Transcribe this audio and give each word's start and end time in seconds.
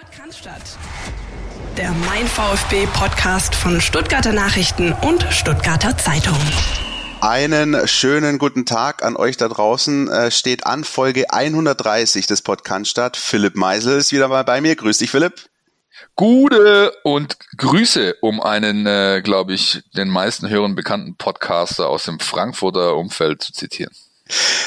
Podcast. 0.00 0.78
Der 1.76 1.90
Mein 1.92 2.26
VfB 2.26 2.86
Podcast 2.94 3.54
von 3.54 3.80
Stuttgarter 3.82 4.32
Nachrichten 4.32 4.92
und 4.92 5.26
Stuttgarter 5.30 5.98
Zeitung. 5.98 6.38
Einen 7.20 7.86
schönen 7.86 8.38
guten 8.38 8.64
Tag 8.64 9.04
an 9.04 9.16
euch 9.16 9.36
da 9.36 9.48
draußen. 9.48 10.08
Äh, 10.08 10.30
steht 10.30 10.64
an 10.64 10.84
Folge 10.84 11.30
130 11.30 12.26
des 12.26 12.40
Podcasts 12.40 12.88
statt. 12.88 13.16
Philipp 13.18 13.56
Meisel 13.56 13.98
ist 13.98 14.12
wieder 14.12 14.28
mal 14.28 14.44
bei 14.44 14.62
mir. 14.62 14.74
Grüß 14.74 14.98
dich, 14.98 15.10
Philipp. 15.10 15.50
Gute 16.16 16.92
und 17.04 17.36
Grüße, 17.58 18.16
um 18.22 18.40
einen, 18.40 18.86
äh, 18.86 19.20
glaube 19.22 19.52
ich, 19.52 19.82
den 19.94 20.08
meisten 20.08 20.48
Hörern 20.48 20.76
bekannten 20.76 21.16
Podcaster 21.16 21.88
aus 21.88 22.04
dem 22.04 22.20
Frankfurter 22.20 22.96
Umfeld 22.96 23.42
zu 23.42 23.52
zitieren. 23.52 23.92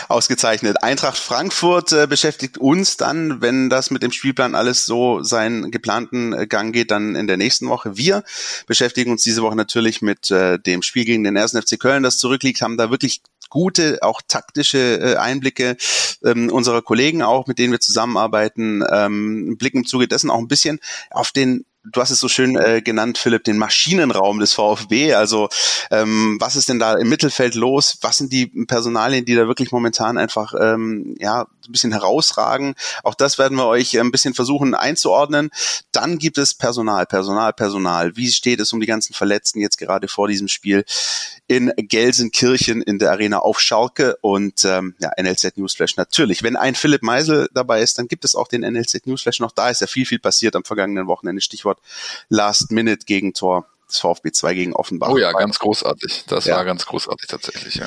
Ausgezeichnet. 0.09 0.83
Eintracht 0.83 1.17
Frankfurt 1.17 1.91
äh, 1.91 2.07
beschäftigt 2.07 2.57
uns 2.57 2.97
dann, 2.97 3.41
wenn 3.41 3.69
das 3.69 3.91
mit 3.91 4.03
dem 4.03 4.11
Spielplan 4.11 4.55
alles 4.55 4.85
so 4.85 5.23
seinen 5.23 5.71
geplanten 5.71 6.33
äh, 6.33 6.47
Gang 6.47 6.73
geht, 6.73 6.91
dann 6.91 7.15
in 7.15 7.27
der 7.27 7.37
nächsten 7.37 7.69
Woche. 7.69 7.97
Wir 7.97 8.23
beschäftigen 8.67 9.11
uns 9.11 9.23
diese 9.23 9.41
Woche 9.41 9.55
natürlich 9.55 10.01
mit 10.01 10.31
äh, 10.31 10.59
dem 10.59 10.81
Spiel 10.81 11.05
gegen 11.05 11.23
den 11.23 11.37
1. 11.37 11.51
FC 11.51 11.79
Köln, 11.79 12.03
das 12.03 12.17
zurückliegt, 12.17 12.61
haben 12.61 12.77
da 12.77 12.89
wirklich 12.91 13.21
gute, 13.49 13.99
auch 14.01 14.21
taktische 14.27 14.99
äh, 14.99 15.15
Einblicke 15.17 15.77
ähm, 16.25 16.49
unserer 16.49 16.81
Kollegen 16.81 17.21
auch, 17.21 17.45
mit 17.45 17.59
denen 17.59 17.71
wir 17.71 17.79
zusammenarbeiten, 17.79 18.83
ähm, 18.91 19.57
blicken 19.57 19.79
im 19.79 19.85
Zuge 19.85 20.07
dessen 20.07 20.31
auch 20.31 20.39
ein 20.39 20.47
bisschen 20.47 20.79
auf 21.11 21.31
den 21.31 21.63
du 21.91 22.01
hast 22.01 22.11
es 22.11 22.19
so 22.19 22.27
schön 22.27 22.55
äh, 22.55 22.81
genannt, 22.81 23.17
Philipp, 23.17 23.43
den 23.43 23.57
Maschinenraum 23.57 24.39
des 24.39 24.53
VfB. 24.53 25.13
Also 25.13 25.49
ähm, 25.91 26.37
was 26.39 26.55
ist 26.55 26.69
denn 26.69 26.79
da 26.79 26.93
im 26.93 27.09
Mittelfeld 27.09 27.55
los? 27.55 27.97
Was 28.01 28.17
sind 28.17 28.31
die 28.31 28.47
Personalien, 28.47 29.25
die 29.25 29.35
da 29.35 29.47
wirklich 29.47 29.71
momentan 29.71 30.17
einfach 30.17 30.53
ähm, 30.59 31.15
ja 31.19 31.41
ein 31.41 31.71
bisschen 31.71 31.91
herausragen? 31.91 32.75
Auch 33.03 33.15
das 33.15 33.37
werden 33.37 33.57
wir 33.57 33.67
euch 33.67 33.99
ein 33.99 34.11
bisschen 34.11 34.33
versuchen 34.33 34.75
einzuordnen. 34.75 35.49
Dann 35.91 36.19
gibt 36.19 36.37
es 36.37 36.53
Personal, 36.53 37.05
Personal, 37.05 37.53
Personal. 37.53 38.15
Wie 38.15 38.31
steht 38.31 38.59
es 38.59 38.71
um 38.71 38.79
die 38.79 38.87
ganzen 38.87 39.13
Verletzten 39.13 39.59
jetzt 39.59 39.77
gerade 39.77 40.07
vor 40.07 40.27
diesem 40.27 40.47
Spiel 40.47 40.85
in 41.47 41.73
Gelsenkirchen 41.75 42.81
in 42.81 42.99
der 42.99 43.11
Arena 43.11 43.39
auf 43.39 43.59
Schalke 43.59 44.17
und 44.21 44.63
ähm, 44.63 44.95
ja, 44.99 45.11
NLZ 45.21 45.57
Newsflash 45.57 45.97
natürlich. 45.97 46.41
Wenn 46.43 46.55
ein 46.55 46.75
Philipp 46.75 47.03
Meisel 47.03 47.49
dabei 47.53 47.81
ist, 47.81 47.97
dann 47.97 48.07
gibt 48.07 48.23
es 48.23 48.35
auch 48.35 48.47
den 48.47 48.61
NLZ 48.61 49.05
Newsflash 49.05 49.39
noch. 49.39 49.51
Da 49.51 49.69
ist 49.69 49.81
ja 49.81 49.87
viel, 49.87 50.05
viel 50.05 50.19
passiert 50.19 50.55
am 50.55 50.63
vergangenen 50.63 51.07
Wochenende. 51.07 51.41
Stichwort 51.41 51.72
Stichwort 51.73 51.79
Last-Minute-Gegentor 52.29 53.65
des 53.87 53.99
VfB 53.99 54.31
2 54.31 54.53
gegen 54.53 54.73
Offenbach. 54.73 55.09
Oh 55.09 55.17
ja, 55.17 55.31
ganz 55.31 55.59
großartig. 55.59 56.25
Das 56.27 56.45
ja. 56.45 56.55
war 56.57 56.65
ganz 56.65 56.85
großartig 56.85 57.27
tatsächlich, 57.27 57.75
ja. 57.75 57.85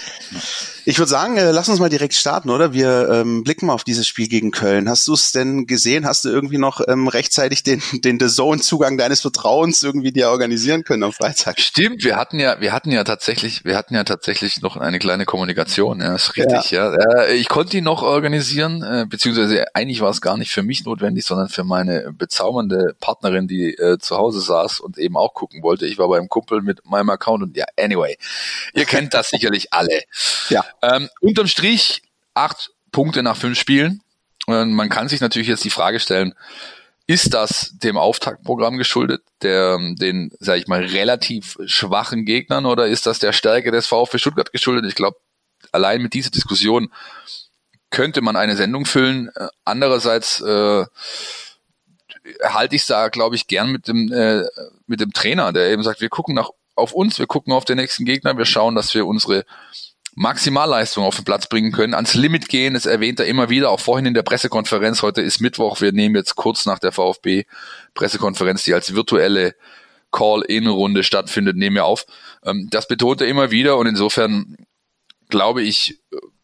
Ich 0.88 0.98
würde 0.98 1.10
sagen, 1.10 1.36
äh, 1.36 1.50
lass 1.50 1.68
uns 1.68 1.80
mal 1.80 1.88
direkt 1.88 2.14
starten, 2.14 2.48
oder? 2.48 2.72
Wir 2.72 3.08
ähm, 3.10 3.42
blicken 3.42 3.66
mal 3.66 3.72
auf 3.72 3.82
dieses 3.82 4.06
Spiel 4.06 4.28
gegen 4.28 4.52
Köln. 4.52 4.88
Hast 4.88 5.08
du 5.08 5.14
es 5.14 5.32
denn 5.32 5.66
gesehen? 5.66 6.06
Hast 6.06 6.24
du 6.24 6.28
irgendwie 6.28 6.58
noch 6.58 6.80
ähm, 6.86 7.08
rechtzeitig 7.08 7.64
den, 7.64 7.82
den 8.04 8.20
The 8.20 8.28
Zone-Zugang 8.28 8.96
deines 8.96 9.20
Vertrauens 9.20 9.82
irgendwie 9.82 10.12
dir 10.12 10.30
organisieren 10.30 10.84
können 10.84 11.02
am 11.02 11.12
Freitag? 11.12 11.58
Stimmt, 11.58 12.04
wir 12.04 12.14
hatten 12.14 12.38
ja, 12.38 12.60
wir 12.60 12.72
hatten 12.72 12.92
ja 12.92 13.02
tatsächlich, 13.02 13.64
wir 13.64 13.76
hatten 13.76 13.96
ja 13.96 14.04
tatsächlich 14.04 14.62
noch 14.62 14.76
eine 14.76 15.00
kleine 15.00 15.24
Kommunikation, 15.24 16.00
ja, 16.00 16.14
ist 16.14 16.36
richtig, 16.36 16.70
ja. 16.70 16.92
ja. 16.92 17.22
Äh, 17.22 17.34
ich 17.34 17.48
konnte 17.48 17.78
ihn 17.78 17.84
noch 17.84 18.04
organisieren, 18.04 18.84
äh, 18.84 19.06
beziehungsweise 19.08 19.64
eigentlich 19.74 20.00
war 20.00 20.10
es 20.10 20.20
gar 20.20 20.36
nicht 20.36 20.52
für 20.52 20.62
mich 20.62 20.84
notwendig, 20.84 21.26
sondern 21.26 21.48
für 21.48 21.64
meine 21.64 22.12
bezaubernde 22.12 22.94
Partnerin, 23.00 23.48
die 23.48 23.74
äh, 23.74 23.98
zu 23.98 24.16
Hause 24.16 24.40
saß 24.40 24.78
und 24.78 24.98
eben 24.98 25.16
auch 25.16 25.34
gucken 25.34 25.64
wollte. 25.64 25.84
Ich 25.84 25.98
war 25.98 26.06
beim 26.08 26.28
Kumpel 26.28 26.62
mit 26.62 26.86
meinem 26.86 27.10
Account 27.10 27.42
und 27.42 27.56
ja, 27.56 27.64
anyway. 27.76 28.16
Ihr 28.72 28.84
kennt 28.84 29.14
das 29.14 29.30
sicherlich 29.30 29.72
alle. 29.72 30.02
Ja. 30.48 30.64
Ähm, 30.86 31.08
unterm 31.20 31.46
Strich 31.46 32.02
acht 32.34 32.70
Punkte 32.92 33.22
nach 33.22 33.36
fünf 33.36 33.58
Spielen. 33.58 34.02
Und 34.46 34.72
man 34.72 34.88
kann 34.88 35.08
sich 35.08 35.20
natürlich 35.20 35.48
jetzt 35.48 35.64
die 35.64 35.70
Frage 35.70 35.98
stellen, 35.98 36.34
ist 37.06 37.34
das 37.34 37.72
dem 37.78 37.96
Auftaktprogramm 37.96 38.78
geschuldet, 38.78 39.22
der 39.42 39.78
den, 39.78 40.30
sage 40.40 40.60
ich 40.60 40.66
mal, 40.66 40.84
relativ 40.84 41.56
schwachen 41.66 42.24
Gegnern, 42.24 42.66
oder 42.66 42.86
ist 42.86 43.06
das 43.06 43.18
der 43.18 43.32
Stärke 43.32 43.70
des 43.70 43.86
VfB 43.86 44.18
Stuttgart 44.18 44.52
geschuldet? 44.52 44.86
Ich 44.86 44.96
glaube, 44.96 45.16
allein 45.72 46.02
mit 46.02 46.14
dieser 46.14 46.30
Diskussion 46.30 46.92
könnte 47.90 48.22
man 48.22 48.36
eine 48.36 48.56
Sendung 48.56 48.86
füllen. 48.86 49.30
Andererseits 49.64 50.40
äh, 50.40 50.84
halte 52.42 52.76
ich 52.76 52.86
da, 52.86 53.08
glaube 53.08 53.36
ich, 53.36 53.46
gern 53.46 53.70
mit 53.70 53.86
dem 53.86 54.12
äh, 54.12 54.42
mit 54.86 55.00
dem 55.00 55.12
Trainer, 55.12 55.52
der 55.52 55.70
eben 55.70 55.84
sagt, 55.84 56.00
wir 56.00 56.08
gucken 56.08 56.34
nach 56.34 56.50
auf 56.74 56.92
uns, 56.92 57.18
wir 57.18 57.26
gucken 57.26 57.52
auf 57.52 57.64
den 57.64 57.76
nächsten 57.76 58.04
Gegner, 58.04 58.36
wir 58.36 58.46
schauen, 58.46 58.74
dass 58.74 58.94
wir 58.94 59.06
unsere 59.06 59.44
Maximalleistung 60.16 61.04
auf 61.04 61.16
den 61.16 61.24
Platz 61.24 61.46
bringen 61.46 61.72
können, 61.72 61.94
ans 61.94 62.14
Limit 62.14 62.48
gehen. 62.48 62.74
Das 62.74 62.86
erwähnt 62.86 63.20
er 63.20 63.26
immer 63.26 63.50
wieder, 63.50 63.70
auch 63.70 63.80
vorhin 63.80 64.06
in 64.06 64.14
der 64.14 64.22
Pressekonferenz. 64.22 65.02
Heute 65.02 65.20
ist 65.20 65.40
Mittwoch. 65.40 65.80
Wir 65.82 65.92
nehmen 65.92 66.16
jetzt 66.16 66.36
kurz 66.36 66.64
nach 66.64 66.78
der 66.78 66.90
VfB-Pressekonferenz, 66.90 68.64
die 68.64 68.72
als 68.72 68.94
virtuelle 68.94 69.54
Call-In-Runde 70.12 71.02
stattfindet, 71.02 71.56
nehmen 71.56 71.76
wir 71.76 71.84
auf. 71.84 72.06
Ähm, 72.44 72.68
das 72.70 72.88
betont 72.88 73.20
er 73.20 73.28
immer 73.28 73.50
wieder 73.50 73.76
und 73.76 73.86
insofern 73.86 74.56
glaube 75.28 75.62
ich, 75.62 76.00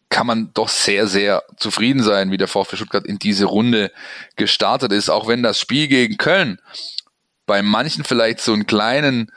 kann 0.09 0.27
man 0.27 0.51
doch 0.53 0.69
sehr, 0.69 1.07
sehr 1.07 1.41
zufrieden 1.57 2.03
sein, 2.03 2.29
wie 2.29 2.37
der 2.37 2.47
VfB 2.47 2.75
Stuttgart 2.75 3.07
in 3.07 3.17
diese 3.17 3.45
Runde 3.45 3.91
gestartet 4.35 4.91
ist, 4.91 5.09
auch 5.09 5.27
wenn 5.27 5.41
das 5.41 5.59
Spiel 5.59 5.87
gegen 5.87 6.17
Köln 6.17 6.59
bei 7.47 7.63
manchen 7.63 8.03
vielleicht 8.03 8.39
so 8.39 8.53
einen 8.53 8.67
kleinen, 8.67 9.31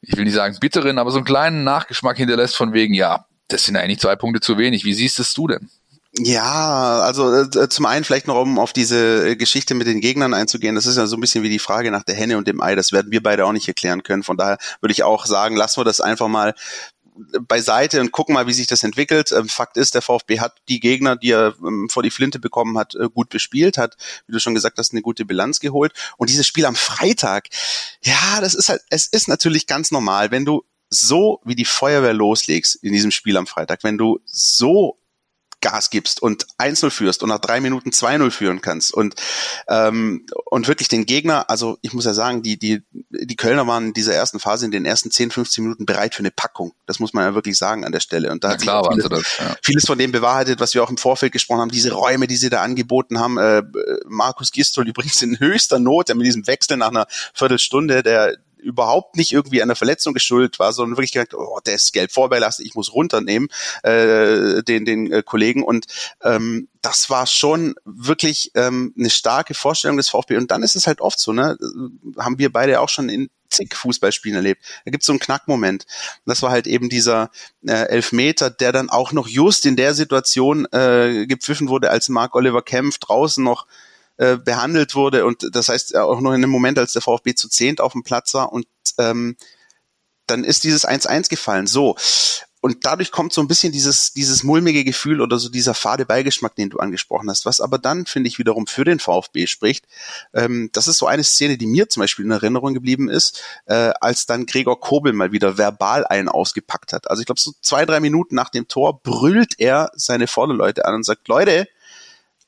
ich 0.00 0.16
will 0.16 0.24
nicht 0.24 0.34
sagen 0.34 0.56
bitteren, 0.60 0.98
aber 0.98 1.12
so 1.12 1.18
einen 1.18 1.24
kleinen 1.24 1.62
Nachgeschmack 1.62 2.16
hinterlässt 2.16 2.56
von 2.56 2.72
wegen, 2.72 2.92
ja, 2.92 3.26
das 3.48 3.64
sind 3.64 3.76
eigentlich 3.76 4.00
zwei 4.00 4.16
Punkte 4.16 4.40
zu 4.40 4.58
wenig. 4.58 4.84
Wie 4.84 4.94
siehst 4.94 5.20
es 5.20 5.34
du 5.34 5.48
denn? 5.48 5.70
Ja, 6.18 7.00
also 7.00 7.42
äh, 7.42 7.68
zum 7.68 7.84
einen 7.84 8.04
vielleicht 8.04 8.26
noch, 8.26 8.40
um 8.40 8.58
auf 8.58 8.72
diese 8.72 9.28
äh, 9.28 9.36
Geschichte 9.36 9.74
mit 9.74 9.86
den 9.86 10.00
Gegnern 10.00 10.32
einzugehen, 10.32 10.74
das 10.74 10.86
ist 10.86 10.96
ja 10.96 11.06
so 11.06 11.16
ein 11.16 11.20
bisschen 11.20 11.42
wie 11.42 11.50
die 11.50 11.58
Frage 11.58 11.90
nach 11.90 12.04
der 12.04 12.14
Henne 12.14 12.38
und 12.38 12.48
dem 12.48 12.62
Ei, 12.62 12.74
das 12.74 12.90
werden 12.90 13.12
wir 13.12 13.22
beide 13.22 13.44
auch 13.44 13.52
nicht 13.52 13.68
erklären 13.68 14.02
können. 14.02 14.22
Von 14.22 14.38
daher 14.38 14.56
würde 14.80 14.92
ich 14.92 15.02
auch 15.02 15.26
sagen, 15.26 15.56
lassen 15.56 15.78
wir 15.78 15.84
das 15.84 16.00
einfach 16.00 16.28
mal 16.28 16.54
beiseite 17.40 18.00
und 18.00 18.12
gucken 18.12 18.34
mal, 18.34 18.46
wie 18.46 18.52
sich 18.52 18.66
das 18.66 18.82
entwickelt. 18.82 19.32
Ähm, 19.32 19.48
Fakt 19.48 19.76
ist, 19.76 19.94
der 19.94 20.02
VfB 20.02 20.40
hat 20.40 20.56
die 20.68 20.80
Gegner, 20.80 21.16
die 21.16 21.32
er 21.32 21.54
ähm, 21.60 21.88
vor 21.90 22.02
die 22.02 22.10
Flinte 22.10 22.38
bekommen 22.38 22.78
hat, 22.78 22.94
äh, 22.94 23.08
gut 23.12 23.28
bespielt, 23.28 23.78
hat, 23.78 23.96
wie 24.26 24.32
du 24.32 24.40
schon 24.40 24.54
gesagt 24.54 24.78
hast, 24.78 24.92
eine 24.92 25.02
gute 25.02 25.24
Bilanz 25.24 25.60
geholt. 25.60 25.92
Und 26.16 26.30
dieses 26.30 26.46
Spiel 26.46 26.66
am 26.66 26.76
Freitag, 26.76 27.48
ja, 28.02 28.40
das 28.40 28.54
ist 28.54 28.68
halt, 28.68 28.82
es 28.90 29.06
ist 29.06 29.28
natürlich 29.28 29.66
ganz 29.66 29.90
normal, 29.90 30.30
wenn 30.30 30.44
du 30.44 30.64
so 30.88 31.40
wie 31.44 31.54
die 31.54 31.64
Feuerwehr 31.64 32.14
loslegst 32.14 32.76
in 32.76 32.92
diesem 32.92 33.10
Spiel 33.10 33.36
am 33.36 33.46
Freitag, 33.46 33.82
wenn 33.82 33.98
du 33.98 34.20
so 34.24 34.98
Gas 35.62 35.90
gibst 35.90 36.22
und 36.22 36.46
1-0 36.58 36.90
führst 36.90 37.22
und 37.22 37.30
nach 37.30 37.40
drei 37.40 37.60
Minuten 37.60 37.90
2-0 37.90 38.30
führen 38.30 38.60
kannst 38.60 38.92
und 38.92 39.14
ähm, 39.68 40.26
und 40.44 40.68
wirklich 40.68 40.88
den 40.88 41.06
Gegner, 41.06 41.48
also 41.48 41.78
ich 41.80 41.92
muss 41.92 42.04
ja 42.04 42.14
sagen, 42.14 42.42
die 42.42 42.58
die 42.58 42.82
die 42.92 43.36
Kölner 43.36 43.66
waren 43.66 43.86
in 43.86 43.92
dieser 43.94 44.14
ersten 44.14 44.38
Phase 44.38 44.66
in 44.66 44.70
den 44.70 44.84
ersten 44.84 45.10
10, 45.10 45.30
15 45.30 45.64
Minuten 45.64 45.86
bereit 45.86 46.14
für 46.14 46.20
eine 46.20 46.30
Packung. 46.30 46.72
Das 46.86 46.98
muss 46.98 47.14
man 47.14 47.24
ja 47.24 47.34
wirklich 47.34 47.56
sagen 47.56 47.84
an 47.84 47.92
der 47.92 48.00
Stelle 48.00 48.30
und 48.30 48.44
da 48.44 48.50
hat 48.50 48.60
klar, 48.60 48.86
vieles, 48.92 49.08
das, 49.08 49.38
ja. 49.38 49.56
vieles 49.62 49.86
von 49.86 49.98
dem 49.98 50.12
bewahrheitet, 50.12 50.60
was 50.60 50.74
wir 50.74 50.84
auch 50.84 50.90
im 50.90 50.98
Vorfeld 50.98 51.32
gesprochen 51.32 51.62
haben, 51.62 51.70
diese 51.70 51.92
Räume, 51.92 52.26
die 52.26 52.36
sie 52.36 52.50
da 52.50 52.62
angeboten 52.62 53.18
haben. 53.18 53.38
Äh, 53.38 53.62
Markus 54.06 54.52
Gistol 54.52 54.86
übrigens 54.86 55.22
in 55.22 55.40
höchster 55.40 55.78
Not, 55.78 56.08
der 56.08 56.16
mit 56.16 56.26
diesem 56.26 56.46
Wechsel 56.46 56.76
nach 56.76 56.90
einer 56.90 57.06
Viertelstunde, 57.32 58.02
der 58.02 58.36
überhaupt 58.66 59.16
nicht 59.16 59.32
irgendwie 59.32 59.58
der 59.58 59.76
Verletzung 59.76 60.12
geschuldet 60.12 60.58
war, 60.58 60.72
sondern 60.72 60.96
wirklich 60.96 61.12
gesagt, 61.12 61.34
oh, 61.34 61.58
der 61.64 61.74
ist 61.74 61.92
gelb 61.92 62.12
vorbelastet, 62.12 62.66
ich 62.66 62.74
muss 62.74 62.92
runternehmen, 62.92 63.48
äh, 63.82 64.62
den, 64.62 64.84
den 64.84 65.12
äh, 65.12 65.22
Kollegen. 65.22 65.62
Und 65.62 65.86
ähm, 66.22 66.68
das 66.82 67.08
war 67.08 67.26
schon 67.26 67.74
wirklich 67.84 68.50
ähm, 68.54 68.92
eine 68.98 69.10
starke 69.10 69.54
Vorstellung 69.54 69.96
des 69.96 70.08
VfB. 70.08 70.36
Und 70.36 70.50
dann 70.50 70.62
ist 70.62 70.76
es 70.76 70.86
halt 70.86 71.00
oft 71.00 71.18
so, 71.18 71.32
ne? 71.32 71.56
Haben 72.18 72.38
wir 72.38 72.52
beide 72.52 72.80
auch 72.80 72.88
schon 72.88 73.08
in 73.08 73.30
zig 73.48 73.74
Fußballspielen 73.74 74.36
erlebt. 74.36 74.64
Da 74.84 74.90
gibt 74.90 75.02
es 75.02 75.06
so 75.06 75.12
einen 75.12 75.20
Knackmoment. 75.20 75.86
Das 76.26 76.42
war 76.42 76.50
halt 76.50 76.66
eben 76.66 76.88
dieser 76.88 77.30
äh, 77.66 77.72
Elfmeter, 77.72 78.50
der 78.50 78.72
dann 78.72 78.90
auch 78.90 79.12
noch 79.12 79.28
just 79.28 79.66
in 79.66 79.76
der 79.76 79.94
Situation 79.94 80.66
äh, 80.72 81.26
gepfiffen 81.26 81.68
wurde, 81.68 81.90
als 81.90 82.08
Mark 82.08 82.34
Oliver 82.34 82.62
Kempf 82.62 82.98
draußen 82.98 83.42
noch 83.42 83.66
äh, 84.18 84.36
behandelt 84.36 84.94
wurde 84.94 85.26
und 85.26 85.48
das 85.52 85.68
heißt 85.68 85.96
auch 85.96 86.20
noch 86.20 86.32
in 86.32 86.40
dem 86.40 86.50
Moment, 86.50 86.78
als 86.78 86.92
der 86.92 87.02
VfB 87.02 87.34
zu 87.34 87.48
zehnt 87.48 87.80
auf 87.80 87.92
dem 87.92 88.02
Platz 88.02 88.34
war 88.34 88.52
und 88.52 88.66
ähm, 88.98 89.36
dann 90.26 90.44
ist 90.44 90.64
dieses 90.64 90.86
1-1 90.86 91.28
gefallen. 91.28 91.66
So. 91.66 91.96
Und 92.62 92.84
dadurch 92.84 93.12
kommt 93.12 93.32
so 93.32 93.40
ein 93.40 93.46
bisschen 93.46 93.70
dieses, 93.70 94.12
dieses 94.12 94.42
mulmige 94.42 94.82
Gefühl 94.82 95.20
oder 95.20 95.38
so 95.38 95.48
dieser 95.48 95.72
fade 95.72 96.04
Beigeschmack, 96.04 96.56
den 96.56 96.68
du 96.68 96.78
angesprochen 96.78 97.30
hast. 97.30 97.46
Was 97.46 97.60
aber 97.60 97.78
dann, 97.78 98.06
finde 98.06 98.28
ich, 98.28 98.40
wiederum 98.40 98.66
für 98.66 98.84
den 98.84 98.98
VfB 98.98 99.46
spricht. 99.46 99.86
Ähm, 100.34 100.70
das 100.72 100.88
ist 100.88 100.98
so 100.98 101.06
eine 101.06 101.22
Szene, 101.22 101.58
die 101.58 101.66
mir 101.66 101.88
zum 101.88 102.00
Beispiel 102.00 102.24
in 102.24 102.32
Erinnerung 102.32 102.74
geblieben 102.74 103.08
ist, 103.08 103.40
äh, 103.66 103.92
als 104.00 104.26
dann 104.26 104.46
Gregor 104.46 104.80
Kobel 104.80 105.12
mal 105.12 105.30
wieder 105.30 105.58
verbal 105.58 106.06
einen 106.06 106.28
ausgepackt 106.28 106.92
hat. 106.92 107.08
Also 107.08 107.20
ich 107.20 107.26
glaube, 107.26 107.40
so 107.40 107.52
zwei, 107.60 107.86
drei 107.86 108.00
Minuten 108.00 108.34
nach 108.34 108.48
dem 108.48 108.66
Tor 108.66 109.00
brüllt 109.00 109.60
er 109.60 109.92
seine 109.94 110.26
Vorderleute 110.26 110.86
an 110.86 110.94
und 110.94 111.04
sagt, 111.04 111.28
Leute, 111.28 111.68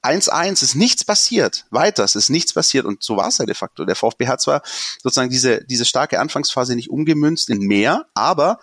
1-1 0.03 0.63
ist 0.63 0.75
nichts 0.75 1.05
passiert. 1.05 1.67
Weiter, 1.71 2.05
es 2.05 2.15
ist 2.15 2.31
nichts 2.31 2.53
passiert. 2.53 2.85
Und 2.85 3.03
so 3.03 3.17
war 3.17 3.29
es 3.29 3.39
ja 3.39 3.47
de 3.47 3.55
facto. 3.55 3.85
Der 3.85 3.97
VfB 3.97 4.29
hat 4.29 4.41
zwar 4.41 4.63
sozusagen 5.03 5.31
diese, 5.31 5.65
diese 5.65 5.85
starke 5.85 6.21
Anfangsphase 6.21 6.77
nicht 6.77 6.91
umgemünzt 6.91 7.51
in 7.51 7.59
mehr, 7.59 8.07
aber 8.15 8.61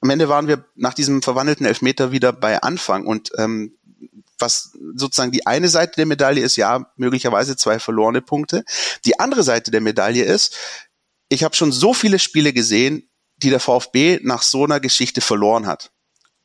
am 0.00 0.10
Ende 0.10 0.28
waren 0.28 0.48
wir 0.48 0.64
nach 0.74 0.94
diesem 0.94 1.22
verwandelten 1.22 1.64
Elfmeter 1.64 2.12
wieder 2.12 2.32
bei 2.32 2.60
Anfang. 2.60 3.06
Und 3.06 3.30
ähm, 3.38 3.76
was 4.38 4.76
sozusagen 4.94 5.32
die 5.32 5.46
eine 5.46 5.68
Seite 5.68 5.96
der 5.96 6.06
Medaille 6.06 6.42
ist, 6.42 6.56
ja, 6.56 6.92
möglicherweise 6.96 7.56
zwei 7.56 7.78
verlorene 7.78 8.20
Punkte. 8.20 8.64
Die 9.04 9.18
andere 9.18 9.42
Seite 9.42 9.70
der 9.70 9.80
Medaille 9.80 10.24
ist, 10.24 10.56
ich 11.28 11.44
habe 11.44 11.56
schon 11.56 11.72
so 11.72 11.94
viele 11.94 12.18
Spiele 12.18 12.52
gesehen, 12.52 13.08
die 13.36 13.50
der 13.50 13.60
VfB 13.60 14.20
nach 14.22 14.42
so 14.42 14.64
einer 14.64 14.80
Geschichte 14.80 15.20
verloren 15.20 15.66
hat. 15.66 15.90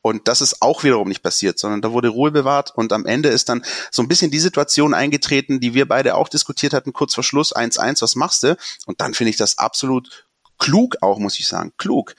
Und 0.02 0.28
das 0.28 0.40
ist 0.40 0.62
auch 0.62 0.82
wiederum 0.82 1.08
nicht 1.08 1.22
passiert, 1.22 1.58
sondern 1.58 1.82
da 1.82 1.92
wurde 1.92 2.08
Ruhe 2.08 2.30
bewahrt 2.30 2.72
und 2.74 2.92
am 2.92 3.04
Ende 3.04 3.28
ist 3.28 3.48
dann 3.48 3.64
so 3.90 4.02
ein 4.02 4.08
bisschen 4.08 4.30
die 4.30 4.38
Situation 4.38 4.94
eingetreten, 4.94 5.60
die 5.60 5.74
wir 5.74 5.86
beide 5.86 6.14
auch 6.14 6.28
diskutiert 6.28 6.72
hatten, 6.72 6.92
kurz 6.92 7.14
vor 7.14 7.24
Schluss, 7.24 7.54
1-1, 7.54 8.00
was 8.00 8.16
machst 8.16 8.42
du? 8.42 8.56
Und 8.86 9.00
dann 9.00 9.12
finde 9.12 9.30
ich 9.30 9.36
das 9.36 9.58
absolut 9.58 10.26
klug 10.58 10.96
auch, 11.02 11.18
muss 11.18 11.38
ich 11.38 11.48
sagen, 11.48 11.72
klug, 11.76 12.14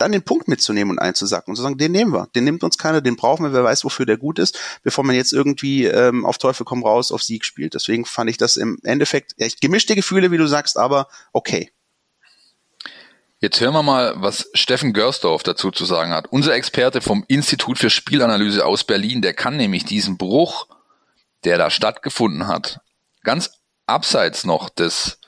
dann 0.00 0.12
den 0.12 0.22
Punkt 0.22 0.48
mitzunehmen 0.48 0.92
und 0.92 0.98
einzusacken 0.98 1.52
und 1.52 1.56
zu 1.56 1.62
sagen, 1.62 1.76
den 1.76 1.92
nehmen 1.92 2.12
wir, 2.12 2.28
den 2.34 2.44
nimmt 2.44 2.64
uns 2.64 2.78
keiner, 2.78 3.00
den 3.00 3.16
brauchen 3.16 3.44
wir, 3.44 3.52
wer 3.52 3.64
weiß, 3.64 3.84
wofür 3.84 4.06
der 4.06 4.16
gut 4.16 4.38
ist, 4.38 4.58
bevor 4.82 5.04
man 5.04 5.14
jetzt 5.14 5.32
irgendwie 5.32 5.84
ähm, 5.84 6.24
auf 6.24 6.38
Teufel 6.38 6.64
komm 6.64 6.82
raus 6.82 7.12
auf 7.12 7.22
Sieg 7.22 7.44
spielt. 7.44 7.74
Deswegen 7.74 8.06
fand 8.06 8.30
ich 8.30 8.38
das 8.38 8.56
im 8.56 8.78
Endeffekt 8.82 9.34
echt 9.38 9.60
gemischte 9.60 9.94
Gefühle, 9.94 10.30
wie 10.30 10.38
du 10.38 10.46
sagst, 10.46 10.78
aber 10.78 11.08
okay. 11.32 11.70
Jetzt 13.42 13.58
hören 13.58 13.72
wir 13.72 13.82
mal, 13.82 14.12
was 14.16 14.50
Steffen 14.52 14.92
Görsdorf 14.92 15.42
dazu 15.42 15.70
zu 15.70 15.86
sagen 15.86 16.12
hat. 16.12 16.26
Unser 16.30 16.54
Experte 16.54 17.00
vom 17.00 17.24
Institut 17.26 17.78
für 17.78 17.88
Spielanalyse 17.88 18.66
aus 18.66 18.84
Berlin, 18.84 19.22
der 19.22 19.32
kann 19.32 19.56
nämlich 19.56 19.86
diesen 19.86 20.18
Bruch, 20.18 20.66
der 21.44 21.56
da 21.56 21.70
stattgefunden 21.70 22.48
hat, 22.48 22.80
ganz 23.22 23.52
abseits 23.86 24.44
noch 24.44 24.68
des 24.68 25.20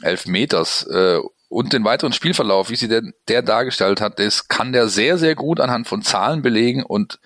Elfmeters 0.00 0.86
äh, 0.86 1.18
und 1.48 1.72
den 1.72 1.82
weiteren 1.82 2.12
Spielverlauf, 2.12 2.70
wie 2.70 2.76
sie 2.76 2.86
denn 2.86 3.12
der 3.26 3.42
dargestellt 3.42 4.00
hat, 4.00 4.20
das 4.20 4.46
kann 4.46 4.72
der 4.72 4.86
sehr, 4.86 5.18
sehr 5.18 5.34
gut 5.34 5.58
anhand 5.58 5.88
von 5.88 6.02
Zahlen 6.02 6.40
belegen 6.42 6.84
und 6.84 7.18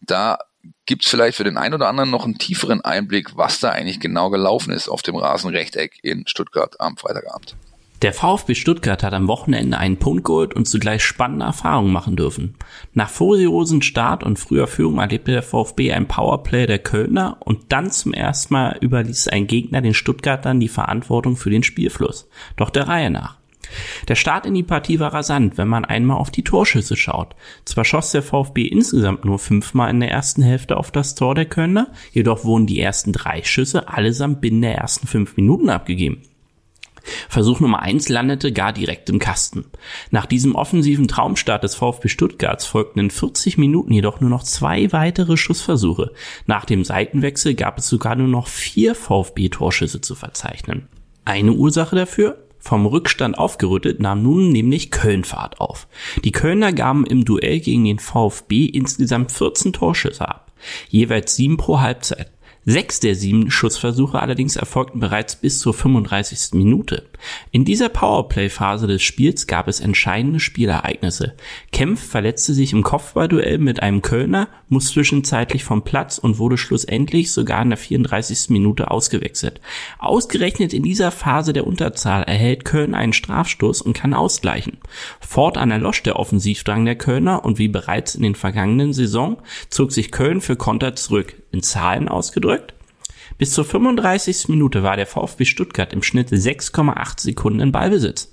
da 0.00 0.38
gibt's 0.86 1.08
vielleicht 1.08 1.36
für 1.36 1.44
den 1.44 1.56
einen 1.56 1.74
oder 1.74 1.88
anderen 1.88 2.10
noch 2.10 2.24
einen 2.24 2.38
tieferen 2.38 2.80
Einblick, 2.82 3.36
was 3.36 3.58
da 3.58 3.70
eigentlich 3.70 3.98
genau 3.98 4.30
gelaufen 4.30 4.72
ist 4.72 4.88
auf 4.88 5.02
dem 5.02 5.16
Rasenrechteck 5.16 5.98
in 6.04 6.28
Stuttgart 6.28 6.80
am 6.80 6.96
Freitagabend. 6.96 7.56
Der 8.02 8.12
VfB 8.12 8.56
Stuttgart 8.56 9.04
hat 9.04 9.14
am 9.14 9.28
Wochenende 9.28 9.78
einen 9.78 9.96
Punkt 9.96 10.24
geholt 10.24 10.54
und 10.54 10.66
zugleich 10.66 11.04
spannende 11.04 11.46
Erfahrungen 11.46 11.92
machen 11.92 12.16
dürfen. 12.16 12.56
Nach 12.94 13.08
furiosen 13.08 13.80
Start 13.80 14.24
und 14.24 14.40
früher 14.40 14.66
Führung 14.66 14.98
erlebte 14.98 15.30
der 15.30 15.44
VfB 15.44 15.92
ein 15.92 16.08
Powerplay 16.08 16.66
der 16.66 16.80
Kölner 16.80 17.36
und 17.38 17.70
dann 17.70 17.92
zum 17.92 18.12
ersten 18.12 18.54
Mal 18.54 18.76
überließ 18.80 19.28
ein 19.28 19.46
Gegner 19.46 19.82
den 19.82 19.94
Stuttgartern 19.94 20.58
die 20.58 20.66
Verantwortung 20.68 21.36
für 21.36 21.50
den 21.50 21.62
Spielfluss. 21.62 22.28
Doch 22.56 22.70
der 22.70 22.88
Reihe 22.88 23.10
nach. 23.10 23.38
Der 24.08 24.16
Start 24.16 24.46
in 24.46 24.54
die 24.54 24.64
Partie 24.64 24.98
war 24.98 25.14
rasant, 25.14 25.56
wenn 25.56 25.68
man 25.68 25.84
einmal 25.84 26.16
auf 26.16 26.32
die 26.32 26.42
Torschüsse 26.42 26.96
schaut. 26.96 27.36
Zwar 27.64 27.84
schoss 27.84 28.10
der 28.10 28.22
VfB 28.22 28.66
insgesamt 28.66 29.24
nur 29.24 29.38
fünfmal 29.38 29.90
in 29.90 30.00
der 30.00 30.10
ersten 30.10 30.42
Hälfte 30.42 30.76
auf 30.76 30.90
das 30.90 31.14
Tor 31.14 31.36
der 31.36 31.46
Kölner, 31.46 31.92
jedoch 32.10 32.44
wurden 32.44 32.66
die 32.66 32.80
ersten 32.80 33.12
drei 33.12 33.44
Schüsse 33.44 33.88
allesamt 33.88 34.40
binnen 34.40 34.62
der 34.62 34.74
ersten 34.74 35.06
fünf 35.06 35.36
Minuten 35.36 35.70
abgegeben. 35.70 36.22
Versuch 37.28 37.60
Nummer 37.60 37.80
eins 37.80 38.08
landete 38.08 38.52
gar 38.52 38.72
direkt 38.72 39.08
im 39.10 39.18
Kasten. 39.18 39.66
Nach 40.10 40.26
diesem 40.26 40.54
offensiven 40.54 41.08
Traumstart 41.08 41.62
des 41.62 41.74
VfB 41.74 42.08
Stuttgarts 42.08 42.66
folgten 42.66 43.00
in 43.00 43.10
40 43.10 43.58
Minuten 43.58 43.92
jedoch 43.92 44.20
nur 44.20 44.30
noch 44.30 44.42
zwei 44.42 44.92
weitere 44.92 45.36
Schussversuche. 45.36 46.12
Nach 46.46 46.64
dem 46.64 46.84
Seitenwechsel 46.84 47.54
gab 47.54 47.78
es 47.78 47.88
sogar 47.88 48.16
nur 48.16 48.28
noch 48.28 48.48
vier 48.48 48.94
VfB-Torschüsse 48.94 50.00
zu 50.00 50.14
verzeichnen. 50.14 50.88
Eine 51.24 51.52
Ursache 51.52 51.96
dafür? 51.96 52.38
Vom 52.58 52.86
Rückstand 52.86 53.36
aufgerüttet 53.36 54.00
nahm 54.00 54.22
nun 54.22 54.50
nämlich 54.50 54.90
Köln 54.90 55.24
Fahrt 55.24 55.60
auf. 55.60 55.88
Die 56.24 56.30
Kölner 56.30 56.72
gaben 56.72 57.04
im 57.04 57.24
Duell 57.24 57.58
gegen 57.58 57.84
den 57.84 57.98
VfB 57.98 58.66
insgesamt 58.66 59.32
14 59.32 59.72
Torschüsse 59.72 60.28
ab, 60.28 60.52
jeweils 60.88 61.34
sieben 61.34 61.56
pro 61.56 61.80
Halbzeit. 61.80 62.31
Sechs 62.64 63.00
der 63.00 63.16
sieben 63.16 63.50
Schussversuche 63.50 64.20
allerdings 64.20 64.54
erfolgten 64.54 65.00
bereits 65.00 65.34
bis 65.34 65.58
zur 65.58 65.74
35. 65.74 66.50
Minute. 66.52 67.08
In 67.50 67.64
dieser 67.64 67.88
Powerplay-Phase 67.88 68.86
des 68.86 69.02
Spiels 69.02 69.48
gab 69.48 69.66
es 69.66 69.80
entscheidende 69.80 70.38
Spielereignisse. 70.38 71.34
Kempf 71.72 72.06
verletzte 72.06 72.54
sich 72.54 72.72
im 72.72 72.84
Kopfballduell 72.84 73.58
mit 73.58 73.82
einem 73.82 74.00
Kölner, 74.00 74.46
muss 74.68 74.90
zwischenzeitlich 74.90 75.64
vom 75.64 75.82
Platz 75.82 76.18
und 76.18 76.38
wurde 76.38 76.56
schlussendlich 76.56 77.32
sogar 77.32 77.62
in 77.62 77.70
der 77.70 77.78
34. 77.78 78.50
Minute 78.50 78.92
ausgewechselt. 78.92 79.60
Ausgerechnet 79.98 80.72
in 80.72 80.84
dieser 80.84 81.10
Phase 81.10 81.52
der 81.52 81.66
Unterzahl 81.66 82.22
erhält 82.22 82.64
Köln 82.64 82.94
einen 82.94 83.12
Strafstoß 83.12 83.82
und 83.82 83.94
kann 83.94 84.14
ausgleichen. 84.14 84.78
Fortan 85.18 85.72
erlosch 85.72 86.04
der 86.04 86.16
Offensivdrang 86.16 86.84
der 86.84 86.96
Kölner 86.96 87.44
und 87.44 87.58
wie 87.58 87.68
bereits 87.68 88.14
in 88.14 88.22
den 88.22 88.36
vergangenen 88.36 88.92
Saison 88.92 89.38
zog 89.68 89.90
sich 89.90 90.12
Köln 90.12 90.40
für 90.40 90.54
Konter 90.54 90.94
zurück 90.94 91.41
in 91.52 91.62
Zahlen 91.62 92.08
ausgedrückt. 92.08 92.74
Bis 93.38 93.52
zur 93.52 93.64
35. 93.64 94.48
Minute 94.48 94.82
war 94.82 94.96
der 94.96 95.06
VfB 95.06 95.44
Stuttgart 95.44 95.92
im 95.92 96.02
Schnitt 96.02 96.30
6,8 96.30 97.20
Sekunden 97.20 97.60
in 97.60 97.72
Ballbesitz. 97.72 98.30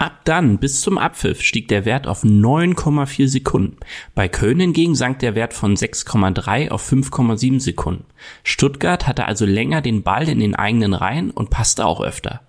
Ab 0.00 0.22
dann 0.24 0.56
bis 0.56 0.80
zum 0.80 0.96
Abpfiff 0.96 1.42
stieg 1.42 1.68
der 1.68 1.84
Wert 1.84 2.06
auf 2.06 2.24
9,4 2.24 3.28
Sekunden. 3.28 3.76
Bei 4.14 4.28
Köln 4.28 4.58
hingegen 4.58 4.94
sank 4.94 5.18
der 5.18 5.34
Wert 5.34 5.52
von 5.52 5.76
6,3 5.76 6.70
auf 6.70 6.90
5,7 6.90 7.60
Sekunden. 7.60 8.06
Stuttgart 8.42 9.06
hatte 9.06 9.26
also 9.26 9.44
länger 9.44 9.82
den 9.82 10.02
Ball 10.02 10.26
in 10.26 10.40
den 10.40 10.54
eigenen 10.54 10.94
Reihen 10.94 11.30
und 11.30 11.50
passte 11.50 11.84
auch 11.84 12.00
öfter. 12.00 12.40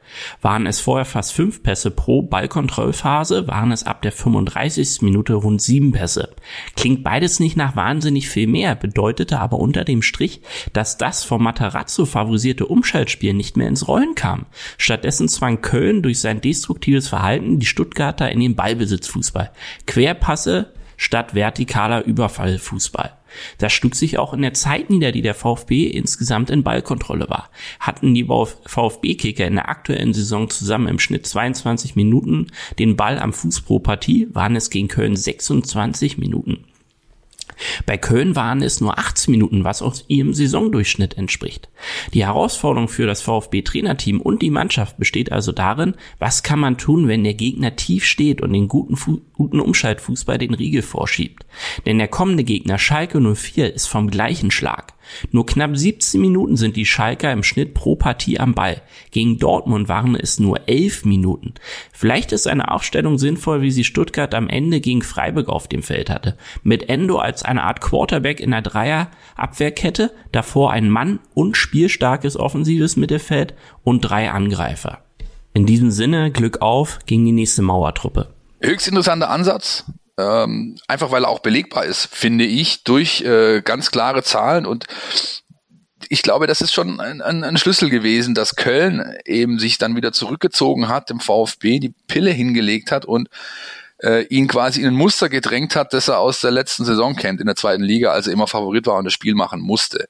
Waren 0.42 0.66
es 0.66 0.80
vorher 0.80 1.06
fast 1.06 1.34
fünf 1.34 1.64
Pässe 1.64 1.92
pro 1.92 2.22
Ballkontrollphase, 2.22 3.48
waren 3.48 3.72
es 3.72 3.86
ab 3.86 4.02
der 4.02 4.12
35. 4.12 5.02
Minute 5.02 5.34
rund 5.34 5.62
sieben 5.62 5.92
Pässe. 5.92 6.36
Klingt 6.76 7.04
beides 7.04 7.40
nicht 7.40 7.58
nach 7.58 7.76
wahnsinnig 7.76 8.30
viel 8.30 8.48
mehr, 8.48 8.76
bedeutete 8.76 9.40
aber 9.40 9.60
unter 9.60 9.84
dem 9.84 10.02
Strich, 10.02 10.42
dass 10.74 10.98
das 10.98 11.24
vom 11.24 11.44
Matarazzo 11.44 12.06
favorisierte 12.06 12.66
Umschaltspiel 12.66 13.34
nicht 13.34 13.58
mehr 13.58 13.68
ins 13.68 13.88
Rollen 13.88 14.16
kam. 14.16 14.48
Stattdessen 14.78 15.28
zwang 15.28 15.62
Köln 15.62 16.02
durch 16.02 16.20
sein 16.20 16.42
destruktives 16.42 17.08
Verhalten 17.08 17.41
verhalten 17.42 17.60
die 17.60 17.66
Stuttgarter 17.66 18.32
in 18.32 18.40
den 18.40 18.56
Ballbesitzfußball. 18.56 19.52
Querpasse 19.88 20.74
statt 20.98 21.32
vertikaler 21.34 22.06
Überfallfußball. 22.06 23.18
Das 23.58 23.72
schlug 23.74 23.96
sich 23.96 24.20
auch 24.20 24.34
in 24.34 24.42
der 24.42 24.54
Zeit 24.54 24.90
nieder, 24.90 25.12
die 25.12 25.22
der 25.22 25.34
VfB 25.34 25.88
insgesamt 25.88 26.50
in 26.50 26.64
Ballkontrolle 26.64 27.30
war. 27.30 27.50
Hatten 27.80 28.14
die 28.14 28.26
VfB-Kicker 28.26 29.48
in 29.48 29.56
der 29.56 29.70
aktuellen 29.70 30.14
Saison 30.14 30.50
zusammen 30.50 30.88
im 30.88 31.00
Schnitt 31.00 31.26
22 31.26 31.96
Minuten 31.96 32.48
den 32.78 32.98
Ball 32.98 33.18
am 33.18 33.34
Fuß 33.34 33.62
pro 33.62 33.80
Partie, 33.80 34.28
waren 34.32 34.56
es 34.56 34.70
gegen 34.70 34.90
Köln 34.90 35.16
26 35.16 36.18
Minuten. 36.18 36.66
Bei 37.86 37.98
Köln 37.98 38.36
waren 38.36 38.62
es 38.62 38.82
nur 38.82 38.98
18 38.98 39.32
Minuten, 39.32 39.64
was 39.64 39.82
aus 39.82 40.06
ihrem 40.08 40.34
Saisondurchschnitt 40.34 41.18
entspricht. 41.18 41.70
Die 42.14 42.26
Herausforderung 42.26 42.88
für 42.88 43.06
das 43.06 43.22
VfB-Trainerteam 43.22 44.22
und 44.22 44.42
die 44.42 44.50
Mannschaft 44.50 44.98
besteht 44.98 45.32
also 45.32 45.52
darin, 45.52 45.96
was 46.20 46.44
kann 46.44 46.60
man 46.60 46.78
tun, 46.78 47.08
wenn 47.08 47.24
der 47.24 47.34
Gegner 47.34 47.76
tief 47.76 48.06
steht 48.06 48.42
und 48.42 48.54
den 48.54 48.68
guten, 48.68 48.96
Fu 48.96 49.22
guten 49.34 49.60
Umschaltfußball 49.60 50.38
den 50.38 50.54
Riegel 50.54 50.82
vorschiebt. 50.84 51.46
Denn 51.86 51.98
der 51.98 52.08
kommende 52.08 52.44
Gegner 52.44 52.78
Schalke 52.78 53.20
04 53.20 53.74
ist 53.74 53.88
vom 53.88 54.10
gleichen 54.10 54.52
Schlag. 54.52 54.94
Nur 55.32 55.46
knapp 55.46 55.76
17 55.76 56.20
Minuten 56.20 56.58
sind 56.58 56.76
die 56.76 56.86
Schalker 56.86 57.32
im 57.32 57.44
Schnitt 57.44 57.74
pro 57.74 57.96
Partie 57.96 58.40
am 58.40 58.54
Ball. 58.54 58.82
Gegen 59.12 59.38
Dortmund 59.38 59.90
waren 59.90 60.16
es 60.16 60.40
nur 60.40 60.68
11 60.68 61.06
Minuten. 61.06 61.54
Vielleicht 61.92 62.32
ist 62.32 62.48
eine 62.48 62.72
Aufstellung 62.72 63.18
sinnvoll, 63.18 63.62
wie 63.62 63.72
sie 63.72 63.84
Stuttgart 63.84 64.34
am 64.34 64.50
Ende 64.50 64.82
gegen 64.82 65.02
Freiburg 65.02 65.50
auf 65.50 65.68
dem 65.68 65.84
Feld 65.84 66.10
hatte. 66.10 66.38
Mit 66.64 66.90
Endo 66.90 67.18
als 67.18 67.44
eine 67.44 67.64
Art 67.64 67.82
Quarterback 67.82 68.40
in 68.40 68.52
der 68.52 68.62
Dreier-Abwehrkette, 68.62 70.12
davor 70.32 70.72
ein 70.72 70.90
Mann 70.90 71.20
und 71.34 71.58
spielstarkes 71.58 72.38
offensives 72.38 72.96
Mittelfeld 72.96 73.54
und 73.84 74.02
drei 74.02 74.32
Angreifer. 74.32 75.00
In 75.54 75.66
diesem 75.66 75.92
Sinne 75.92 76.32
Glück 76.32 76.62
auf 76.62 77.00
gegen 77.06 77.26
die 77.26 77.32
nächste 77.34 77.62
Mauertruppe. 77.62 78.34
Höchst 78.62 78.88
interessanter 78.88 79.30
Ansatz. 79.30 79.86
Ähm, 80.22 80.78
einfach 80.88 81.12
weil 81.12 81.24
er 81.24 81.30
auch 81.30 81.40
belegbar 81.40 81.86
ist, 81.86 82.08
finde 82.12 82.46
ich, 82.46 82.84
durch 82.84 83.22
äh, 83.22 83.62
ganz 83.62 83.92
klare 83.92 84.24
Zahlen 84.24 84.66
und 84.66 84.86
ich 86.10 86.24
glaube, 86.24 86.48
das 86.48 86.62
ist 86.62 86.74
schon 86.74 87.00
ein, 87.00 87.22
ein, 87.22 87.44
ein, 87.44 87.58
Schlüssel 87.58 87.90
gewesen, 87.90 88.36
dass 88.36 88.56
Köln 88.56 89.16
eben 89.26 89.60
sich 89.60 89.78
dann 89.78 89.96
wieder 89.96 90.12
zurückgezogen 90.12 90.90
hat, 90.90 91.10
dem 91.10 91.20
VfB 91.20 91.80
die 91.80 91.94
Pille 92.08 92.32
hingelegt 92.32 92.92
hat 92.92 93.06
und 93.06 93.30
äh, 94.00 94.24
ihn 94.24 94.48
quasi 94.48 94.82
in 94.82 94.88
ein 94.88 94.94
Muster 94.94 95.30
gedrängt 95.30 95.76
hat, 95.76 95.94
das 95.94 96.08
er 96.08 96.20
aus 96.20 96.42
der 96.42 96.52
letzten 96.52 96.86
Saison 96.86 97.16
kennt 97.16 97.40
in 97.40 97.46
der 97.46 97.56
zweiten 97.56 97.84
Liga, 97.84 98.12
als 98.12 98.28
er 98.28 98.34
immer 98.34 98.48
Favorit 98.48 98.88
war 98.88 98.98
und 98.98 99.06
das 99.06 99.14
Spiel 99.14 99.36
machen 99.36 99.62
musste. 99.62 100.08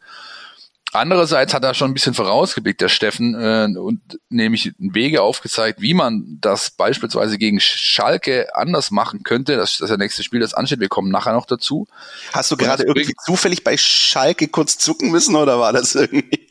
Andererseits 0.94 1.54
hat 1.54 1.64
er 1.64 1.74
schon 1.74 1.92
ein 1.92 1.94
bisschen 1.94 2.14
vorausgeblickt, 2.14 2.82
der 2.82 2.90
Steffen, 2.90 3.34
äh, 3.36 3.68
und 3.78 4.02
nämlich 4.30 4.74
Wege 4.78 5.22
aufgezeigt, 5.22 5.82
wie 5.82 5.94
man 5.94 6.38
das 6.42 6.72
beispielsweise 6.72 7.38
gegen 7.38 7.60
Schalke 7.60 8.54
anders 8.56 8.92
machen 8.92 9.24
könnte. 9.24 9.56
Das, 9.56 9.78
das 9.78 9.82
ist 9.82 9.90
das 9.90 9.98
nächste 9.98 10.24
Spiel, 10.24 10.42
das 10.42 10.54
ansteht. 10.54 10.80
Wir 10.80 10.90
kommen 10.90 11.10
nachher 11.10 11.34
noch 11.34 11.46
dazu. 11.46 11.88
Hast 12.34 12.52
du 12.52 12.58
gerade 12.58 12.84
irgendwie 12.84 13.16
zufällig 13.26 13.64
bei 13.64 13.78
Schalke 13.78 14.48
kurz 14.50 14.78
zucken 14.78 15.12
müssen 15.12 15.36
oder 15.36 15.60
war 15.60 15.72
das 15.72 15.96
irgendwie? 15.96 16.48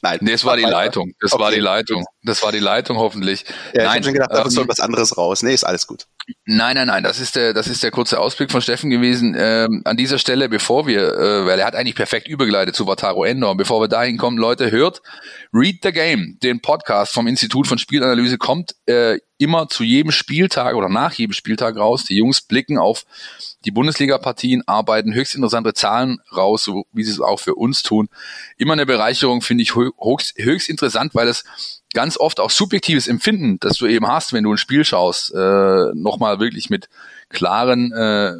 Nein. 0.00 0.18
Nee, 0.20 0.32
es 0.32 0.44
war 0.44 0.56
die 0.56 0.62
Leitung. 0.62 1.12
Das 1.20 1.32
okay. 1.32 1.42
war 1.42 1.50
die 1.50 1.60
Leitung. 1.60 2.04
Das 2.22 2.42
war 2.42 2.52
die 2.52 2.60
Leitung 2.60 2.98
hoffentlich. 2.98 3.44
Ja, 3.74 3.84
nein, 3.84 3.86
ich 3.86 3.88
habe 3.88 4.04
schon 4.04 4.12
gedacht, 4.14 4.30
da 4.32 4.42
ähm, 4.42 4.50
soll 4.50 4.68
was 4.68 4.80
anderes 4.80 5.16
raus. 5.16 5.42
Nee, 5.42 5.54
ist 5.54 5.64
alles 5.64 5.86
gut. 5.86 6.06
Nein, 6.44 6.76
nein, 6.76 6.88
nein, 6.88 7.02
das 7.02 7.20
ist 7.20 7.36
der, 7.36 7.54
das 7.54 7.68
ist 7.68 7.82
der 7.82 7.90
kurze 7.90 8.20
Ausblick 8.20 8.50
von 8.50 8.60
Steffen 8.60 8.90
gewesen. 8.90 9.34
Ähm, 9.36 9.82
an 9.84 9.96
dieser 9.96 10.18
Stelle, 10.18 10.48
bevor 10.48 10.86
wir, 10.86 11.14
äh, 11.14 11.46
weil 11.46 11.58
er 11.58 11.66
hat 11.66 11.74
eigentlich 11.74 11.94
perfekt 11.94 12.28
übergeleitet 12.28 12.76
zu 12.76 12.86
Wataru 12.86 13.24
Endo, 13.24 13.54
bevor 13.54 13.80
wir 13.80 13.88
dahin 13.88 14.18
kommen, 14.18 14.36
Leute, 14.36 14.70
hört 14.70 15.00
Read 15.52 15.78
the 15.82 15.92
Game, 15.92 16.38
den 16.42 16.60
Podcast 16.60 17.12
vom 17.12 17.26
Institut 17.26 17.66
von 17.66 17.78
Spielanalyse, 17.78 18.36
kommt 18.36 18.74
äh, 18.86 19.18
immer 19.38 19.68
zu 19.68 19.84
jedem 19.84 20.12
Spieltag 20.12 20.74
oder 20.74 20.88
nach 20.88 21.14
jedem 21.14 21.32
Spieltag 21.32 21.76
raus. 21.76 22.04
Die 22.04 22.16
Jungs 22.16 22.42
blicken 22.42 22.76
auf 22.76 23.04
die 23.68 23.72
Bundesliga-Partien, 23.72 24.62
arbeiten 24.66 25.12
höchst 25.12 25.34
interessante 25.34 25.74
Zahlen 25.74 26.20
raus, 26.34 26.64
so 26.64 26.86
wie 26.90 27.04
sie 27.04 27.10
es 27.10 27.20
auch 27.20 27.38
für 27.38 27.54
uns 27.54 27.82
tun. 27.82 28.08
Immer 28.56 28.72
eine 28.72 28.86
Bereicherung, 28.86 29.42
finde 29.42 29.62
ich 29.62 29.74
höchst, 29.76 30.38
höchst 30.38 30.70
interessant, 30.70 31.14
weil 31.14 31.28
es 31.28 31.44
ganz 31.92 32.16
oft 32.18 32.40
auch 32.40 32.48
subjektives 32.48 33.08
Empfinden, 33.08 33.58
das 33.60 33.76
du 33.76 33.86
eben 33.86 34.08
hast, 34.08 34.32
wenn 34.32 34.44
du 34.44 34.52
ein 34.52 34.56
Spiel 34.56 34.86
schaust, 34.86 35.34
äh, 35.34 35.92
nochmal 35.94 36.40
wirklich 36.40 36.70
mit 36.70 36.88
klaren 37.28 37.92
äh, 37.92 38.32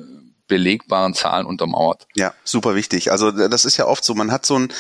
belegbaren 0.49 1.15
Zahlen 1.15 1.47
untermauert. 1.47 2.07
Ja, 2.17 2.35
super 2.43 2.75
wichtig. 2.75 3.13
Also 3.13 3.31
das 3.31 3.65
ist 3.65 3.77
ja 3.77 3.87
oft 3.87 4.03
so, 4.03 4.15
man 4.15 4.33
hat 4.33 4.47
so 4.47 4.59
ein, 4.59 4.73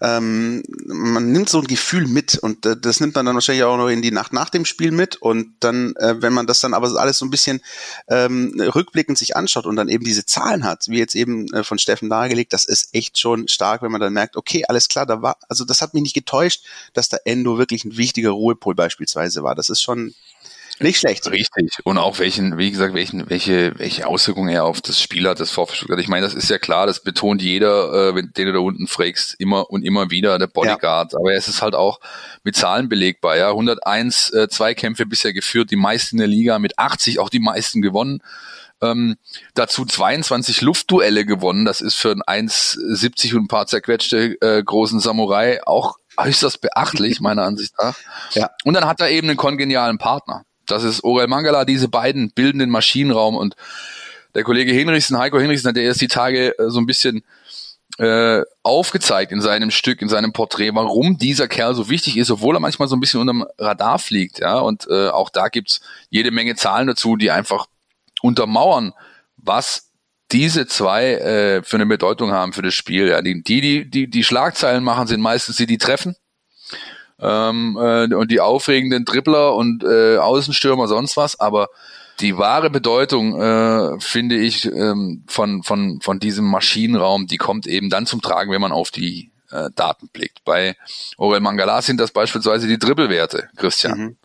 ähm, 0.00 0.62
man 0.86 1.32
nimmt 1.32 1.48
so 1.48 1.58
ein 1.58 1.66
Gefühl 1.66 2.06
mit 2.06 2.38
und 2.38 2.64
äh, 2.64 2.76
das 2.76 3.00
nimmt 3.00 3.14
man 3.16 3.26
dann 3.26 3.34
wahrscheinlich 3.34 3.64
auch 3.64 3.76
noch 3.76 3.88
in 3.88 4.02
die 4.02 4.12
Nacht 4.12 4.32
nach 4.32 4.48
dem 4.48 4.64
Spiel 4.64 4.92
mit 4.92 5.16
und 5.16 5.54
dann, 5.60 5.94
äh, 5.96 6.22
wenn 6.22 6.32
man 6.32 6.46
das 6.46 6.60
dann 6.60 6.72
aber 6.72 6.88
alles 6.98 7.18
so 7.18 7.26
ein 7.26 7.30
bisschen 7.30 7.60
ähm, 8.08 8.54
rückblickend 8.58 9.18
sich 9.18 9.36
anschaut 9.36 9.66
und 9.66 9.76
dann 9.76 9.88
eben 9.88 10.04
diese 10.04 10.24
Zahlen 10.24 10.64
hat, 10.64 10.86
wie 10.88 10.98
jetzt 10.98 11.14
eben 11.14 11.52
äh, 11.52 11.64
von 11.64 11.78
Steffen 11.78 12.08
dargelegt, 12.08 12.52
das 12.52 12.64
ist 12.64 12.94
echt 12.94 13.18
schon 13.18 13.48
stark, 13.48 13.82
wenn 13.82 13.92
man 13.92 14.00
dann 14.00 14.12
merkt, 14.12 14.36
okay, 14.36 14.64
alles 14.68 14.88
klar, 14.88 15.06
da 15.06 15.20
war, 15.20 15.36
also 15.48 15.64
das 15.64 15.82
hat 15.82 15.92
mich 15.92 16.02
nicht 16.02 16.14
getäuscht, 16.14 16.64
dass 16.94 17.08
der 17.08 17.26
Endo 17.26 17.58
wirklich 17.58 17.84
ein 17.84 17.96
wichtiger 17.96 18.30
Ruhepol 18.30 18.74
beispielsweise 18.74 19.42
war. 19.42 19.54
Das 19.54 19.68
ist 19.68 19.82
schon 19.82 20.14
nicht 20.78 20.98
schlecht. 20.98 21.26
Richtig. 21.30 21.78
Und 21.84 21.98
auch 21.98 22.18
welchen, 22.18 22.58
wie 22.58 22.70
gesagt, 22.70 22.94
welchen, 22.94 23.28
welche, 23.30 23.78
welche 23.78 24.06
Auswirkungen 24.06 24.50
er 24.50 24.64
auf 24.64 24.80
das 24.80 25.00
Spiel 25.00 25.28
hat, 25.28 25.40
das 25.40 25.50
VfB 25.50 25.94
Ich 25.98 26.08
meine, 26.08 26.26
das 26.26 26.34
ist 26.34 26.50
ja 26.50 26.58
klar, 26.58 26.86
das 26.86 27.02
betont 27.02 27.40
jeder, 27.40 28.10
äh, 28.10 28.14
wenn 28.14 28.32
den 28.32 28.46
du 28.46 28.52
da 28.52 28.58
unten 28.58 28.86
fragst, 28.86 29.36
immer 29.38 29.70
und 29.70 29.84
immer 29.84 30.10
wieder, 30.10 30.38
der 30.38 30.48
Bodyguard. 30.48 31.12
Ja. 31.12 31.18
Aber 31.18 31.32
es 31.32 31.48
ist 31.48 31.62
halt 31.62 31.74
auch 31.74 32.00
mit 32.42 32.56
Zahlen 32.56 32.88
belegbar, 32.88 33.36
ja. 33.36 33.50
101 33.50 34.32
äh, 34.32 34.48
Zweikämpfe 34.48 35.06
bisher 35.06 35.32
geführt, 35.32 35.70
die 35.70 35.76
meisten 35.76 36.16
in 36.16 36.20
der 36.20 36.28
Liga, 36.28 36.58
mit 36.58 36.78
80 36.78 37.20
auch 37.20 37.30
die 37.30 37.40
meisten 37.40 37.80
gewonnen. 37.80 38.22
Ähm, 38.82 39.16
dazu 39.54 39.86
22 39.86 40.60
Luftduelle 40.60 41.24
gewonnen. 41.24 41.64
Das 41.64 41.80
ist 41.80 41.94
für 41.94 42.10
einen 42.10 42.22
1,70 42.22 43.34
und 43.34 43.44
ein 43.44 43.48
paar 43.48 43.66
zerquetschte 43.66 44.36
äh, 44.42 44.62
großen 44.62 45.00
Samurai 45.00 45.60
auch 45.66 45.96
äußerst 46.18 46.60
beachtlich, 46.60 47.20
meiner 47.20 47.42
Ansicht 47.42 47.74
nach. 47.78 47.96
Ja. 48.32 48.50
Und 48.64 48.74
dann 48.74 48.86
hat 48.86 49.00
er 49.00 49.10
eben 49.10 49.28
einen 49.28 49.36
kongenialen 49.36 49.98
Partner. 49.98 50.44
Das 50.66 50.84
ist 50.84 51.04
Orel 51.04 51.28
Mangala, 51.28 51.64
diese 51.64 51.88
beiden 51.88 52.30
bilden 52.30 52.58
den 52.58 52.70
Maschinenraum 52.70 53.36
und 53.36 53.56
der 54.34 54.44
Kollege 54.44 54.72
Hinrichsen, 54.72 55.18
Heiko 55.18 55.38
Hinrichsen, 55.38 55.68
hat 55.68 55.76
erst 55.76 56.00
die 56.00 56.08
Tage 56.08 56.58
äh, 56.58 56.68
so 56.68 56.78
ein 56.78 56.86
bisschen 56.86 57.24
äh, 57.98 58.42
aufgezeigt 58.62 59.32
in 59.32 59.40
seinem 59.40 59.70
Stück, 59.70 60.02
in 60.02 60.08
seinem 60.08 60.32
Porträt, 60.32 60.72
warum 60.74 61.16
dieser 61.16 61.48
Kerl 61.48 61.74
so 61.74 61.88
wichtig 61.88 62.18
ist, 62.18 62.30
obwohl 62.30 62.54
er 62.56 62.60
manchmal 62.60 62.88
so 62.88 62.96
ein 62.96 63.00
bisschen 63.00 63.20
unterm 63.20 63.46
Radar 63.58 63.98
fliegt, 63.98 64.40
ja. 64.40 64.58
Und 64.58 64.86
äh, 64.90 65.08
auch 65.08 65.30
da 65.30 65.48
gibt's 65.48 65.80
jede 66.10 66.30
Menge 66.30 66.56
Zahlen 66.56 66.86
dazu, 66.86 67.16
die 67.16 67.30
einfach 67.30 67.66
untermauern, 68.20 68.92
was 69.38 69.90
diese 70.32 70.66
zwei 70.66 71.14
äh, 71.14 71.62
für 71.62 71.76
eine 71.76 71.86
Bedeutung 71.86 72.32
haben 72.32 72.52
für 72.52 72.62
das 72.62 72.74
Spiel. 72.74 73.08
Ja. 73.08 73.22
Die, 73.22 73.42
die, 73.42 73.88
die, 73.88 74.10
die 74.10 74.24
Schlagzeilen 74.24 74.84
machen, 74.84 75.06
sind 75.06 75.20
meistens 75.20 75.56
die, 75.56 75.66
die 75.66 75.78
treffen 75.78 76.16
ähm, 77.20 77.78
äh, 77.80 78.14
und 78.14 78.30
die 78.30 78.40
aufregenden 78.40 79.04
Dribbler 79.04 79.54
und 79.54 79.84
äh, 79.84 80.18
Außenstürmer 80.18 80.88
sonst 80.88 81.16
was, 81.16 81.38
aber 81.40 81.68
die 82.20 82.38
wahre 82.38 82.70
Bedeutung, 82.70 83.40
äh, 83.40 84.00
finde 84.00 84.36
ich, 84.36 84.64
ähm, 84.66 85.24
von, 85.26 85.62
von, 85.62 86.00
von 86.00 86.18
diesem 86.18 86.46
Maschinenraum, 86.46 87.26
die 87.26 87.36
kommt 87.36 87.66
eben 87.66 87.90
dann 87.90 88.06
zum 88.06 88.22
Tragen, 88.22 88.50
wenn 88.52 88.60
man 88.60 88.72
auf 88.72 88.90
die 88.90 89.30
äh, 89.50 89.70
Daten 89.74 90.08
blickt. 90.08 90.44
Bei 90.44 90.76
Orel 91.18 91.40
Mangala 91.40 91.82
sind 91.82 92.00
das 92.00 92.12
beispielsweise 92.12 92.66
die 92.66 92.78
Dribbelwerte, 92.78 93.48
Christian. 93.56 93.98
Mhm. 93.98 94.16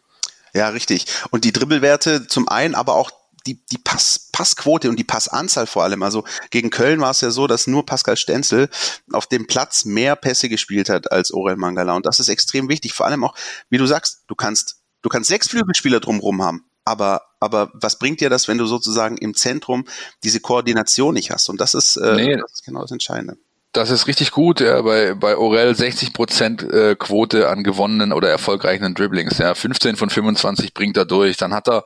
Ja, 0.53 0.69
richtig. 0.69 1.05
Und 1.31 1.43
die 1.43 1.53
Dribbelwerte 1.53 2.27
zum 2.27 2.48
einen, 2.48 2.75
aber 2.75 2.95
auch 2.95 3.12
die, 3.48 3.63
die 3.71 3.77
Pass, 3.77 4.29
Passquote 4.31 4.89
und 4.89 4.98
die 4.98 5.03
Passanzahl 5.03 5.67
vor 5.67 5.83
allem. 5.83 6.03
Also 6.03 6.24
gegen 6.50 6.69
Köln 6.69 7.01
war 7.01 7.12
es 7.12 7.21
ja 7.21 7.31
so, 7.31 7.48
dass 7.48 7.67
nur 7.67 7.86
Pascal 7.86 8.17
Stenzel 8.17 8.69
auf 9.12 9.27
dem 9.27 9.48
Platz 9.48 9.86
mehr 9.86 10.15
Pässe 10.15 10.50
gespielt 10.50 10.89
hat 10.89 11.12
als 11.12 11.31
Orel 11.31 11.57
Mangala. 11.57 11.95
Und 11.95 12.05
das 12.05 12.19
ist 12.19 12.29
extrem 12.29 12.69
wichtig. 12.69 12.93
Vor 12.93 13.05
allem 13.05 13.24
auch, 13.24 13.36
wie 13.69 13.77
du 13.77 13.86
sagst, 13.86 14.24
du 14.27 14.36
kannst, 14.36 14.77
du 15.01 15.10
kannst 15.10 15.29
sechs 15.29 15.48
Flügelspieler 15.50 16.00
drumherum 16.00 16.41
haben. 16.41 16.65
Aber, 16.83 17.21
aber 17.39 17.69
was 17.74 18.00
bringt 18.00 18.21
dir 18.21 18.29
das, 18.29 18.48
wenn 18.48 18.57
du 18.57 18.65
sozusagen 18.65 19.17
im 19.17 19.36
Zentrum 19.36 19.86
diese 20.24 20.39
Koordination 20.39 21.13
nicht 21.13 21.31
hast? 21.31 21.50
Und 21.50 21.62
das 21.62 21.74
ist, 21.74 21.95
äh, 21.98 22.15
nee. 22.15 22.38
das 22.38 22.53
ist 22.53 22.65
genau 22.65 22.81
das 22.81 22.91
Entscheidende. 22.91 23.38
Das 23.74 23.90
ist 23.90 24.08
richtig 24.08 24.32
gut, 24.32 24.60
ja, 24.60 24.82
bei, 24.82 25.13
bei 25.13 25.38
Orel 25.38 25.74
60 25.75 26.12
Prozent 26.12 26.62
äh, 26.62 26.96
Quote 26.96 27.48
an 27.48 27.63
gewonnenen 27.63 28.12
oder 28.12 28.30
erfolgreichen 28.30 28.94
Dribblings, 28.94 29.38
ja, 29.38 29.56
15 29.56 29.96
von 29.96 30.10
25 30.10 30.74
bringt 30.74 30.98
er 30.98 31.06
durch. 31.06 31.38
Dann 31.38 31.54
hat 31.54 31.70
er 31.70 31.86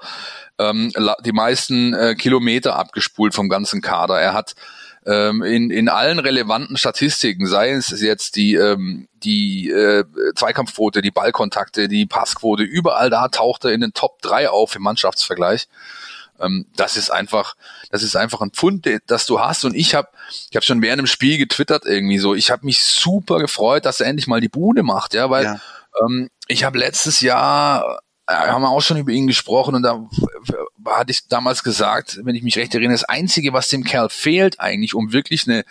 ähm, 0.58 0.92
die 1.24 1.32
meisten 1.32 1.94
äh, 1.94 2.16
Kilometer 2.16 2.76
abgespult 2.76 3.36
vom 3.36 3.50
ganzen 3.50 3.82
Kader. 3.82 4.20
Er 4.20 4.34
hat 4.34 4.56
ähm, 5.06 5.44
in, 5.44 5.70
in 5.70 5.88
allen 5.88 6.18
relevanten 6.18 6.78
Statistiken, 6.78 7.46
sei 7.46 7.72
es 7.72 8.02
jetzt 8.02 8.36
die, 8.36 8.56
ähm, 8.56 9.08
die 9.24 9.70
äh, 9.70 10.04
Zweikampfquote, 10.36 11.04
die 11.04 11.12
Ballkontakte, 11.12 11.88
die 11.88 12.08
Passquote, 12.08 12.64
überall 12.64 13.12
da 13.12 13.28
taucht 13.28 13.66
er 13.66 13.74
in 13.74 13.82
den 13.82 13.94
Top 13.94 14.24
3 14.24 14.50
auf 14.50 14.76
im 14.76 14.82
Mannschaftsvergleich. 14.82 15.68
Ähm, 16.40 16.66
das 16.76 16.98
ist 16.98 17.12
einfach, 17.12 17.56
das 17.92 18.04
ist 18.04 18.16
einfach 18.16 18.42
ein 18.42 18.52
Pfund, 18.52 18.88
das 19.08 19.26
du 19.26 19.40
hast. 19.40 19.66
Und 19.66 19.76
ich 19.76 19.94
habe, 19.94 20.10
ich 20.50 20.56
habe 20.56 20.66
schon 20.66 20.82
während 20.82 21.00
dem 21.00 21.08
Spiel 21.08 21.38
getwittert 21.38 21.86
irgendwie 21.86 22.18
so. 22.18 22.36
Ich 22.36 22.52
habe 22.52 22.66
mich 22.66 22.82
super 22.82 23.40
gefreut, 23.40 23.86
dass 23.86 24.00
er 24.00 24.08
endlich 24.08 24.28
mal 24.28 24.42
die 24.42 24.50
Bude 24.50 24.84
macht, 24.84 25.14
ja, 25.14 25.30
weil 25.30 25.44
ja. 25.44 25.60
Ähm, 26.04 26.30
ich 26.48 26.64
habe 26.64 26.78
letztes 26.78 27.22
Jahr 27.22 28.00
äh, 28.28 28.34
haben 28.34 28.62
wir 28.62 28.70
auch 28.70 28.82
schon 28.82 28.98
über 28.98 29.12
ihn 29.12 29.28
gesprochen 29.28 29.76
und 29.76 29.84
da 29.84 30.08
hatte 30.88 31.12
ich 31.12 31.28
damals 31.28 31.64
gesagt, 31.64 32.20
wenn 32.24 32.36
ich 32.36 32.44
mich 32.44 32.58
recht 32.58 32.74
erinnere, 32.74 32.94
das 32.94 33.04
Einzige, 33.04 33.54
was 33.54 33.70
dem 33.70 33.84
Kerl 33.84 34.10
fehlt 34.10 34.60
eigentlich, 34.60 34.94
um 34.94 35.14
wirklich 35.14 35.48
eine 35.48 35.66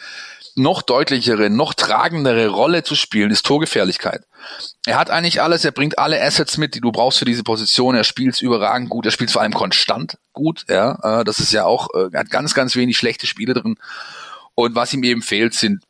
noch 0.56 0.82
deutlichere, 0.82 1.50
noch 1.50 1.74
tragendere 1.74 2.48
Rolle 2.48 2.84
zu 2.84 2.94
spielen, 2.94 3.30
ist 3.30 3.44
Torgefährlichkeit. 3.44 4.22
Er 4.86 4.98
hat 4.98 5.10
eigentlich 5.10 5.42
alles, 5.42 5.64
er 5.64 5.72
bringt 5.72 5.98
alle 5.98 6.22
Assets 6.22 6.58
mit, 6.58 6.74
die 6.74 6.80
du 6.80 6.92
brauchst 6.92 7.18
für 7.18 7.24
diese 7.24 7.42
Position. 7.42 7.96
Er 7.96 8.04
spielt 8.04 8.40
überragend 8.40 8.88
gut, 8.88 9.04
er 9.04 9.10
spielt 9.10 9.30
vor 9.30 9.42
allem 9.42 9.54
konstant 9.54 10.18
gut. 10.32 10.64
Ja, 10.68 11.20
äh, 11.20 11.24
das 11.24 11.40
ist 11.40 11.52
ja 11.52 11.64
auch, 11.64 11.88
äh, 11.94 12.08
er 12.12 12.20
hat 12.20 12.30
ganz, 12.30 12.54
ganz 12.54 12.76
wenig 12.76 12.96
schlechte 12.96 13.26
Spiele 13.26 13.54
drin. 13.54 13.76
Und 14.54 14.74
was 14.74 14.92
ihm 14.92 15.02
eben 15.02 15.22
fehlt, 15.22 15.54
sind 15.54 15.82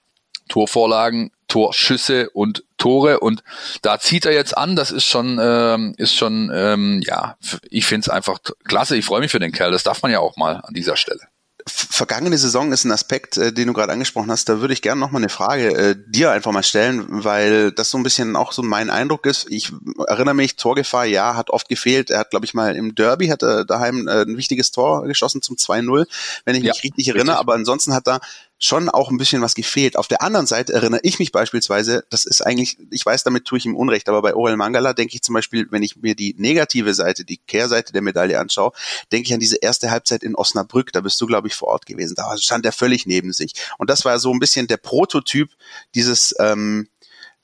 Torvorlagen, 0.48 1.30
Torschüsse 1.48 2.30
und 2.30 2.64
Tore. 2.78 3.20
Und 3.20 3.42
da 3.82 3.98
zieht 3.98 4.26
er 4.26 4.32
jetzt 4.32 4.56
an. 4.56 4.76
Das 4.76 4.90
ist 4.90 5.04
schon, 5.04 5.38
ähm, 5.40 5.94
ist 5.96 6.14
schon, 6.14 6.50
ähm, 6.54 7.02
ja, 7.04 7.36
ich 7.70 7.86
finde 7.86 8.06
es 8.06 8.08
einfach 8.08 8.38
klasse. 8.64 8.96
Ich 8.96 9.04
freue 9.04 9.20
mich 9.20 9.30
für 9.30 9.40
den 9.40 9.52
Kerl. 9.52 9.70
Das 9.70 9.84
darf 9.84 10.02
man 10.02 10.10
ja 10.10 10.20
auch 10.20 10.36
mal 10.36 10.60
an 10.62 10.74
dieser 10.74 10.96
Stelle 10.96 11.20
vergangene 11.66 12.36
Saison 12.36 12.72
ist 12.72 12.84
ein 12.84 12.92
Aspekt, 12.92 13.38
äh, 13.38 13.52
den 13.52 13.68
du 13.68 13.72
gerade 13.72 13.92
angesprochen 13.92 14.30
hast. 14.30 14.48
Da 14.48 14.60
würde 14.60 14.74
ich 14.74 14.82
gerne 14.82 15.00
noch 15.00 15.10
mal 15.10 15.18
eine 15.18 15.30
Frage 15.30 15.74
äh, 15.74 15.96
dir 16.06 16.30
einfach 16.30 16.52
mal 16.52 16.62
stellen, 16.62 17.06
weil 17.08 17.72
das 17.72 17.90
so 17.90 17.96
ein 17.96 18.02
bisschen 18.02 18.36
auch 18.36 18.52
so 18.52 18.62
mein 18.62 18.90
Eindruck 18.90 19.24
ist. 19.24 19.50
Ich 19.50 19.72
erinnere 20.06 20.34
mich, 20.34 20.56
Torgefahr, 20.56 21.06
ja, 21.06 21.36
hat 21.36 21.50
oft 21.50 21.68
gefehlt. 21.68 22.10
Er 22.10 22.18
hat, 22.18 22.30
glaube 22.30 22.44
ich, 22.44 22.52
mal 22.52 22.76
im 22.76 22.94
Derby 22.94 23.28
hat 23.28 23.42
er 23.42 23.64
daheim 23.64 24.08
äh, 24.08 24.22
ein 24.22 24.36
wichtiges 24.36 24.72
Tor 24.72 25.06
geschossen 25.06 25.40
zum 25.40 25.56
2-0, 25.56 26.06
wenn 26.44 26.54
ich 26.54 26.62
mich 26.62 26.84
richtig 26.84 27.08
erinnere. 27.08 27.36
Richtig. 27.36 27.40
Aber 27.40 27.54
ansonsten 27.54 27.94
hat 27.94 28.08
er 28.08 28.20
schon 28.64 28.88
auch 28.88 29.10
ein 29.10 29.18
bisschen 29.18 29.42
was 29.42 29.54
gefehlt. 29.54 29.96
Auf 29.96 30.08
der 30.08 30.22
anderen 30.22 30.46
Seite 30.46 30.72
erinnere 30.72 31.00
ich 31.02 31.18
mich 31.18 31.32
beispielsweise, 31.32 32.04
das 32.08 32.24
ist 32.24 32.40
eigentlich, 32.40 32.78
ich 32.90 33.04
weiß, 33.04 33.22
damit 33.22 33.44
tue 33.44 33.58
ich 33.58 33.66
ihm 33.66 33.76
Unrecht, 33.76 34.08
aber 34.08 34.22
bei 34.22 34.34
Orel 34.34 34.56
Mangala 34.56 34.94
denke 34.94 35.14
ich 35.14 35.22
zum 35.22 35.34
Beispiel, 35.34 35.66
wenn 35.70 35.82
ich 35.82 35.96
mir 35.96 36.14
die 36.14 36.34
negative 36.38 36.94
Seite, 36.94 37.24
die 37.24 37.36
Kehrseite 37.36 37.92
der 37.92 38.00
Medaille 38.00 38.38
anschaue, 38.38 38.72
denke 39.12 39.28
ich 39.28 39.34
an 39.34 39.40
diese 39.40 39.56
erste 39.56 39.90
Halbzeit 39.90 40.22
in 40.22 40.34
Osnabrück, 40.34 40.92
da 40.92 41.02
bist 41.02 41.20
du, 41.20 41.26
glaube 41.26 41.48
ich, 41.48 41.54
vor 41.54 41.68
Ort 41.68 41.84
gewesen. 41.84 42.14
Da 42.14 42.36
stand 42.38 42.64
er 42.64 42.72
völlig 42.72 43.06
neben 43.06 43.32
sich. 43.32 43.52
Und 43.76 43.90
das 43.90 44.04
war 44.06 44.18
so 44.18 44.32
ein 44.32 44.40
bisschen 44.40 44.66
der 44.66 44.78
Prototyp 44.78 45.50
dieses, 45.94 46.34
ähm, 46.38 46.88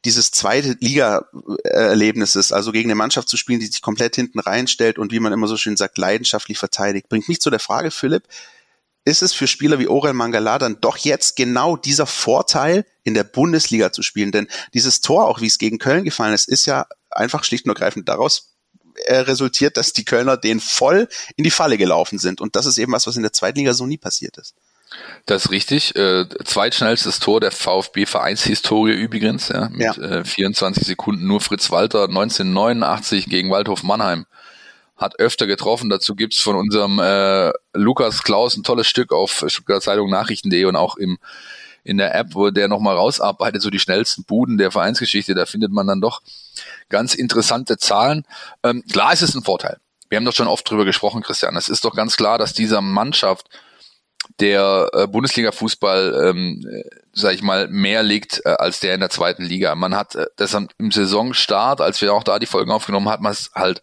dieses 0.07 0.31
zweite 0.31 0.79
Liga-Erlebnisses, 0.81 2.53
also 2.53 2.73
gegen 2.73 2.89
eine 2.89 2.95
Mannschaft 2.95 3.29
zu 3.29 3.37
spielen, 3.37 3.61
die 3.61 3.67
sich 3.67 3.83
komplett 3.83 4.17
hinten 4.17 4.39
reinstellt 4.39 4.99
und 4.99 5.13
wie 5.13 5.21
man 5.21 5.35
immer 5.35 5.47
so 5.47 5.59
schön 5.59 5.77
sagt, 5.77 5.99
leidenschaftlich 5.99 6.57
verteidigt, 6.57 7.11
bringt 7.11 7.29
mich 7.29 7.41
zu 7.41 7.51
der 7.51 7.61
Frage, 7.61 7.91
Philipp, 7.91 8.25
ist 9.05 9.23
es 9.23 9.33
für 9.33 9.47
Spieler 9.47 9.79
wie 9.79 9.89
Orel 9.89 10.13
Mangala 10.13 10.59
dann 10.59 10.81
doch 10.81 10.97
jetzt 10.99 11.37
genau 11.37 11.77
dieser 11.77 12.07
Vorteil, 12.07 12.85
in 13.03 13.15
der 13.15 13.25
Bundesliga 13.25 13.93
zu 13.93 14.03
spielen. 14.03 14.33
Denn 14.33 14.47
dieses 14.75 15.01
Tor, 15.01 15.27
auch 15.27 15.41
wie 15.41 15.47
es 15.47 15.59
gegen 15.59 15.79
Köln 15.79 16.05
gefallen 16.05 16.35
ist, 16.35 16.49
ist 16.49 16.67
ja 16.67 16.87
einfach 17.11 17.45
schlicht 17.45 17.65
und 17.65 17.71
ergreifend 17.71 18.09
daraus 18.09 18.55
äh, 19.07 19.17
resultiert, 19.17 19.77
dass 19.77 19.93
die 19.93 20.05
Kölner 20.05 20.37
den 20.37 20.61
voll 20.61 21.09
in 21.37 21.45
die 21.45 21.51
Falle 21.51 21.79
gelaufen 21.79 22.19
sind. 22.19 22.41
Und 22.41 22.57
das 22.57 22.67
ist 22.67 22.79
eben 22.79 22.93
was, 22.93 23.07
was 23.07 23.17
in 23.17 23.23
der 23.23 23.33
zweiten 23.33 23.59
Liga 23.59 23.73
so 23.73 23.87
nie 23.87 23.99
passiert 23.99 24.37
ist. 24.37 24.55
Das 25.27 25.47
ist 25.47 25.51
richtig. 25.51 25.95
Äh, 25.97 26.27
zweitschnellstes 26.45 27.21
Tor 27.21 27.41
der 27.41 27.53
VfB-Vereinshistorie 27.53 28.93
übrigens, 28.93 29.49
ja, 29.49 29.69
mit 29.71 29.97
ja. 29.97 30.19
Äh, 30.19 30.25
24 30.25 30.85
Sekunden. 30.85 31.27
Nur 31.27 31.41
Fritz 31.41 31.71
Walter 31.71 32.05
1989 32.05 33.27
gegen 33.27 33.51
Waldhof 33.51 33.83
Mannheim 33.83 34.27
hat 35.01 35.19
öfter 35.19 35.47
getroffen. 35.47 35.89
Dazu 35.89 36.15
gibt's 36.15 36.41
von 36.41 36.57
unserem 36.57 36.99
äh, 36.99 37.53
Lukas 37.73 38.23
Klaus 38.23 38.57
ein 38.57 38.63
tolles 38.63 38.87
Stück 38.87 39.13
auf 39.13 39.45
Stuttgart 39.49 39.83
Zeitung 39.83 40.11
Nachrichten.de 40.11 40.65
und 40.65 40.77
auch 40.77 40.97
im 40.97 41.19
in 41.83 41.97
der 41.97 42.15
App, 42.15 42.35
wo 42.35 42.51
der 42.51 42.69
nochmal 42.69 42.95
rausarbeitet, 42.95 43.63
so 43.63 43.71
die 43.71 43.79
schnellsten 43.79 44.25
Buden 44.25 44.59
der 44.59 44.71
Vereinsgeschichte, 44.71 45.35
da 45.35 45.47
findet 45.47 45.73
man 45.73 45.87
dann 45.87 46.03
doch 46.03 46.21
ganz 46.91 47.15
interessante 47.15 47.79
Zahlen. 47.79 48.27
Ähm, 48.63 48.85
klar 48.93 49.15
ist 49.15 49.23
es 49.23 49.35
ein 49.35 49.43
Vorteil. 49.43 49.79
Wir 50.11 50.17
haben 50.17 50.27
doch 50.27 50.35
schon 50.35 50.47
oft 50.47 50.69
drüber 50.69 50.85
gesprochen, 50.85 51.23
Christian. 51.23 51.57
Es 51.57 51.71
ist 51.71 51.85
doch 51.85 51.95
ganz 51.95 52.19
klar, 52.19 52.37
dass 52.37 52.53
dieser 52.53 52.83
Mannschaft 52.83 53.49
der 54.39 54.91
äh, 54.93 55.07
Bundesliga-Fußball, 55.07 56.31
ähm, 56.31 56.67
äh, 56.71 56.83
sag 57.13 57.35
ich 57.35 57.43
mal, 57.43 57.69
mehr 57.69 58.03
liegt 58.03 58.43
äh, 58.45 58.51
als 58.51 58.81
der 58.81 58.95
in 58.95 59.01
der 59.01 59.11
zweiten 59.11 59.45
Liga. 59.45 59.75
Man 59.75 59.95
hat 59.95 60.15
äh, 60.15 60.27
das 60.37 60.55
im 60.55 60.91
Saisonstart, 60.91 61.81
als 61.81 62.01
wir 62.01 62.13
auch 62.13 62.25
da 62.25 62.39
die 62.39 62.47
Folgen 62.47 62.71
aufgenommen 62.71 63.07
haben, 63.07 63.15
hat 63.15 63.21
man 63.23 63.33
es 63.33 63.51
halt 63.55 63.83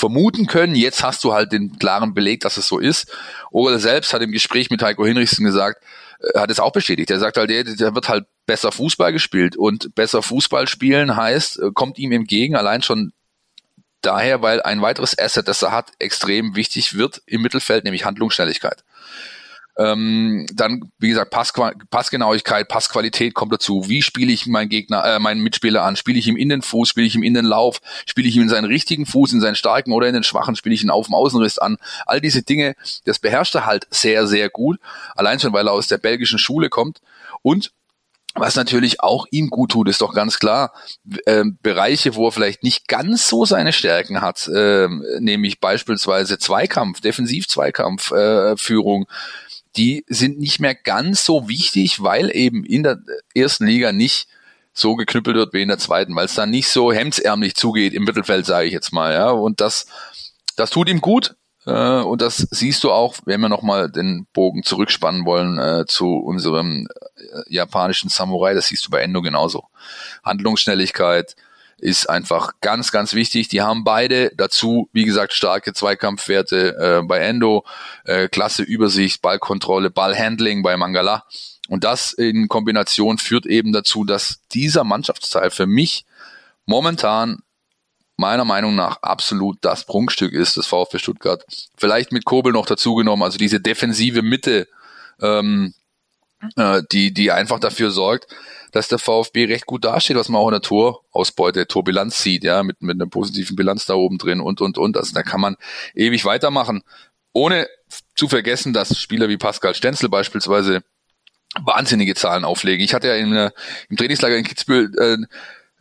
vermuten 0.00 0.46
können. 0.46 0.74
Jetzt 0.74 1.02
hast 1.02 1.22
du 1.22 1.32
halt 1.32 1.52
den 1.52 1.78
klaren 1.78 2.14
Beleg, 2.14 2.40
dass 2.40 2.56
es 2.56 2.66
so 2.66 2.78
ist. 2.78 3.12
Orel 3.52 3.78
selbst 3.78 4.12
hat 4.12 4.22
im 4.22 4.32
Gespräch 4.32 4.70
mit 4.70 4.82
Heiko 4.82 5.04
Hinrichsen 5.04 5.44
gesagt, 5.44 5.82
äh, 6.20 6.38
hat 6.38 6.50
es 6.50 6.58
auch 6.58 6.72
bestätigt. 6.72 7.10
Er 7.10 7.20
sagt 7.20 7.36
halt, 7.36 7.50
der, 7.50 7.64
der 7.64 7.94
wird 7.94 8.08
halt 8.08 8.26
besser 8.46 8.72
Fußball 8.72 9.12
gespielt 9.12 9.56
und 9.56 9.94
besser 9.94 10.22
Fußball 10.22 10.66
spielen 10.66 11.14
heißt, 11.16 11.60
äh, 11.60 11.70
kommt 11.72 11.98
ihm 11.98 12.12
entgegen, 12.12 12.56
allein 12.56 12.82
schon 12.82 13.12
daher, 14.00 14.40
weil 14.40 14.62
ein 14.62 14.80
weiteres 14.80 15.16
Asset, 15.18 15.46
das 15.46 15.62
er 15.62 15.72
hat, 15.72 15.92
extrem 15.98 16.56
wichtig 16.56 16.94
wird 16.96 17.20
im 17.26 17.42
Mittelfeld, 17.42 17.84
nämlich 17.84 18.06
Handlungsschnelligkeit. 18.06 18.82
Ähm, 19.80 20.46
dann, 20.52 20.90
wie 20.98 21.08
gesagt, 21.08 21.30
Pass, 21.30 21.54
Passgenauigkeit, 21.90 22.68
Passqualität 22.68 23.32
kommt 23.32 23.50
dazu. 23.50 23.88
Wie 23.88 24.02
spiele 24.02 24.30
ich 24.30 24.46
meinen 24.46 24.68
Gegner, 24.68 25.02
äh, 25.06 25.18
meinen 25.18 25.42
Mitspieler 25.42 25.84
an? 25.84 25.96
Spiele 25.96 26.18
ich 26.18 26.28
ihm 26.28 26.36
in 26.36 26.50
den 26.50 26.60
Fuß, 26.60 26.90
spiele 26.90 27.06
ich 27.06 27.14
ihm 27.14 27.22
in 27.22 27.32
den 27.32 27.46
Lauf, 27.46 27.80
spiele 28.04 28.28
ich 28.28 28.36
ihm 28.36 28.42
in 28.42 28.50
seinen 28.50 28.66
richtigen 28.66 29.06
Fuß, 29.06 29.32
in 29.32 29.40
seinen 29.40 29.56
starken 29.56 29.92
oder 29.92 30.06
in 30.06 30.12
den 30.12 30.22
schwachen, 30.22 30.54
spiele 30.54 30.74
ich 30.74 30.84
ihn 30.84 30.90
auf 30.90 31.06
dem 31.06 31.14
Außenriss 31.14 31.58
an? 31.58 31.78
All 32.04 32.20
diese 32.20 32.42
Dinge, 32.42 32.74
das 33.06 33.20
beherrscht 33.20 33.54
er 33.54 33.64
halt 33.64 33.86
sehr, 33.90 34.26
sehr 34.26 34.50
gut. 34.50 34.78
Allein 35.14 35.40
schon, 35.40 35.54
weil 35.54 35.66
er 35.66 35.72
aus 35.72 35.86
der 35.86 35.98
belgischen 35.98 36.38
Schule 36.38 36.68
kommt. 36.68 37.00
Und 37.40 37.72
was 38.34 38.54
natürlich 38.54 39.00
auch 39.00 39.26
ihm 39.30 39.48
gut 39.48 39.72
tut, 39.72 39.88
ist 39.88 40.02
doch 40.02 40.12
ganz 40.12 40.38
klar, 40.38 40.72
äh, 41.24 41.44
Bereiche, 41.62 42.14
wo 42.14 42.28
er 42.28 42.32
vielleicht 42.32 42.62
nicht 42.62 42.86
ganz 42.86 43.28
so 43.28 43.44
seine 43.46 43.72
Stärken 43.72 44.20
hat, 44.20 44.46
äh, 44.46 44.88
nämlich 45.18 45.58
beispielsweise 45.58 46.38
Zweikampf, 46.38 47.00
Defensiv-Zweikampf, 47.00 48.12
äh, 48.12 48.56
Führung, 48.56 49.06
die 49.76 50.04
sind 50.08 50.38
nicht 50.38 50.60
mehr 50.60 50.74
ganz 50.74 51.24
so 51.24 51.48
wichtig, 51.48 52.02
weil 52.02 52.34
eben 52.34 52.64
in 52.64 52.82
der 52.82 52.98
ersten 53.34 53.66
Liga 53.66 53.92
nicht 53.92 54.28
so 54.72 54.96
geknüppelt 54.96 55.36
wird 55.36 55.52
wie 55.52 55.62
in 55.62 55.68
der 55.68 55.78
zweiten, 55.78 56.14
weil 56.14 56.26
es 56.26 56.34
dann 56.34 56.50
nicht 56.50 56.68
so 56.68 56.92
hemdsärmlich 56.92 57.54
zugeht 57.54 57.92
im 57.92 58.04
Mittelfeld, 58.04 58.46
sage 58.46 58.66
ich 58.66 58.72
jetzt 58.72 58.92
mal, 58.92 59.12
ja. 59.12 59.30
Und 59.30 59.60
das, 59.60 59.86
das 60.56 60.70
tut 60.70 60.88
ihm 60.88 61.00
gut. 61.00 61.34
Äh, 61.66 62.00
und 62.00 62.22
das 62.22 62.36
siehst 62.50 62.82
du 62.84 62.90
auch, 62.90 63.16
wenn 63.24 63.40
wir 63.40 63.48
nochmal 63.48 63.90
den 63.90 64.26
Bogen 64.32 64.62
zurückspannen 64.62 65.26
wollen 65.26 65.58
äh, 65.58 65.84
zu 65.86 66.16
unserem 66.16 66.88
äh, 67.16 67.42
japanischen 67.48 68.08
Samurai, 68.08 68.54
das 68.54 68.66
siehst 68.68 68.86
du 68.86 68.90
bei 68.90 69.00
Endo 69.00 69.20
genauso. 69.22 69.64
Handlungsschnelligkeit, 70.24 71.36
ist 71.80 72.08
einfach 72.08 72.52
ganz, 72.60 72.92
ganz 72.92 73.14
wichtig. 73.14 73.48
Die 73.48 73.62
haben 73.62 73.84
beide 73.84 74.30
dazu, 74.36 74.88
wie 74.92 75.04
gesagt, 75.04 75.32
starke 75.32 75.72
Zweikampfwerte 75.72 77.00
äh, 77.00 77.06
bei 77.06 77.18
Endo, 77.18 77.64
äh, 78.04 78.28
klasse 78.28 78.62
Übersicht, 78.62 79.22
Ballkontrolle, 79.22 79.90
Ballhandling 79.90 80.62
bei 80.62 80.76
Mangala. 80.76 81.24
Und 81.68 81.84
das 81.84 82.12
in 82.12 82.48
Kombination 82.48 83.18
führt 83.18 83.46
eben 83.46 83.72
dazu, 83.72 84.04
dass 84.04 84.40
dieser 84.52 84.84
Mannschaftsteil 84.84 85.50
für 85.50 85.66
mich 85.66 86.04
momentan 86.66 87.38
meiner 88.16 88.44
Meinung 88.44 88.74
nach 88.74 88.98
absolut 89.02 89.58
das 89.62 89.84
Prunkstück 89.84 90.32
ist, 90.32 90.56
das 90.56 90.66
VfB 90.66 90.98
Stuttgart. 90.98 91.44
Vielleicht 91.76 92.12
mit 92.12 92.24
Kobel 92.24 92.52
noch 92.52 92.66
dazugenommen, 92.66 93.24
also 93.24 93.38
diese 93.38 93.60
defensive 93.60 94.22
Mitte, 94.22 94.68
ähm, 95.22 95.74
äh, 96.56 96.82
die, 96.92 97.12
die 97.12 97.32
einfach 97.32 97.58
dafür 97.58 97.90
sorgt, 97.90 98.26
dass 98.72 98.88
der 98.88 98.98
VfB 98.98 99.46
recht 99.46 99.66
gut 99.66 99.84
dasteht, 99.84 100.16
was 100.16 100.28
man 100.28 100.40
auch 100.40 100.48
in 100.48 100.52
der 100.52 100.62
Torausbeute, 100.62 101.66
Torbilanz 101.66 102.22
sieht, 102.22 102.44
ja, 102.44 102.62
mit, 102.62 102.82
mit 102.82 102.94
einer 102.94 103.08
positiven 103.08 103.56
Bilanz 103.56 103.84
da 103.86 103.94
oben 103.94 104.18
drin 104.18 104.40
und, 104.40 104.60
und, 104.60 104.78
und. 104.78 104.96
Also 104.96 105.12
da 105.12 105.22
kann 105.22 105.40
man 105.40 105.56
ewig 105.94 106.24
weitermachen, 106.24 106.82
ohne 107.32 107.68
zu 108.14 108.28
vergessen, 108.28 108.72
dass 108.72 108.98
Spieler 108.98 109.28
wie 109.28 109.36
Pascal 109.36 109.74
Stenzel 109.74 110.08
beispielsweise 110.08 110.82
wahnsinnige 111.60 112.14
Zahlen 112.14 112.44
auflegen. 112.44 112.84
Ich 112.84 112.94
hatte 112.94 113.08
ja 113.08 113.14
in, 113.14 113.34
äh, 113.34 113.50
im 113.88 113.96
Trainingslager 113.96 114.36
in 114.36 114.44
Kitzbühel 114.44 114.92
äh, 114.98 115.16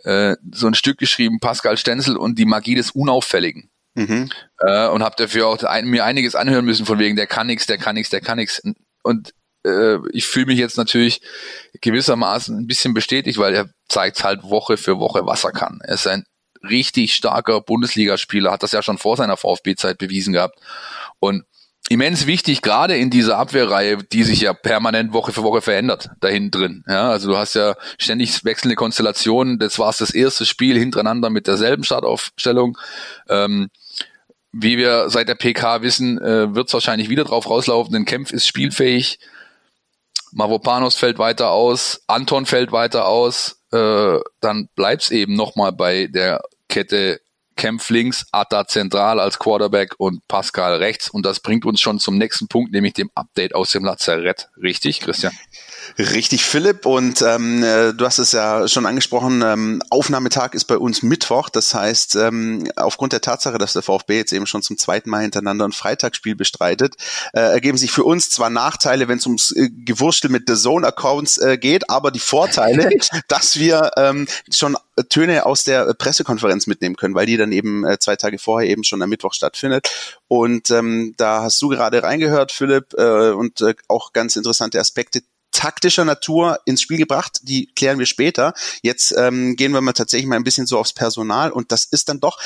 äh, 0.04 0.36
so 0.52 0.68
ein 0.68 0.74
Stück 0.74 0.98
geschrieben, 0.98 1.40
Pascal 1.40 1.78
Stenzel 1.78 2.18
und 2.18 2.40
die 2.40 2.46
Magie 2.46 2.76
des 2.76 2.92
Unauffälligen. 2.92 3.70
Mhm. 3.96 4.30
Äh, 4.60 4.88
und 4.88 5.04
habe 5.04 5.16
dafür 5.18 5.48
auch 5.48 5.62
ein, 5.64 5.88
mir 5.88 6.06
einiges 6.06 6.36
anhören 6.36 6.66
müssen 6.66 6.86
von 6.86 7.00
wegen, 7.00 7.16
der 7.16 7.28
kann 7.28 7.48
nix, 7.48 7.66
der 7.66 7.78
kann 7.78 7.96
nix, 7.96 8.10
der 8.10 8.22
kann 8.22 8.38
nix. 8.38 8.62
Und 9.04 9.34
äh, 9.66 9.98
ich 10.12 10.26
fühle 10.26 10.48
mich 10.48 10.60
jetzt 10.60 10.78
natürlich 10.78 11.22
gewissermaßen 11.82 12.58
ein 12.58 12.68
bisschen 12.68 12.94
bestätigt, 12.94 13.38
weil 13.38 13.54
er 13.54 13.70
zeigt 13.88 14.24
halt 14.24 14.44
Woche 14.44 14.78
für 14.78 15.00
Woche, 15.00 15.26
was 15.26 15.44
er 15.44 15.52
kann. 15.52 15.80
Er 15.84 15.96
ist 15.96 16.08
ein 16.08 16.26
richtig 16.68 17.14
starker 17.14 17.62
Bundesligaspieler, 17.62 18.52
hat 18.52 18.64
das 18.64 18.72
ja 18.72 18.82
schon 18.82 18.98
vor 18.98 19.18
seiner 19.18 19.38
VfB-Zeit 19.38 19.98
bewiesen 19.98 20.34
gehabt. 20.34 20.60
Und 21.20 21.44
immens 21.90 22.28
wichtig, 22.28 22.62
gerade 22.62 22.96
in 22.98 23.10
dieser 23.10 23.38
Abwehrreihe, 23.38 23.98
die 23.98 24.24
sich 24.24 24.42
ja 24.42 24.54
permanent 24.54 25.14
Woche 25.14 25.32
für 25.32 25.44
Woche 25.44 25.62
verändert, 25.62 26.10
dahin 26.20 26.52
drin. 26.52 26.84
Ja, 26.88 27.10
also 27.10 27.30
du 27.32 27.38
hast 27.38 27.56
ja 27.56 27.76
ständig 27.98 28.44
wechselnde 28.46 28.76
Konstellationen. 28.76 29.58
Das 29.58 29.80
war 29.80 29.94
das 29.98 30.14
erste 30.14 30.46
Spiel 30.46 30.78
hintereinander 30.78 31.30
mit 31.30 31.48
derselben 31.48 31.84
Startaufstellung. 31.84 32.78
Ähm, 33.28 33.70
wie 34.52 34.78
wir 34.78 35.10
seit 35.10 35.28
der 35.28 35.36
PK 35.36 35.82
wissen, 35.82 36.20
äh, 36.20 36.54
wird 36.56 36.68
es 36.68 36.74
wahrscheinlich 36.74 37.10
wieder 37.10 37.24
drauf 37.24 37.50
rauslaufen, 37.50 37.94
denn 37.94 38.06
Kempf 38.06 38.32
ist 38.32 38.48
spielfähig. 38.48 39.20
Mavropanos 40.32 40.96
fällt 40.96 41.20
weiter 41.20 41.52
aus, 41.52 42.02
Anton 42.08 42.46
fällt 42.46 42.72
weiter 42.72 43.08
aus, 43.08 43.62
äh, 43.72 44.20
dann 44.40 44.70
bleibt's 44.76 45.12
eben 45.12 45.36
nochmal 45.36 45.72
bei 45.72 46.08
der 46.08 46.42
Kette 46.68 47.20
Kempf 47.60 47.90
links, 47.90 48.26
Atta 48.32 48.66
zentral 48.68 49.20
als 49.20 49.38
Quarterback 49.38 49.96
und 49.98 50.26
Pascal 50.30 50.76
rechts. 50.76 51.10
Und 51.10 51.26
das 51.26 51.42
bringt 51.42 51.66
uns 51.66 51.82
schon 51.82 52.00
zum 52.00 52.18
nächsten 52.18 52.48
Punkt, 52.48 52.72
nämlich 52.72 52.94
dem 52.94 53.12
Update 53.16 53.54
aus 53.54 53.72
dem 53.72 53.84
Lazarett. 53.84 54.48
Richtig, 54.56 55.02
Christian? 55.02 55.34
Richtig, 55.98 56.46
Philipp. 56.46 56.86
Und 56.86 57.22
ähm, 57.22 57.64
äh, 57.64 57.94
du 57.94 58.06
hast 58.06 58.20
es 58.20 58.32
ja 58.32 58.68
schon 58.68 58.86
angesprochen, 58.86 59.42
ähm, 59.42 59.82
Aufnahmetag 59.90 60.54
ist 60.54 60.66
bei 60.66 60.78
uns 60.78 61.04
Mittwoch. 61.04 61.50
Das 61.50 61.74
heißt, 61.74 62.16
ähm, 62.16 62.70
aufgrund 62.76 63.14
der 63.14 63.22
Tatsache, 63.22 63.58
dass 63.58 63.74
der 63.74 63.82
VfB 63.82 64.18
jetzt 64.18 64.34
eben 64.34 64.46
schon 64.46 64.62
zum 64.62 64.78
zweiten 64.78 65.10
Mal 65.10 65.22
hintereinander 65.22 65.68
ein 65.68 65.72
Freitagsspiel 65.72 66.36
bestreitet, 66.36 66.96
äh, 67.34 67.40
ergeben 67.40 67.78
sich 67.78 67.92
für 67.92 68.04
uns 68.04 68.30
zwar 68.30 68.50
Nachteile, 68.50 69.08
wenn 69.08 69.18
es 69.18 69.26
ums 69.26 69.52
äh, 69.52 69.70
Gewurstel 69.70 70.30
mit 70.30 70.44
The 70.48 70.56
Zone-Accounts 70.56 71.38
äh, 71.40 71.58
geht, 71.58 71.90
aber 71.90 72.12
die 72.12 72.20
Vorteile, 72.20 72.90
dass 73.28 73.58
wir 73.58 73.92
ähm, 73.98 74.28
schon 74.52 74.78
Töne 75.10 75.46
aus 75.46 75.64
der 75.64 75.94
Pressekonferenz 75.94 76.68
mitnehmen 76.68 76.96
können, 76.96 77.16
weil 77.16 77.26
die 77.26 77.38
dann 77.38 77.52
eben 77.52 77.86
äh, 77.86 78.00
zwei 78.00 78.16
Tage 78.16 78.38
vorher 78.38 78.70
eben 78.70 78.84
schon 78.84 79.02
am 79.02 79.10
Mittwoch 79.10 79.34
stattfindet. 79.34 80.20
Und 80.28 80.72
ähm, 80.72 81.14
da 81.18 81.44
hast 81.44 81.62
du 81.62 81.70
gerade 81.70 82.04
reingehört, 82.04 82.52
Philipp, 82.52 82.94
äh, 82.98 83.32
und 83.32 83.62
äh, 83.62 83.76
auch 83.88 84.14
ganz 84.14 84.36
interessante 84.36 84.80
Aspekte 84.80 85.22
taktischer 85.60 86.06
Natur 86.06 86.60
ins 86.64 86.82
Spiel 86.82 86.98
gebracht. 86.98 87.42
Die 87.44 87.70
klären 87.76 88.00
wir 88.00 88.06
später. 88.06 88.54
Jetzt 88.82 89.14
ähm, 89.18 89.58
gehen 89.58 89.74
wir 89.74 89.82
mal 89.82 89.92
tatsächlich 89.92 90.28
mal 90.28 90.38
ein 90.38 90.46
bisschen 90.46 90.66
so 90.66 90.80
aufs 90.80 90.94
Personal 90.94 91.52
und 91.52 91.74
das 91.74 91.84
ist 91.84 92.08
dann 92.08 92.22
doch 92.22 92.40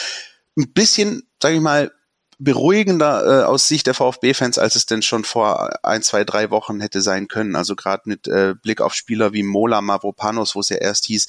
ein 0.57 0.73
bisschen, 0.73 1.29
sage 1.41 1.55
ich 1.55 1.61
mal, 1.61 1.91
beruhigender 2.39 3.41
äh, 3.41 3.43
aus 3.43 3.67
Sicht 3.67 3.85
der 3.85 3.93
VfB-Fans, 3.93 4.57
als 4.57 4.75
es 4.75 4.87
denn 4.87 5.03
schon 5.03 5.23
vor 5.23 5.85
ein, 5.85 6.01
zwei, 6.01 6.23
drei 6.23 6.49
Wochen 6.49 6.81
hätte 6.81 7.01
sein 7.01 7.27
können. 7.27 7.55
Also 7.55 7.75
gerade 7.75 8.01
mit 8.05 8.27
äh, 8.27 8.55
Blick 8.59 8.81
auf 8.81 8.95
Spieler 8.95 9.31
wie 9.31 9.43
Mola 9.43 9.81
Mavropanos, 9.81 10.55
wo 10.55 10.61
es 10.61 10.69
ja 10.69 10.77
erst 10.77 11.05
hieß, 11.05 11.27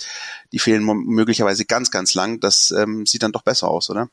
die 0.53 0.59
fehlen 0.59 0.83
möglicherweise 0.85 1.67
ganz, 1.67 1.91
ganz 1.91 2.15
lang. 2.15 2.41
Das 2.41 2.71
ähm, 2.71 3.05
sieht 3.05 3.23
dann 3.23 3.33
doch 3.33 3.43
besser 3.43 3.69
aus, 3.69 3.91
oder? 3.91 4.09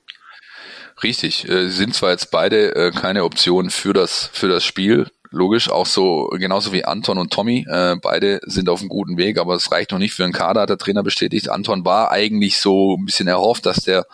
Richtig. 1.01 1.47
Äh, 1.47 1.69
sind 1.69 1.95
zwar 1.95 2.11
jetzt 2.11 2.31
beide 2.31 2.75
äh, 2.75 2.91
keine 2.91 3.23
Option 3.23 3.69
für 3.69 3.93
das 3.93 4.29
für 4.33 4.49
das 4.49 4.65
Spiel, 4.65 5.09
logisch, 5.31 5.69
auch 5.69 5.85
so, 5.85 6.29
genauso 6.33 6.73
wie 6.73 6.85
Anton 6.85 7.17
und 7.17 7.33
Tommy, 7.33 7.65
äh, 7.69 7.95
beide 8.01 8.39
sind 8.45 8.69
auf 8.69 8.81
einem 8.81 8.89
guten 8.89 9.17
Weg, 9.17 9.39
aber 9.39 9.55
es 9.55 9.71
reicht 9.71 9.91
noch 9.91 9.99
nicht 9.99 10.13
für 10.13 10.23
einen 10.23 10.33
Kader, 10.33 10.61
hat 10.61 10.69
der 10.69 10.77
Trainer 10.77 11.03
bestätigt. 11.03 11.49
Anton 11.49 11.85
war 11.85 12.11
eigentlich 12.11 12.59
so 12.59 12.97
ein 12.97 13.05
bisschen 13.05 13.27
erhofft, 13.27 13.65
dass 13.65 13.77
der 13.77 14.05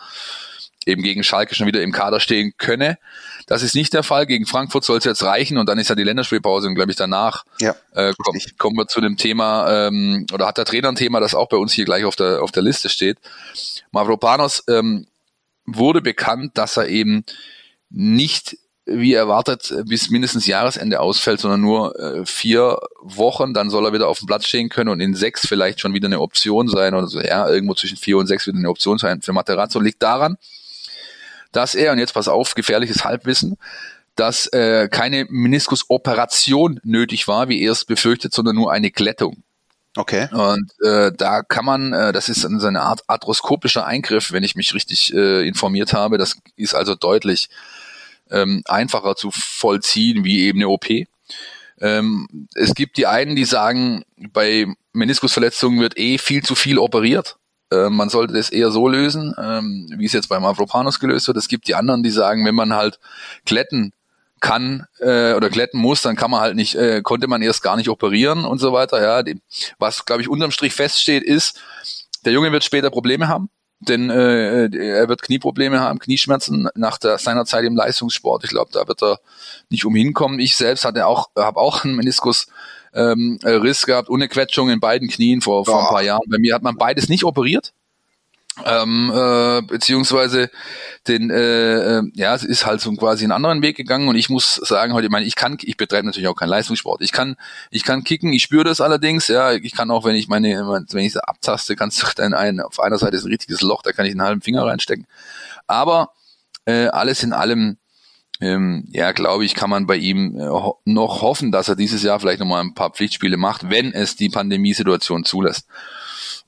eben 0.86 1.02
gegen 1.02 1.22
Schalke 1.22 1.54
schon 1.54 1.66
wieder 1.66 1.82
im 1.82 1.92
Kader 1.92 2.18
stehen 2.18 2.54
könne. 2.56 2.98
Das 3.46 3.62
ist 3.62 3.74
nicht 3.74 3.92
der 3.92 4.02
Fall. 4.02 4.26
Gegen 4.26 4.46
Frankfurt 4.46 4.84
soll 4.84 4.98
es 4.98 5.04
jetzt 5.04 5.22
reichen 5.22 5.58
und 5.58 5.68
dann 5.68 5.78
ist 5.78 5.88
ja 5.88 5.94
die 5.94 6.04
Länderspielpause 6.04 6.66
und 6.66 6.74
glaube 6.74 6.90
ich 6.90 6.96
danach 6.96 7.44
ja, 7.60 7.74
äh, 7.92 8.12
komm, 8.18 8.38
kommen 8.56 8.76
wir 8.76 8.86
zu 8.86 9.00
dem 9.00 9.16
Thema 9.16 9.86
ähm, 9.86 10.26
oder 10.32 10.46
hat 10.46 10.56
der 10.56 10.64
Trainer 10.64 10.88
ein 10.88 10.96
Thema, 10.96 11.20
das 11.20 11.34
auch 11.34 11.48
bei 11.48 11.56
uns 11.56 11.72
hier 11.72 11.84
gleich 11.84 12.04
auf 12.04 12.16
der 12.16 12.42
auf 12.42 12.52
der 12.52 12.62
Liste 12.62 12.88
steht. 12.88 13.18
Mavropanos 13.90 14.64
ähm, 14.68 15.06
wurde 15.66 16.00
bekannt, 16.00 16.56
dass 16.56 16.76
er 16.76 16.88
eben 16.88 17.24
nicht 17.90 18.56
wie 18.88 19.14
erwartet 19.14 19.72
bis 19.84 20.10
mindestens 20.10 20.46
Jahresende 20.46 21.00
ausfällt, 21.00 21.40
sondern 21.40 21.60
nur 21.60 21.98
äh, 21.98 22.24
vier 22.24 22.78
Wochen, 23.00 23.54
dann 23.54 23.70
soll 23.70 23.86
er 23.86 23.92
wieder 23.92 24.08
auf 24.08 24.18
dem 24.18 24.26
Platz 24.26 24.46
stehen 24.46 24.68
können 24.68 24.90
und 24.90 25.00
in 25.00 25.14
sechs 25.14 25.46
vielleicht 25.46 25.80
schon 25.80 25.94
wieder 25.94 26.06
eine 26.06 26.20
Option 26.20 26.68
sein 26.68 26.94
oder 26.94 27.06
so, 27.06 27.20
ja, 27.20 27.48
irgendwo 27.48 27.74
zwischen 27.74 27.96
vier 27.96 28.16
und 28.18 28.26
sechs 28.26 28.46
wieder 28.46 28.58
eine 28.58 28.70
Option 28.70 28.98
sein 28.98 29.22
für 29.22 29.32
Materazzo, 29.32 29.80
liegt 29.80 30.02
daran, 30.02 30.38
dass 31.52 31.74
er, 31.74 31.92
und 31.92 31.98
jetzt 31.98 32.14
pass 32.14 32.28
auf, 32.28 32.54
gefährliches 32.54 33.04
Halbwissen, 33.04 33.56
dass 34.16 34.46
äh, 34.48 34.88
keine 34.90 35.26
Meniskusoperation 35.28 36.80
nötig 36.82 37.28
war, 37.28 37.48
wie 37.48 37.62
erst 37.62 37.86
befürchtet, 37.86 38.34
sondern 38.34 38.56
nur 38.56 38.72
eine 38.72 38.90
Glättung. 38.90 39.42
Okay. 39.96 40.28
Und 40.32 40.72
äh, 40.84 41.12
da 41.16 41.42
kann 41.42 41.64
man, 41.64 41.92
äh, 41.92 42.12
das 42.12 42.28
ist 42.28 42.42
so 42.42 42.66
eine 42.66 42.82
Art 42.82 43.02
arthroskopischer 43.06 43.86
Eingriff, 43.86 44.32
wenn 44.32 44.44
ich 44.44 44.54
mich 44.54 44.74
richtig 44.74 45.14
äh, 45.14 45.46
informiert 45.46 45.92
habe. 45.92 46.18
Das 46.18 46.36
ist 46.56 46.74
also 46.74 46.94
deutlich 46.94 47.48
ähm, 48.30 48.62
einfacher 48.66 49.16
zu 49.16 49.30
vollziehen 49.30 50.24
wie 50.24 50.40
eben 50.40 50.58
eine 50.58 50.68
OP. 50.68 50.86
Ähm, 51.80 52.48
es 52.54 52.74
gibt 52.74 52.96
die 52.96 53.06
einen, 53.06 53.36
die 53.36 53.44
sagen, 53.44 54.04
bei 54.32 54.66
Meniskusverletzungen 54.92 55.80
wird 55.80 55.98
eh 55.98 56.18
viel 56.18 56.42
zu 56.42 56.54
viel 56.54 56.78
operiert. 56.78 57.36
Äh, 57.70 57.90
man 57.90 58.08
sollte 58.08 58.34
das 58.34 58.50
eher 58.50 58.70
so 58.70 58.88
lösen, 58.88 59.34
ähm, 59.38 59.92
wie 59.96 60.06
es 60.06 60.12
jetzt 60.12 60.28
beim 60.28 60.44
Avropanus 60.44 61.00
gelöst 61.00 61.28
wird. 61.28 61.36
Es 61.36 61.48
gibt 61.48 61.68
die 61.68 61.74
anderen, 61.74 62.02
die 62.02 62.10
sagen, 62.10 62.44
wenn 62.44 62.54
man 62.54 62.74
halt 62.74 62.98
glätten 63.44 63.92
kann 64.40 64.86
äh, 65.00 65.34
oder 65.34 65.50
glätten 65.50 65.80
muss, 65.80 66.02
dann 66.02 66.16
kann 66.16 66.30
man 66.30 66.40
halt 66.40 66.56
nicht, 66.56 66.74
äh, 66.76 67.02
konnte 67.02 67.26
man 67.26 67.42
erst 67.42 67.62
gar 67.62 67.76
nicht 67.76 67.88
operieren 67.88 68.44
und 68.44 68.58
so 68.58 68.72
weiter. 68.72 69.02
Ja, 69.02 69.34
was 69.78 70.04
glaube 70.04 70.22
ich 70.22 70.28
unterm 70.28 70.50
Strich 70.50 70.74
feststeht, 70.74 71.22
ist, 71.22 71.60
der 72.24 72.32
Junge 72.32 72.52
wird 72.52 72.64
später 72.64 72.90
Probleme 72.90 73.28
haben, 73.28 73.50
denn 73.80 74.10
äh, 74.10 74.68
er 74.74 75.08
wird 75.08 75.22
Knieprobleme 75.22 75.80
haben, 75.80 75.98
Knieschmerzen 75.98 76.68
nach 76.74 76.98
der, 76.98 77.18
seiner 77.18 77.44
Zeit 77.44 77.64
im 77.64 77.76
Leistungssport. 77.76 78.44
Ich 78.44 78.50
glaube, 78.50 78.70
da 78.72 78.86
wird 78.88 79.02
er 79.02 79.20
nicht 79.70 79.84
umhin 79.84 80.14
kommen. 80.14 80.40
Ich 80.40 80.56
selbst 80.56 80.84
hatte 80.84 81.06
auch, 81.06 81.30
habe 81.36 81.60
auch 81.60 81.84
einen 81.84 81.96
Meniskus 81.96 82.48
ähm, 82.92 83.38
Riss 83.44 83.86
gehabt, 83.86 84.08
ohne 84.10 84.28
Quetschung 84.28 84.70
in 84.70 84.80
beiden 84.80 85.08
Knien 85.08 85.40
vor, 85.40 85.64
vor 85.64 85.80
ein 85.80 85.88
paar 85.88 86.02
Jahren. 86.02 86.28
Bei 86.28 86.38
mir 86.38 86.54
hat 86.54 86.62
man 86.62 86.76
beides 86.76 87.08
nicht 87.08 87.24
operiert 87.24 87.72
ähm, 88.64 89.12
äh, 89.14 89.62
beziehungsweise 89.62 90.50
den 91.06 91.30
äh, 91.30 91.98
äh, 91.98 92.02
ja 92.14 92.34
es 92.34 92.44
ist 92.44 92.66
halt 92.66 92.80
so 92.80 92.92
quasi 92.92 93.24
einen 93.24 93.32
anderen 93.32 93.62
Weg 93.62 93.76
gegangen 93.76 94.08
und 94.08 94.16
ich 94.16 94.28
muss 94.28 94.54
sagen 94.56 94.92
heute 94.94 95.06
ich 95.06 95.10
meine 95.10 95.26
ich 95.26 95.36
kann 95.36 95.58
ich 95.60 95.76
betreibe 95.76 96.06
natürlich 96.06 96.28
auch 96.28 96.34
keinen 96.34 96.50
Leistungssport. 96.50 97.02
Ich 97.02 97.12
kann 97.12 97.36
ich 97.70 97.84
kann 97.84 98.04
kicken 98.04 98.32
ich 98.32 98.42
spüre 98.42 98.64
das 98.64 98.80
allerdings 98.80 99.28
ja. 99.28 99.52
Ich 99.52 99.74
kann 99.74 99.90
auch 99.90 100.04
wenn 100.04 100.16
ich 100.16 100.28
meine 100.28 100.84
wenn 100.90 101.04
ich 101.04 101.16
abtaste 101.16 101.76
kannst 101.76 102.02
du 102.02 102.06
dann 102.16 102.34
ein 102.34 102.60
auf 102.60 102.80
einer 102.80 102.98
Seite 102.98 103.16
ist 103.16 103.24
ein 103.24 103.30
richtiges 103.30 103.60
Loch 103.60 103.82
da 103.82 103.92
kann 103.92 104.06
ich 104.06 104.12
einen 104.12 104.22
halben 104.22 104.42
Finger 104.42 104.64
reinstecken. 104.64 105.06
Aber 105.66 106.12
äh, 106.66 106.86
alles 106.88 107.22
in 107.22 107.32
allem 107.32 107.78
ähm, 108.40 108.84
ja, 108.90 109.12
glaube 109.12 109.44
ich, 109.44 109.54
kann 109.54 109.70
man 109.70 109.86
bei 109.86 109.96
ihm 109.96 110.38
äh, 110.38 110.46
ho 110.46 110.78
noch 110.84 111.22
hoffen, 111.22 111.50
dass 111.50 111.68
er 111.68 111.76
dieses 111.76 112.02
Jahr 112.02 112.20
vielleicht 112.20 112.38
nochmal 112.38 112.62
ein 112.62 112.74
paar 112.74 112.90
Pflichtspiele 112.90 113.36
macht, 113.36 113.68
wenn 113.68 113.92
es 113.92 114.14
die 114.16 114.28
Pandemiesituation 114.28 115.24
zulässt. 115.24 115.66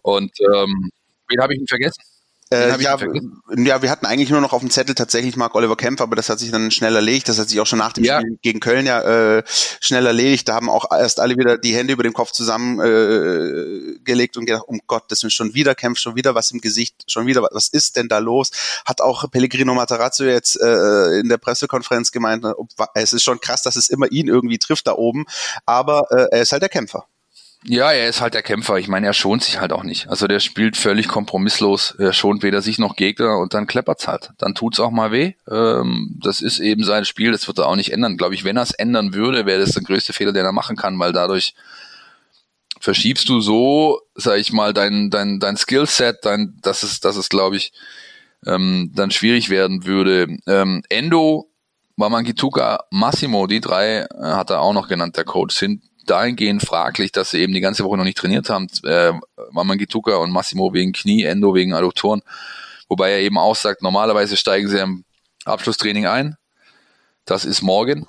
Und 0.02 0.32
ähm, 0.54 0.90
Wen 1.30 1.40
habe 1.40 1.54
ich 1.54 1.60
denn 1.60 1.66
vergessen? 1.66 2.02
Äh, 2.52 2.82
ja, 2.82 2.98
ja, 3.56 3.82
wir 3.82 3.90
hatten 3.90 4.06
eigentlich 4.06 4.30
nur 4.30 4.40
noch 4.40 4.52
auf 4.52 4.60
dem 4.60 4.70
Zettel 4.70 4.96
tatsächlich 4.96 5.36
Mark 5.36 5.54
Oliver 5.54 5.76
Kempf, 5.76 6.00
aber 6.00 6.16
das 6.16 6.28
hat 6.28 6.40
sich 6.40 6.50
dann 6.50 6.72
schnell 6.72 6.96
erledigt. 6.96 7.28
Das 7.28 7.38
hat 7.38 7.48
sich 7.48 7.60
auch 7.60 7.66
schon 7.66 7.78
nach 7.78 7.92
dem 7.92 8.02
ja. 8.02 8.18
Spiel 8.18 8.38
gegen 8.42 8.58
Köln 8.58 8.86
ja 8.86 9.38
äh, 9.38 9.44
schnell 9.46 10.04
erledigt. 10.04 10.48
Da 10.48 10.54
haben 10.54 10.68
auch 10.68 10.90
erst 10.90 11.20
alle 11.20 11.36
wieder 11.36 11.58
die 11.58 11.76
Hände 11.76 11.92
über 11.92 12.02
dem 12.02 12.12
Kopf 12.12 12.32
zusammengelegt 12.32 14.34
äh, 14.34 14.38
und 14.38 14.46
gedacht, 14.46 14.64
um 14.66 14.80
Gott, 14.88 15.04
das 15.10 15.22
ist 15.22 15.32
schon 15.32 15.54
wieder 15.54 15.76
Kempf, 15.76 16.00
schon 16.00 16.16
wieder 16.16 16.34
was 16.34 16.50
im 16.50 16.60
Gesicht, 16.60 17.04
schon 17.06 17.26
wieder 17.26 17.46
was 17.52 17.68
ist 17.68 17.94
denn 17.94 18.08
da 18.08 18.18
los? 18.18 18.50
Hat 18.84 19.00
auch 19.00 19.30
Pellegrino 19.30 19.72
Matarazzo 19.72 20.24
jetzt 20.24 20.60
äh, 20.60 21.20
in 21.20 21.28
der 21.28 21.38
Pressekonferenz 21.38 22.10
gemeint, 22.10 22.44
es 22.94 23.12
ist 23.12 23.22
schon 23.22 23.38
krass, 23.38 23.62
dass 23.62 23.76
es 23.76 23.90
immer 23.90 24.10
ihn 24.10 24.26
irgendwie 24.26 24.58
trifft 24.58 24.88
da 24.88 24.94
oben, 24.94 25.24
aber 25.66 26.10
äh, 26.10 26.26
er 26.32 26.42
ist 26.42 26.50
halt 26.50 26.62
der 26.62 26.68
Kämpfer. 26.68 27.06
Ja, 27.64 27.92
er 27.92 28.08
ist 28.08 28.22
halt 28.22 28.32
der 28.32 28.42
Kämpfer. 28.42 28.78
Ich 28.78 28.88
meine, 28.88 29.06
er 29.06 29.12
schont 29.12 29.44
sich 29.44 29.60
halt 29.60 29.72
auch 29.72 29.82
nicht. 29.82 30.08
Also 30.08 30.26
der 30.26 30.40
spielt 30.40 30.78
völlig 30.78 31.08
kompromisslos. 31.08 31.94
Er 31.98 32.14
schont 32.14 32.42
weder 32.42 32.62
sich 32.62 32.78
noch 32.78 32.96
Gegner 32.96 33.36
und 33.38 33.52
dann 33.52 33.66
kleppert's 33.66 34.08
halt. 34.08 34.30
Dann 34.38 34.54
tut's 34.54 34.80
auch 34.80 34.90
mal 34.90 35.12
weh. 35.12 35.34
Ähm, 35.50 36.18
das 36.22 36.40
ist 36.40 36.58
eben 36.58 36.84
sein 36.84 37.04
Spiel. 37.04 37.32
Das 37.32 37.46
wird 37.48 37.58
er 37.58 37.66
auch 37.66 37.76
nicht 37.76 37.92
ändern. 37.92 38.16
Glaube 38.16 38.34
ich, 38.34 38.44
wenn 38.44 38.56
er 38.56 38.62
es 38.62 38.72
ändern 38.72 39.12
würde, 39.12 39.44
wäre 39.44 39.60
das 39.60 39.72
der 39.72 39.82
größte 39.82 40.14
Fehler, 40.14 40.32
den 40.32 40.46
er 40.46 40.52
machen 40.52 40.76
kann, 40.76 40.98
weil 40.98 41.12
dadurch 41.12 41.54
verschiebst 42.80 43.28
du 43.28 43.40
so, 43.42 44.00
sag 44.14 44.38
ich 44.38 44.52
mal, 44.52 44.72
dein 44.72 45.10
dein 45.10 45.38
dein 45.38 45.58
Skillset, 45.58 46.24
dein, 46.24 46.58
dass 46.62 46.82
es, 46.82 47.00
dass 47.00 47.16
es, 47.16 47.28
glaube 47.28 47.56
ich, 47.56 47.72
ähm, 48.46 48.90
dann 48.94 49.10
schwierig 49.10 49.50
werden 49.50 49.84
würde. 49.84 50.38
Ähm, 50.46 50.82
Endo, 50.88 51.50
Mamangituka, 51.96 52.84
Massimo, 52.90 53.46
die 53.46 53.60
drei 53.60 53.98
äh, 53.98 54.06
hat 54.18 54.48
er 54.48 54.62
auch 54.62 54.72
noch 54.72 54.88
genannt, 54.88 55.18
der 55.18 55.24
Coach, 55.24 55.54
sind 55.56 55.82
dahingehend 56.10 56.62
fraglich, 56.62 57.12
dass 57.12 57.30
sie 57.30 57.40
eben 57.40 57.52
die 57.52 57.60
ganze 57.60 57.84
Woche 57.84 57.96
noch 57.96 58.04
nicht 58.04 58.18
trainiert 58.18 58.50
haben. 58.50 58.66
Äh, 58.84 59.12
Mamangituka 59.52 60.16
und 60.16 60.30
Massimo 60.30 60.72
wegen 60.72 60.92
Knie, 60.92 61.24
Endo 61.24 61.54
wegen 61.54 61.72
Adduktoren. 61.74 62.22
Wobei 62.88 63.12
er 63.12 63.20
eben 63.20 63.38
auch 63.38 63.56
sagt, 63.56 63.82
normalerweise 63.82 64.36
steigen 64.36 64.68
sie 64.68 64.78
im 64.78 65.04
Abschlusstraining 65.44 66.06
ein. 66.06 66.36
Das 67.24 67.44
ist 67.44 67.62
morgen 67.62 68.06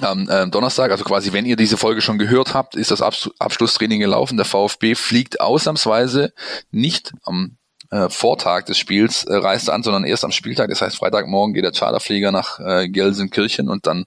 am 0.00 0.28
äh, 0.28 0.48
Donnerstag, 0.48 0.90
also 0.90 1.04
quasi, 1.04 1.32
wenn 1.32 1.46
ihr 1.46 1.56
diese 1.56 1.76
Folge 1.76 2.00
schon 2.00 2.18
gehört 2.18 2.54
habt, 2.54 2.74
ist 2.74 2.90
das 2.90 3.00
Abschlusstraining 3.00 4.00
gelaufen. 4.00 4.36
Der 4.36 4.44
VfB 4.44 4.96
fliegt 4.96 5.40
ausnahmsweise 5.40 6.32
nicht 6.72 7.12
am 7.22 7.56
äh, 7.90 8.08
Vortag 8.08 8.64
des 8.64 8.76
Spiels, 8.76 9.24
äh, 9.24 9.36
reist 9.36 9.70
an, 9.70 9.84
sondern 9.84 10.04
erst 10.04 10.24
am 10.24 10.32
Spieltag. 10.32 10.70
Das 10.70 10.82
heißt, 10.82 10.96
Freitagmorgen 10.96 11.54
geht 11.54 11.64
der 11.64 11.72
Charterflieger 11.72 12.32
nach 12.32 12.58
äh, 12.58 12.88
Gelsenkirchen 12.88 13.68
und 13.68 13.86
dann 13.86 14.04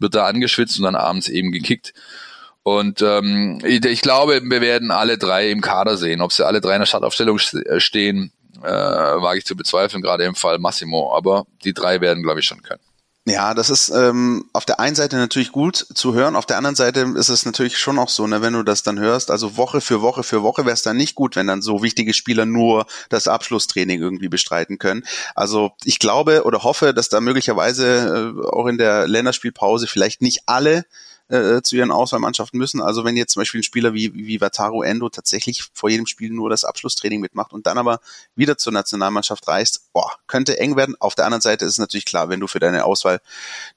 wird 0.00 0.14
da 0.14 0.26
angeschwitzt 0.26 0.78
und 0.78 0.84
dann 0.84 0.96
abends 0.96 1.28
eben 1.28 1.52
gekickt. 1.52 1.94
Und 2.62 3.02
ähm, 3.02 3.60
ich 3.62 4.00
glaube, 4.00 4.40
wir 4.42 4.60
werden 4.62 4.90
alle 4.90 5.18
drei 5.18 5.50
im 5.50 5.60
Kader 5.60 5.98
sehen. 5.98 6.22
Ob 6.22 6.32
sie 6.32 6.46
alle 6.46 6.62
drei 6.62 6.74
in 6.74 6.80
der 6.80 6.86
Startaufstellung 6.86 7.38
äh, 7.38 7.78
stehen, 7.78 8.32
äh, 8.62 8.66
wage 8.66 9.38
ich 9.38 9.44
zu 9.44 9.54
bezweifeln, 9.54 10.02
gerade 10.02 10.24
im 10.24 10.34
Fall 10.34 10.58
Massimo. 10.58 11.14
Aber 11.14 11.46
die 11.64 11.74
drei 11.74 12.00
werden, 12.00 12.22
glaube 12.22 12.40
ich, 12.40 12.46
schon 12.46 12.62
können. 12.62 12.80
Ja, 13.26 13.54
das 13.54 13.70
ist 13.70 13.88
ähm, 13.88 14.50
auf 14.52 14.66
der 14.66 14.80
einen 14.80 14.94
Seite 14.94 15.16
natürlich 15.16 15.50
gut 15.50 15.76
zu 15.76 16.12
hören, 16.12 16.36
auf 16.36 16.44
der 16.44 16.58
anderen 16.58 16.76
Seite 16.76 17.14
ist 17.16 17.30
es 17.30 17.46
natürlich 17.46 17.78
schon 17.78 17.98
auch 17.98 18.10
so, 18.10 18.26
ne, 18.26 18.42
wenn 18.42 18.52
du 18.52 18.62
das 18.62 18.82
dann 18.82 18.98
hörst, 19.00 19.30
also 19.30 19.56
Woche 19.56 19.80
für 19.80 20.02
Woche 20.02 20.22
für 20.22 20.42
Woche 20.42 20.66
wäre 20.66 20.74
es 20.74 20.82
dann 20.82 20.98
nicht 20.98 21.14
gut, 21.14 21.34
wenn 21.34 21.46
dann 21.46 21.62
so 21.62 21.82
wichtige 21.82 22.12
Spieler 22.12 22.44
nur 22.44 22.84
das 23.08 23.26
Abschlusstraining 23.26 23.98
irgendwie 23.98 24.28
bestreiten 24.28 24.76
können. 24.78 25.04
Also 25.34 25.72
ich 25.84 25.98
glaube 25.98 26.44
oder 26.44 26.64
hoffe, 26.64 26.92
dass 26.92 27.08
da 27.08 27.22
möglicherweise 27.22 28.34
äh, 28.36 28.46
auch 28.46 28.66
in 28.66 28.76
der 28.76 29.08
Länderspielpause 29.08 29.86
vielleicht 29.86 30.20
nicht 30.20 30.42
alle 30.44 30.84
äh, 31.28 31.62
zu 31.62 31.76
ihren 31.76 31.90
Auswahlmannschaften 31.90 32.58
müssen. 32.58 32.80
Also 32.80 33.04
wenn 33.04 33.16
jetzt 33.16 33.32
zum 33.32 33.40
Beispiel 33.40 33.60
ein 33.60 33.64
Spieler 33.64 33.94
wie, 33.94 34.12
wie 34.14 34.40
Wataru 34.40 34.82
Endo 34.82 35.08
tatsächlich 35.08 35.64
vor 35.72 35.88
jedem 35.88 36.06
Spiel 36.06 36.30
nur 36.30 36.50
das 36.50 36.64
Abschlusstraining 36.64 37.20
mitmacht 37.20 37.52
und 37.52 37.66
dann 37.66 37.78
aber 37.78 38.00
wieder 38.36 38.58
zur 38.58 38.72
Nationalmannschaft 38.72 39.46
reist, 39.48 39.92
boah, 39.92 40.12
könnte 40.26 40.58
eng 40.58 40.76
werden. 40.76 40.96
Auf 41.00 41.14
der 41.14 41.24
anderen 41.24 41.40
Seite 41.40 41.64
ist 41.64 41.72
es 41.72 41.78
natürlich 41.78 42.04
klar, 42.04 42.28
wenn 42.28 42.40
du 42.40 42.46
für 42.46 42.58
deine 42.58 42.84
Auswahl 42.84 43.20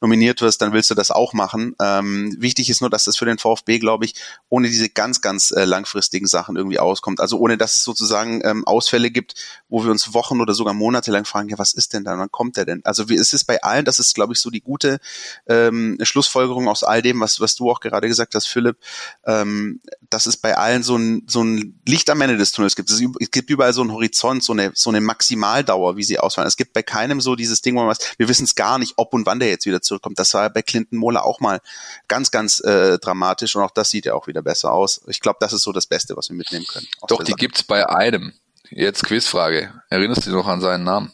nominiert 0.02 0.42
wirst, 0.42 0.62
dann 0.62 0.74
willst 0.74 0.90
du 0.90 0.96
das 0.96 1.12
auch 1.12 1.34
machen. 1.34 1.76
Ähm, 1.82 2.36
wichtig 2.40 2.70
ist 2.70 2.82
nur, 2.82 2.90
dass 2.90 3.06
das 3.06 3.18
für 3.18 3.26
den 3.26 3.38
VfB, 3.38 3.80
glaube 3.80 4.06
ich, 4.06 4.16
ohne 4.50 4.68
diese 4.68 4.90
ganz, 4.90 5.22
ganz 5.22 5.52
äh, 5.52 5.66
langfristigen 5.66 6.28
Sachen 6.28 6.58
irgendwie 6.58 6.80
auskommt. 6.80 7.22
Also 7.22 7.38
ohne, 7.40 7.58
dass 7.58 7.76
es 7.76 7.84
sozusagen 7.84 8.42
ähm, 8.44 8.66
Ausfälle 8.66 9.12
gibt, 9.12 9.36
wo 9.70 9.84
wir 9.84 9.92
uns 9.92 10.14
Wochen 10.14 10.42
oder 10.42 10.54
sogar 10.54 10.74
Monate 10.74 11.12
lang 11.12 11.26
fragen, 11.26 11.50
ja, 11.50 11.58
was 11.58 11.74
ist 11.74 11.94
denn 11.94 12.04
da? 12.04 12.18
Wann 12.18 12.32
kommt 12.32 12.58
der 12.58 12.66
denn? 12.66 12.82
Also 12.84 13.10
wie, 13.10 13.16
es 13.16 13.34
ist 13.34 13.46
bei 13.46 13.62
allen, 13.64 13.86
das 13.86 14.00
ist, 14.00 14.16
glaube 14.16 14.34
ich, 14.34 14.40
so 14.40 14.50
die 14.50 14.62
gute 14.62 15.00
ähm, 15.48 15.98
Schlussfolgerung 16.02 16.68
aus 16.68 16.84
all 16.84 17.02
dem, 17.02 17.20
was, 17.20 17.37
was 17.40 17.56
du 17.56 17.70
auch 17.70 17.80
gerade 17.80 18.08
gesagt 18.08 18.36
hast, 18.36 18.48
Philipp, 18.48 18.78
ähm, 19.26 19.82
dass 20.10 20.26
es 20.26 20.38
bei 20.38 20.58
allen 20.58 20.84
so 20.84 20.96
ein, 20.96 21.24
so 21.28 21.44
ein 21.44 21.80
Licht 21.88 22.10
am 22.10 22.22
Ende 22.22 22.38
des 22.38 22.52
Tunnels 22.52 22.76
gibt. 22.76 22.90
Es, 22.90 23.00
gibt 23.32 23.50
überall 23.50 23.74
so 23.74 23.82
einen 23.82 23.92
Horizont, 23.92 24.44
so 24.44 24.54
eine, 24.54 24.72
so 24.74 24.90
eine 24.90 25.02
Maximaldauer, 25.02 25.98
wie 25.98 26.04
sie 26.04 26.20
ausfallen. 26.20 26.48
Es 26.48 26.58
gibt 26.58 26.74
bei 26.74 26.84
keinem 26.84 27.22
so 27.22 27.36
dieses 27.36 27.62
Ding, 27.62 27.76
wo 27.76 27.80
man 27.80 27.90
was, 27.90 28.00
wir 28.18 28.30
wissen 28.30 28.46
es 28.46 28.56
gar 28.56 28.80
nicht, 28.80 28.94
ob 28.98 29.14
und 29.14 29.26
wann 29.26 29.40
der 29.40 29.50
jetzt 29.50 29.66
wieder 29.66 29.82
zurückkommt. 29.82 30.20
Das 30.20 30.34
war 30.34 30.50
bei 30.50 30.62
Clinton 30.62 30.98
Mohler 30.98 31.26
auch 31.26 31.40
mal 31.40 31.60
ganz, 32.08 32.32
ganz 32.32 32.60
äh, 32.62 32.98
dramatisch 33.00 33.56
und 33.56 33.64
auch 33.64 33.72
das 33.72 33.90
sieht 33.90 34.06
ja 34.06 34.14
auch 34.14 34.28
wieder 34.28 34.42
besser 34.42 34.72
aus. 34.72 35.02
Ich 35.08 35.20
glaube, 35.20 35.38
das 35.40 35.54
ist 35.54 35.64
so 35.64 35.72
das 35.72 35.88
Beste, 35.88 36.16
was 36.16 36.30
wir 36.30 36.36
mitnehmen 36.36 36.66
können. 36.66 36.88
Doch, 37.08 37.24
die 37.24 37.34
gibt's 37.34 37.64
bei 37.64 37.88
einem. 37.88 38.34
Jetzt 38.70 39.04
Quizfrage. 39.04 39.74
Erinnerst 39.90 40.26
du 40.26 40.30
dich 40.30 40.34
noch 40.34 40.48
an 40.48 40.62
seinen 40.62 40.84
Namen? 40.84 41.14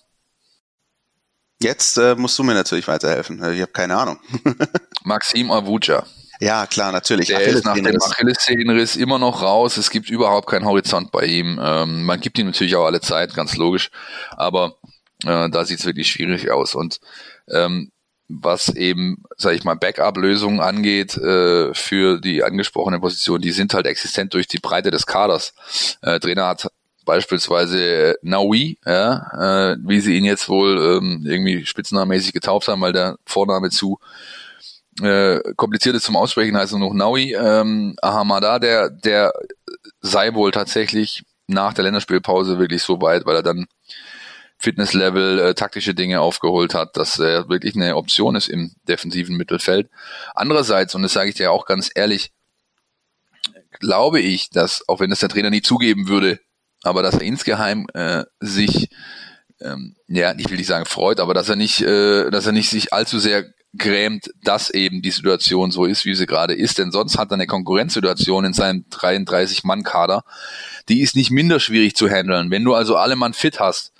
Jetzt 1.63 1.97
äh, 1.97 2.15
musst 2.15 2.37
du 2.37 2.43
mir 2.43 2.53
natürlich 2.53 2.87
weiterhelfen. 2.89 3.37
Ich 3.53 3.61
habe 3.61 3.71
keine 3.71 3.95
Ahnung. 3.95 4.19
Maxim 5.03 5.49
Avuja. 5.49 6.03
Ja, 6.41 6.67
klar, 6.67 6.91
natürlich. 6.91 7.27
Der 7.27 7.41
ist 7.41 7.63
nach 7.63 7.75
dem 7.75 8.01
Achillessehnenriss 8.01 8.97
immer 8.97 9.17
noch 9.17 9.41
raus. 9.41 9.77
Es 9.77 9.89
gibt 9.89 10.09
überhaupt 10.09 10.49
keinen 10.49 10.65
Horizont 10.65 11.11
bei 11.11 11.25
ihm. 11.25 11.57
Ähm, 11.63 12.03
man 12.03 12.19
gibt 12.19 12.37
ihm 12.37 12.47
natürlich 12.47 12.75
auch 12.75 12.85
alle 12.85 12.99
Zeit, 12.99 13.33
ganz 13.33 13.55
logisch. 13.55 13.91
Aber 14.31 14.75
äh, 15.23 15.49
da 15.49 15.63
sieht 15.63 15.79
es 15.79 15.85
wirklich 15.85 16.11
schwierig 16.11 16.51
aus. 16.51 16.75
Und 16.75 16.99
ähm, 17.49 17.91
was 18.27 18.67
eben, 18.67 19.23
sage 19.37 19.55
ich 19.55 19.63
mal, 19.63 19.75
Backup-Lösungen 19.75 20.59
angeht 20.59 21.15
äh, 21.15 21.73
für 21.73 22.19
die 22.19 22.43
angesprochene 22.43 22.99
Position, 22.99 23.41
die 23.41 23.51
sind 23.51 23.73
halt 23.73 23.85
existent 23.85 24.33
durch 24.33 24.47
die 24.47 24.59
Breite 24.59 24.91
des 24.91 25.05
Kaders. 25.05 25.53
Äh, 26.01 26.19
Trainer 26.19 26.47
hat 26.47 26.67
beispielsweise 27.05 28.17
Naui, 28.21 28.77
ja, 28.85 29.73
äh, 29.73 29.77
wie 29.85 29.99
sie 29.99 30.17
ihn 30.17 30.25
jetzt 30.25 30.49
wohl 30.49 30.77
ähm, 30.77 31.23
irgendwie 31.25 31.65
spitznamenmäßig 31.65 32.33
getauft 32.33 32.67
haben, 32.67 32.81
weil 32.81 32.93
der 32.93 33.17
Vorname 33.25 33.69
zu 33.69 33.99
äh, 35.01 35.39
kompliziert 35.55 35.95
ist 35.95 36.03
zum 36.03 36.15
Aussprechen, 36.15 36.57
heißt 36.57 36.73
er 36.73 36.79
noch 36.79 36.93
Naui, 36.93 37.33
ähm, 37.33 37.95
Ahamada, 38.01 38.59
der, 38.59 38.89
der 38.89 39.33
sei 40.01 40.33
wohl 40.33 40.51
tatsächlich 40.51 41.23
nach 41.47 41.73
der 41.73 41.83
Länderspielpause 41.83 42.59
wirklich 42.59 42.83
so 42.83 43.01
weit, 43.01 43.25
weil 43.25 43.37
er 43.37 43.43
dann 43.43 43.65
Fitnesslevel, 44.57 45.39
äh, 45.39 45.53
taktische 45.55 45.93
Dinge 45.93 46.21
aufgeholt 46.21 46.73
hat, 46.73 46.95
dass 46.95 47.19
er 47.19 47.49
wirklich 47.49 47.75
eine 47.75 47.97
Option 47.97 48.35
ist 48.35 48.47
im 48.47 48.71
defensiven 48.87 49.35
Mittelfeld. 49.35 49.89
Andererseits, 50.35 50.95
und 50.95 51.01
das 51.01 51.13
sage 51.13 51.29
ich 51.29 51.35
dir 51.35 51.51
auch 51.51 51.65
ganz 51.65 51.91
ehrlich, 51.93 52.31
glaube 53.79 54.21
ich, 54.21 54.49
dass, 54.49 54.87
auch 54.87 55.01
wenn 55.01 55.09
das 55.09 55.19
der 55.19 55.29
Trainer 55.29 55.49
nie 55.49 55.61
zugeben 55.61 56.07
würde, 56.07 56.39
aber 56.83 57.01
dass 57.01 57.15
er 57.15 57.21
insgeheim 57.21 57.87
äh, 57.93 58.23
sich, 58.39 58.89
ähm, 59.61 59.95
ja, 60.07 60.33
ich 60.37 60.49
will 60.49 60.57
nicht 60.57 60.67
sagen 60.67 60.85
freut, 60.85 61.19
aber 61.19 61.33
dass 61.33 61.49
er 61.49 61.55
nicht, 61.55 61.81
äh, 61.81 62.29
dass 62.29 62.45
er 62.45 62.51
nicht 62.51 62.69
sich 62.69 62.93
allzu 62.93 63.19
sehr 63.19 63.45
grämt, 63.75 64.29
dass 64.43 64.69
eben 64.69 65.01
die 65.01 65.11
Situation 65.11 65.71
so 65.71 65.85
ist, 65.85 66.05
wie 66.05 66.13
sie 66.13 66.27
gerade 66.27 66.53
ist, 66.53 66.77
denn 66.77 66.91
sonst 66.91 67.17
hat 67.17 67.31
er 67.31 67.35
eine 67.35 67.47
Konkurrenzsituation 67.47 68.45
in 68.45 68.53
seinem 68.53 68.85
33-Mann-Kader, 68.91 70.23
die 70.89 71.01
ist 71.01 71.15
nicht 71.15 71.31
minder 71.31 71.59
schwierig 71.59 71.95
zu 71.95 72.07
handeln. 72.07 72.51
Wenn 72.51 72.63
du 72.63 72.75
also 72.75 72.97
alle 72.97 73.15
Mann 73.15 73.33
fit 73.33 73.59
hast 73.59 73.93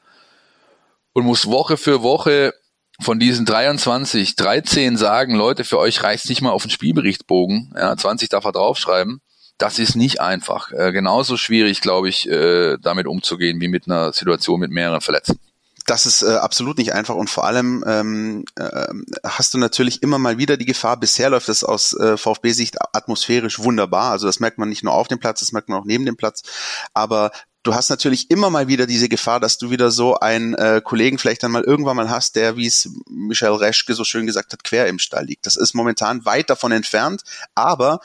und 1.14 1.26
musst 1.26 1.48
Woche 1.48 1.78
für 1.78 2.04
Woche 2.04 2.54
von 3.02 3.20
diesen 3.20 3.46
23, 3.46 4.36
13 4.36 4.98
sagen, 4.98 5.34
Leute, 5.34 5.64
für 5.64 5.80
euch 5.80 6.04
reicht 6.04 6.30
nicht 6.30 6.42
mal 6.42 6.52
auf 6.52 6.64
den 6.64 6.72
Spielberichtbogen, 6.72 7.74
ja, 7.76 7.98
20 7.98 8.30
darf 8.30 8.46
er 8.46 8.52
draufschreiben, 8.52 9.22
das 9.58 9.80
ist 9.80 9.96
nicht 9.96 10.20
einfach. 10.22 10.72
Äh, 10.72 10.92
genauso 10.92 11.38
schwierig, 11.38 11.82
glaube 11.82 12.10
ich, 12.10 12.30
äh, 12.30 12.78
damit 12.82 13.08
umzugehen, 13.08 13.62
wie 13.62 13.68
mit 13.68 13.88
einer 13.88 14.14
Situation 14.14 14.60
mit 14.60 14.72
mehreren 14.72 15.02
Verletzten 15.02 15.40
das 15.86 16.06
ist 16.06 16.22
äh, 16.22 16.36
absolut 16.36 16.78
nicht 16.78 16.94
einfach 16.94 17.16
und 17.16 17.30
vor 17.30 17.46
allem 17.46 17.84
ähm, 17.88 18.46
äh, 18.56 18.88
hast 19.24 19.54
du 19.54 19.58
natürlich 19.58 20.02
immer 20.02 20.18
mal 20.18 20.38
wieder 20.38 20.58
die 20.58 20.66
Gefahr, 20.66 20.98
bisher 20.98 21.30
läuft 21.30 21.50
das 21.50 21.64
aus 21.64 21.94
äh, 21.94 22.18
VfB-Sicht 22.18 22.78
atmosphärisch 22.96 23.60
wunderbar, 23.60 24.12
also 24.12 24.28
das 24.28 24.40
merkt 24.40 24.58
man 24.58 24.70
nicht 24.70 24.84
nur 24.84 24.94
auf 24.94 25.08
dem 25.08 25.20
Platz, 25.20 25.42
das 25.42 25.52
merkt 25.52 25.70
man 25.70 25.80
auch 25.80 25.86
neben 25.86 26.06
dem 26.06 26.16
Platz, 26.16 26.44
aber 26.94 27.32
du 27.64 27.74
hast 27.74 27.90
natürlich 27.90 28.32
immer 28.32 28.50
mal 28.50 28.68
wieder 28.68 28.86
diese 28.86 29.10
Gefahr, 29.10 29.40
dass 29.40 29.58
du 29.58 29.72
wieder 29.72 29.92
so 29.92 30.20
einen 30.20 30.54
äh, 30.54 30.82
Kollegen 30.84 31.18
vielleicht 31.18 31.44
dann 31.44 31.52
mal 31.52 31.64
irgendwann 31.64 31.98
mal 31.98 32.10
hast, 32.10 32.36
der, 32.36 32.56
wie 32.56 32.68
es 32.68 32.90
Michel 33.10 33.52
Reschke 33.52 33.94
so 33.94 34.04
schön 34.04 34.26
gesagt 34.26 34.54
hat, 34.54 34.64
quer 34.64 34.88
im 34.88 35.00
Stall 35.00 35.26
liegt. 35.26 35.46
Das 35.46 35.56
ist 35.56 35.74
momentan 35.74 36.26
weit 36.26 36.50
davon 36.50 36.72
entfernt, 36.72 37.24
aber 37.56 38.00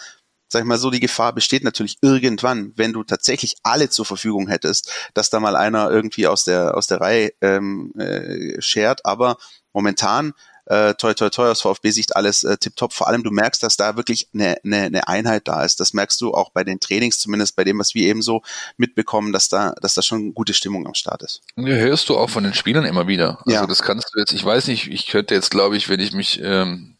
sag 0.48 0.60
ich 0.60 0.66
mal 0.66 0.78
so, 0.78 0.90
die 0.90 1.00
Gefahr 1.00 1.32
besteht 1.32 1.64
natürlich 1.64 1.98
irgendwann, 2.00 2.72
wenn 2.76 2.92
du 2.92 3.04
tatsächlich 3.04 3.56
alle 3.62 3.90
zur 3.90 4.04
Verfügung 4.04 4.48
hättest, 4.48 4.90
dass 5.14 5.30
da 5.30 5.40
mal 5.40 5.56
einer 5.56 5.90
irgendwie 5.90 6.26
aus 6.26 6.44
der 6.44 6.76
aus 6.76 6.86
der 6.86 7.00
Reihe 7.00 7.32
ähm, 7.40 7.92
äh, 7.98 8.60
schert. 8.60 9.04
Aber 9.04 9.36
momentan 9.72 10.32
äh, 10.68 10.94
toi 10.94 11.14
toi 11.14 11.30
toi 11.30 11.50
aus 11.50 11.62
VfB-Sicht 11.62 12.16
alles 12.16 12.44
äh, 12.44 12.56
tipptopp. 12.56 12.92
Vor 12.92 13.08
allem 13.08 13.22
du 13.22 13.30
merkst, 13.30 13.62
dass 13.62 13.76
da 13.76 13.96
wirklich 13.96 14.28
eine, 14.34 14.56
eine, 14.64 14.82
eine 14.84 15.08
Einheit 15.08 15.48
da 15.48 15.64
ist. 15.64 15.80
Das 15.80 15.94
merkst 15.94 16.20
du 16.20 16.34
auch 16.34 16.50
bei 16.50 16.64
den 16.64 16.80
Trainings, 16.80 17.18
zumindest 17.18 17.56
bei 17.56 17.64
dem, 17.64 17.78
was 17.78 17.94
wir 17.94 18.06
eben 18.06 18.22
so 18.22 18.42
mitbekommen, 18.76 19.32
dass 19.32 19.48
da, 19.48 19.74
dass 19.80 19.94
da 19.94 20.02
schon 20.02 20.34
gute 20.34 20.54
Stimmung 20.54 20.86
am 20.86 20.94
Start 20.94 21.22
ist. 21.22 21.40
Ja, 21.56 21.74
hörst 21.74 22.08
du 22.08 22.16
auch 22.16 22.30
von 22.30 22.44
den 22.44 22.54
Spielern 22.54 22.84
immer 22.84 23.06
wieder. 23.06 23.38
Also 23.46 23.52
ja. 23.52 23.66
das 23.66 23.82
kannst 23.82 24.10
du 24.14 24.20
jetzt, 24.20 24.32
ich 24.32 24.44
weiß 24.44 24.68
nicht, 24.68 24.88
ich 24.88 25.06
könnte 25.06 25.34
jetzt, 25.34 25.50
glaube 25.50 25.76
ich, 25.76 25.88
wenn 25.88 26.00
ich 26.00 26.12
mich 26.12 26.40
ähm, 26.42 26.96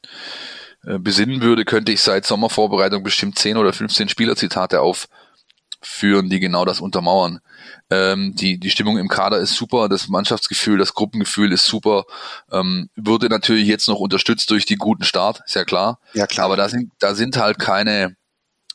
äh, 0.85 0.99
besinnen 0.99 1.41
würde, 1.43 1.65
könnte 1.65 1.93
ich 1.93 2.01
seit 2.01 2.27
Sommervorbereitung 2.27 3.03
bestimmt 3.03 3.39
10 3.39 3.57
oder 3.57 3.73
15 3.73 4.09
Spielerzitate 4.09 4.81
aufführen, 4.81 6.29
die 6.31 6.41
genau 6.41 6.65
das 6.65 6.81
untermauern. 6.81 7.41
Ähm, 7.91 8.35
die, 8.35 8.59
die 8.59 8.71
Stimmung 8.71 8.99
im 8.99 9.09
Kader 9.09 9.39
ist 9.39 9.55
super, 9.55 9.89
das 9.89 10.09
Mannschaftsgefühl, 10.09 10.79
das 10.79 10.95
Gruppengefühl 10.95 11.53
ist 11.53 11.65
super. 11.65 12.05
Ähm, 12.53 12.91
würde 12.95 13.29
natürlich 13.29 13.67
jetzt 13.67 13.89
noch 13.89 13.99
unterstützt 13.99 14.51
durch 14.51 14.67
die 14.67 14.77
guten 14.77 15.05
Start, 15.05 15.41
ist 15.47 15.55
ja 15.55 15.65
klar. 15.65 15.99
Ja, 16.13 16.27
klar. 16.27 16.47
Aber 16.47 16.57
da 16.57 16.69
sind, 16.69 16.93
da 17.01 17.15
sind 17.15 17.37
halt 17.37 17.59
keine 17.59 18.17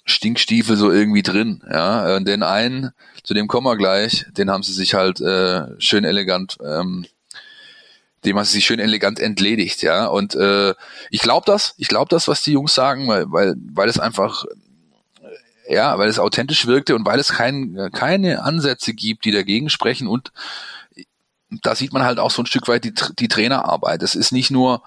Stinkstiefel 0.06 0.76
so 0.76 0.92
irgendwie 0.92 1.24
drin. 1.24 1.63
Ja, 1.70 2.18
äh, 2.18 2.24
den 2.24 2.44
einen, 2.44 2.92
zu 3.24 3.34
dem 3.34 3.48
kommen 3.48 3.68
wir 3.68 3.78
gleich, 3.78 4.26
den 4.32 4.52
haben 4.52 4.63
sie 4.63 4.74
sich 4.74 4.94
halt 4.94 5.22
äh, 5.22 5.68
schön 5.80 6.04
elegant 6.04 6.58
ähm, 6.63 7.06
dem 8.26 8.38
hat 8.38 8.46
sie 8.46 8.54
sich 8.54 8.66
schön 8.66 8.80
elegant 8.80 9.20
entledigt, 9.20 9.82
ja. 9.82 10.08
Und 10.08 10.36
äh, 10.36 10.74
ich 11.10 11.22
glaube 11.22 11.46
das, 11.46 11.74
ich 11.78 11.88
glaube 11.88 12.10
das, 12.10 12.28
was 12.28 12.42
die 12.42 12.54
Jungs 12.54 12.74
sagen, 12.74 13.08
weil, 13.08 13.26
weil, 13.32 13.56
weil 13.74 13.90
es 13.90 14.00
einfach 14.00 14.46
ja, 15.70 15.98
weil 15.98 16.10
es 16.10 16.20
authentisch 16.20 16.68
wirkte 16.68 16.94
und 16.94 17.06
weil 17.06 17.20
es 17.20 17.30
kein, 17.30 17.90
keine 17.94 18.44
Ansätze 18.44 18.94
gibt, 18.94 19.24
die 19.24 19.32
dagegen 19.32 19.70
sprechen 19.70 20.08
und 20.08 20.34
da 21.62 21.76
sieht 21.76 21.94
man 21.94 22.04
halt 22.04 22.20
auch 22.20 22.32
so 22.32 22.42
ein 22.42 22.48
Stück 22.48 22.68
weit 22.68 22.84
die, 22.84 22.94
die 23.20 23.28
Trainerarbeit. 23.28 24.02
Es 24.04 24.16
ist 24.16 24.32
nicht 24.32 24.52
nur 24.52 24.84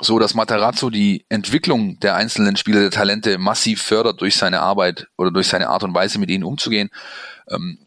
so, 0.00 0.18
dass 0.18 0.34
Matarazzo 0.34 0.90
die 0.90 1.24
Entwicklung 1.28 2.00
der 2.00 2.16
einzelnen 2.16 2.56
Spieler, 2.56 2.80
der 2.80 2.90
Talente 2.90 3.38
massiv 3.38 3.82
fördert 3.82 4.20
durch 4.20 4.36
seine 4.36 4.60
Arbeit 4.60 5.06
oder 5.16 5.30
durch 5.30 5.48
seine 5.48 5.68
Art 5.68 5.84
und 5.84 5.94
Weise, 5.94 6.18
mit 6.18 6.30
ihnen 6.30 6.44
umzugehen. 6.44 6.90
Ähm, 7.48 7.78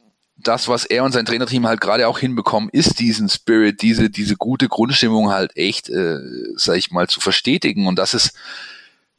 das, 0.47 0.67
was 0.67 0.85
er 0.85 1.03
und 1.03 1.11
sein 1.11 1.25
Trainerteam 1.25 1.67
halt 1.67 1.81
gerade 1.81 2.07
auch 2.07 2.19
hinbekommen, 2.19 2.69
ist 2.71 2.99
diesen 2.99 3.29
Spirit, 3.29 3.81
diese, 3.81 4.09
diese 4.09 4.35
gute 4.35 4.67
Grundstimmung 4.67 5.31
halt 5.31 5.55
echt, 5.57 5.89
äh, 5.89 6.19
sag 6.55 6.77
ich 6.77 6.91
mal, 6.91 7.07
zu 7.07 7.19
verstetigen. 7.19 7.87
Und 7.87 7.97
das 7.97 8.13
ist 8.13 8.33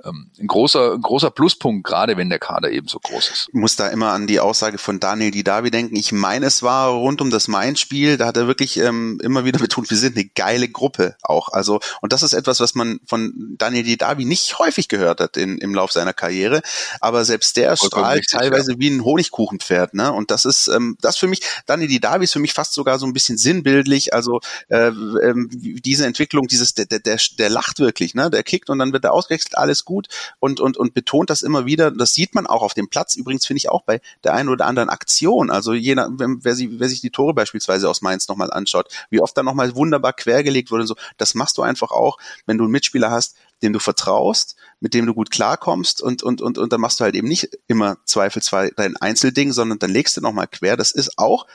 ähm, 0.06 0.30
ein 0.38 0.46
großer, 0.46 0.94
ein 0.94 1.02
großer 1.02 1.30
Pluspunkt, 1.30 1.86
gerade 1.86 2.16
wenn 2.16 2.28
der 2.28 2.38
Kader 2.38 2.70
eben 2.70 2.88
so 2.88 2.98
groß 2.98 3.30
ist. 3.30 3.48
Ich 3.48 3.54
muss 3.54 3.76
da 3.76 3.88
immer 3.88 4.12
an 4.12 4.26
die 4.26 4.40
Aussage 4.40 4.78
von 4.78 5.00
Daniel 5.00 5.30
Didavi 5.30 5.70
denken. 5.70 5.96
Ich 5.96 6.12
meine, 6.12 6.46
es 6.46 6.62
war 6.62 6.90
rund 6.90 7.20
um 7.20 7.30
das 7.30 7.48
Main-Spiel, 7.48 8.16
da 8.16 8.26
hat 8.26 8.36
er 8.36 8.46
wirklich 8.46 8.78
ähm, 8.78 9.18
immer 9.22 9.44
wieder 9.44 9.58
betont, 9.66 9.90
wir 9.90 9.96
sind 9.96 10.16
eine 10.16 10.26
geile 10.26 10.68
Gruppe 10.68 11.16
auch. 11.22 11.48
Also, 11.48 11.80
und 12.00 12.12
das 12.12 12.22
ist 12.22 12.32
etwas, 12.32 12.60
was 12.60 12.74
man 12.74 13.00
von 13.06 13.54
Daniel 13.58 13.84
Didavi 13.84 14.24
nicht 14.24 14.58
häufig 14.58 14.88
gehört 14.88 15.20
hat 15.20 15.36
in, 15.36 15.58
im 15.58 15.74
Lauf 15.74 15.92
seiner 15.92 16.12
Karriere. 16.12 16.62
Aber 17.00 17.24
selbst 17.24 17.56
der 17.56 17.76
Vollkommen 17.76 18.04
strahlt 18.04 18.18
richtig, 18.20 18.38
teilweise 18.38 18.72
ja. 18.72 18.78
wie 18.78 18.90
ein 18.90 19.04
Honigkuchenpferd, 19.04 19.94
ne? 19.94 20.12
Und 20.12 20.30
das 20.30 20.44
ist, 20.44 20.68
ähm, 20.68 20.96
das 21.00 21.16
für 21.16 21.26
mich, 21.26 21.40
Daniel 21.66 21.88
Didavi 21.88 22.24
ist 22.24 22.32
für 22.32 22.38
mich 22.38 22.52
fast 22.52 22.74
sogar 22.74 22.98
so 22.98 23.06
ein 23.06 23.12
bisschen 23.12 23.38
sinnbildlich. 23.38 24.14
Also 24.14 24.40
äh, 24.68 24.88
äh, 24.88 25.34
diese 25.50 26.06
Entwicklung, 26.06 26.46
dieses, 26.46 26.74
der, 26.74 26.86
der, 26.86 27.00
der, 27.00 27.18
der 27.38 27.50
lacht 27.50 27.78
wirklich, 27.78 28.14
ne? 28.14 28.30
Der 28.30 28.42
kickt 28.42 28.70
und 28.70 28.78
dann 28.78 28.92
wird 28.92 29.04
er 29.04 29.12
ausgewechselt, 29.12 29.56
alles 29.56 29.84
gut 29.84 29.95
gut 29.96 30.08
und, 30.40 30.60
und, 30.60 30.76
und 30.76 30.94
betont 30.94 31.30
das 31.30 31.42
immer 31.42 31.64
wieder. 31.64 31.90
Das 31.90 32.12
sieht 32.12 32.34
man 32.34 32.46
auch 32.46 32.62
auf 32.62 32.74
dem 32.74 32.88
Platz. 32.88 33.16
Übrigens 33.16 33.46
finde 33.46 33.58
ich 33.58 33.70
auch 33.70 33.82
bei 33.82 34.00
der 34.24 34.34
einen 34.34 34.48
oder 34.50 34.66
anderen 34.66 34.90
Aktion. 34.90 35.50
Also 35.50 35.72
je 35.72 35.96
wer, 35.96 36.28
wer 36.42 36.88
sich 36.88 37.00
die 37.00 37.10
Tore 37.10 37.32
beispielsweise 37.32 37.88
aus 37.88 38.02
Mainz 38.02 38.28
nochmal 38.28 38.50
anschaut, 38.50 38.88
wie 39.10 39.20
oft 39.20 39.36
da 39.36 39.42
nochmal 39.42 39.74
wunderbar 39.74 40.12
quergelegt 40.12 40.70
wurde 40.70 40.82
und 40.82 40.88
so. 40.88 40.96
Das 41.16 41.34
machst 41.34 41.56
du 41.56 41.62
einfach 41.62 41.90
auch, 41.90 42.18
wenn 42.44 42.58
du 42.58 42.64
einen 42.64 42.72
Mitspieler 42.72 43.10
hast, 43.10 43.36
dem 43.62 43.72
du 43.72 43.78
vertraust, 43.78 44.56
mit 44.80 44.92
dem 44.92 45.06
du 45.06 45.14
gut 45.14 45.30
klarkommst 45.30 46.02
und, 46.02 46.22
und, 46.22 46.42
und, 46.42 46.58
und 46.58 46.72
dann 46.72 46.80
machst 46.80 47.00
du 47.00 47.04
halt 47.04 47.14
eben 47.14 47.28
nicht 47.28 47.48
immer 47.68 47.96
zweifelsfrei 48.04 48.70
dein 48.76 48.96
Einzelding, 48.98 49.52
sondern 49.52 49.78
dann 49.78 49.90
legst 49.90 50.16
du 50.18 50.20
nochmal 50.20 50.46
quer. 50.46 50.76
Das 50.76 50.92
ist 50.92 51.18
auch 51.18 51.46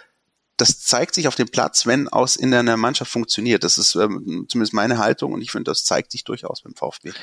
das 0.61 0.79
zeigt 0.79 1.15
sich 1.15 1.27
auf 1.27 1.33
dem 1.33 1.49
Platz, 1.49 1.87
wenn 1.87 2.07
aus 2.07 2.35
in 2.35 2.53
einer 2.53 2.77
Mannschaft 2.77 3.11
funktioniert. 3.11 3.63
Das 3.63 3.79
ist 3.79 3.95
ähm, 3.95 4.45
zumindest 4.47 4.73
meine 4.73 4.99
Haltung 4.99 5.33
und 5.33 5.41
ich 5.41 5.49
finde, 5.49 5.71
das 5.71 5.83
zeigt 5.83 6.11
sich 6.11 6.23
durchaus 6.23 6.61
beim 6.61 6.75
VfB 6.75 7.13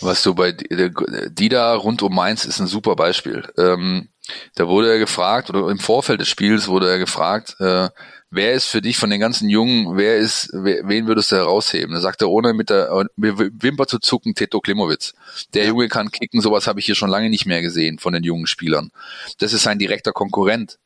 was 0.00 0.22
so 0.22 0.34
bei 0.34 0.52
die 0.52 1.48
da 1.48 1.74
rund 1.74 2.02
um 2.02 2.14
Mainz 2.14 2.44
ist 2.44 2.60
ein 2.60 2.66
super 2.66 2.96
Beispiel. 2.96 3.44
Ähm, 3.56 4.08
da 4.54 4.68
wurde 4.68 4.90
er 4.90 4.98
gefragt, 4.98 5.50
oder 5.50 5.68
im 5.70 5.78
Vorfeld 5.78 6.20
des 6.20 6.28
Spiels 6.28 6.68
wurde 6.68 6.88
er 6.88 6.98
gefragt, 6.98 7.56
äh, 7.60 7.88
wer 8.30 8.52
ist 8.52 8.66
für 8.66 8.82
dich 8.82 8.96
von 8.96 9.10
den 9.10 9.20
ganzen 9.20 9.48
Jungen, 9.48 9.96
wer 9.96 10.16
ist, 10.16 10.50
wen 10.52 11.06
würdest 11.06 11.30
du 11.30 11.36
herausheben? 11.36 11.94
Da 11.94 12.00
sagt 12.00 12.22
er, 12.22 12.30
ohne 12.30 12.52
mit 12.52 12.70
der 12.70 13.06
mit 13.16 13.38
Wimper 13.62 13.86
zu 13.86 13.98
zucken, 13.98 14.34
Teto 14.34 14.60
Klimowitz. 14.60 15.14
Der 15.54 15.66
Junge 15.66 15.88
kann 15.88 16.10
kicken, 16.10 16.40
sowas 16.40 16.66
habe 16.66 16.80
ich 16.80 16.86
hier 16.86 16.94
schon 16.94 17.10
lange 17.10 17.30
nicht 17.30 17.46
mehr 17.46 17.62
gesehen 17.62 17.98
von 17.98 18.12
den 18.12 18.24
jungen 18.24 18.46
Spielern. 18.46 18.90
Das 19.38 19.52
ist 19.52 19.62
sein 19.62 19.78
direkter 19.78 20.12
Konkurrent. 20.12 20.78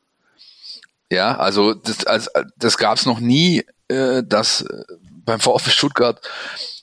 Ja, 1.11 1.37
also 1.37 1.73
das, 1.73 2.05
also, 2.05 2.29
das 2.57 2.77
gab 2.77 2.97
es 2.97 3.05
noch 3.05 3.19
nie, 3.19 3.65
äh, 3.87 4.21
dass 4.23 4.61
äh, 4.61 4.83
beim 5.25 5.39
VfB 5.39 5.71
Stuttgart 5.71 6.21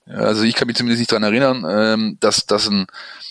also 0.06 0.44
ich 0.44 0.54
kann 0.54 0.68
mich 0.68 0.76
zumindest 0.76 1.00
nicht 1.00 1.12
dran 1.12 1.22
erinnern, 1.22 1.64
ähm, 1.68 2.16
dass, 2.20 2.46
dass, 2.46 2.68
ein, 2.68 2.86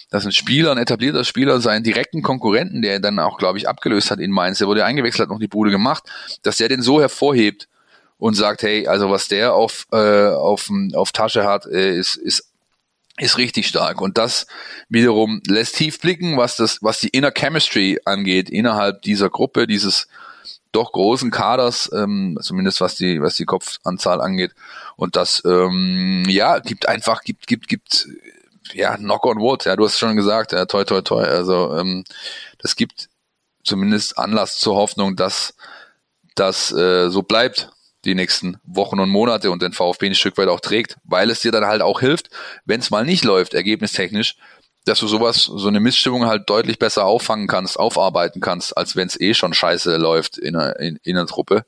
dass 0.10 0.26
ein 0.26 0.32
Spieler, 0.32 0.72
ein 0.72 0.78
etablierter 0.78 1.24
Spieler 1.24 1.62
seinen 1.62 1.84
direkten 1.84 2.22
Konkurrenten, 2.22 2.82
der 2.82 3.00
dann 3.00 3.20
auch, 3.20 3.38
glaube 3.38 3.58
ich, 3.58 3.70
abgelöst 3.70 4.12
hat 4.12 4.20
in 4.20 4.32
Mainz, 4.32 4.58
der 4.58 4.68
wurde 4.68 4.86
eingewechselt, 4.86 5.24
hat 5.24 5.30
noch 5.30 5.40
die 5.40 5.48
Bude 5.48 5.72
gemacht, 5.72 6.04
dass 6.44 6.58
der 6.58 6.68
den 6.68 6.82
so 6.82 7.00
hervorhebt 7.00 7.68
und 8.18 8.34
sagt, 8.36 8.64
hey, 8.64 8.88
also 8.88 9.10
was 9.10 9.28
der 9.28 9.54
auf, 9.54 9.88
äh, 9.92 10.28
auf, 10.28 10.70
auf 10.94 11.12
Tasche 11.12 11.46
hat, 11.46 11.66
äh, 11.66 11.98
ist, 11.98 12.16
ist 12.16 12.52
ist 13.18 13.38
richtig 13.38 13.68
stark. 13.68 14.02
Und 14.02 14.18
das 14.18 14.46
wiederum 14.90 15.42
lässt 15.48 15.78
tief 15.78 16.00
blicken, 16.00 16.38
was 16.38 16.58
das, 16.58 16.80
was 16.82 17.00
die 17.00 17.08
Inner 17.08 17.32
Chemistry 17.32 18.00
angeht 18.04 18.50
innerhalb 18.50 19.02
dieser 19.04 19.30
Gruppe, 19.30 19.68
dieses 19.68 20.08
doch 20.76 20.92
großen 20.92 21.32
Kaders, 21.32 21.90
ähm, 21.94 22.38
zumindest 22.42 22.82
was 22.82 22.96
die 22.96 23.22
was 23.22 23.36
die 23.36 23.46
Kopfanzahl 23.46 24.22
angeht. 24.22 24.54
Und 24.98 25.16
das, 25.16 25.42
ähm, 25.46 26.24
ja, 26.28 26.60
gibt 26.60 26.88
einfach, 26.88 27.22
gibt, 27.24 27.48
gibt, 27.48 27.68
gibt, 27.68 28.08
ja, 28.74 28.98
knock 28.98 29.26
on 29.26 29.40
wood, 29.40 29.66
ja, 29.66 29.76
du 29.76 29.86
hast 29.86 29.98
schon 30.00 30.16
gesagt, 30.16 30.52
ja, 30.52 30.66
toi, 30.66 30.84
toi, 30.84 31.02
toi, 31.02 31.24
also, 31.24 31.78
ähm, 31.78 32.04
das 32.60 32.76
gibt 32.76 33.10
zumindest 33.64 34.18
Anlass 34.18 34.58
zur 34.58 34.76
Hoffnung, 34.76 35.16
dass 35.16 35.56
das 36.36 36.72
äh, 36.72 37.10
so 37.10 37.24
bleibt 37.24 37.72
die 38.06 38.16
nächsten 38.16 38.58
Wochen 38.64 39.00
und 39.00 39.10
Monate 39.10 39.50
und 39.52 39.62
den 39.62 39.74
VfB 39.74 40.08
ein 40.08 40.16
Stück 40.16 40.38
weit 40.38 40.48
auch 40.48 40.60
trägt, 40.60 40.98
weil 41.04 41.30
es 41.32 41.42
dir 41.42 41.52
dann 41.52 41.66
halt 41.66 41.82
auch 41.82 42.00
hilft, 42.02 42.30
wenn 42.66 42.80
es 42.80 42.92
mal 42.92 43.04
nicht 43.04 43.24
läuft, 43.24 43.54
ergebnistechnisch, 43.54 44.38
dass 44.86 45.00
du 45.00 45.08
sowas, 45.08 45.44
so 45.44 45.68
eine 45.68 45.80
Missstimmung 45.80 46.26
halt 46.26 46.50
deutlich 46.50 46.80
besser 46.80 47.06
auffangen 47.06 47.48
kannst, 47.48 47.78
aufarbeiten 47.78 48.40
kannst, 48.40 48.78
als 48.78 48.96
wenn 48.96 49.08
es 49.08 49.20
eh 49.20 49.34
schon 49.34 49.54
scheiße 49.54 49.98
läuft 49.98 50.38
in 50.38 50.56
einer, 50.56 50.80
in, 50.80 51.00
in 51.04 51.18
einer 51.18 51.28
Truppe. 51.28 51.66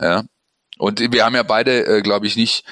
Ja. 0.00 0.24
Und 0.78 1.00
wir 1.00 1.24
haben 1.24 1.34
ja 1.34 1.42
beide, 1.42 1.84
äh, 1.86 2.02
glaube 2.02 2.26
ich, 2.26 2.36
nicht, 2.36 2.64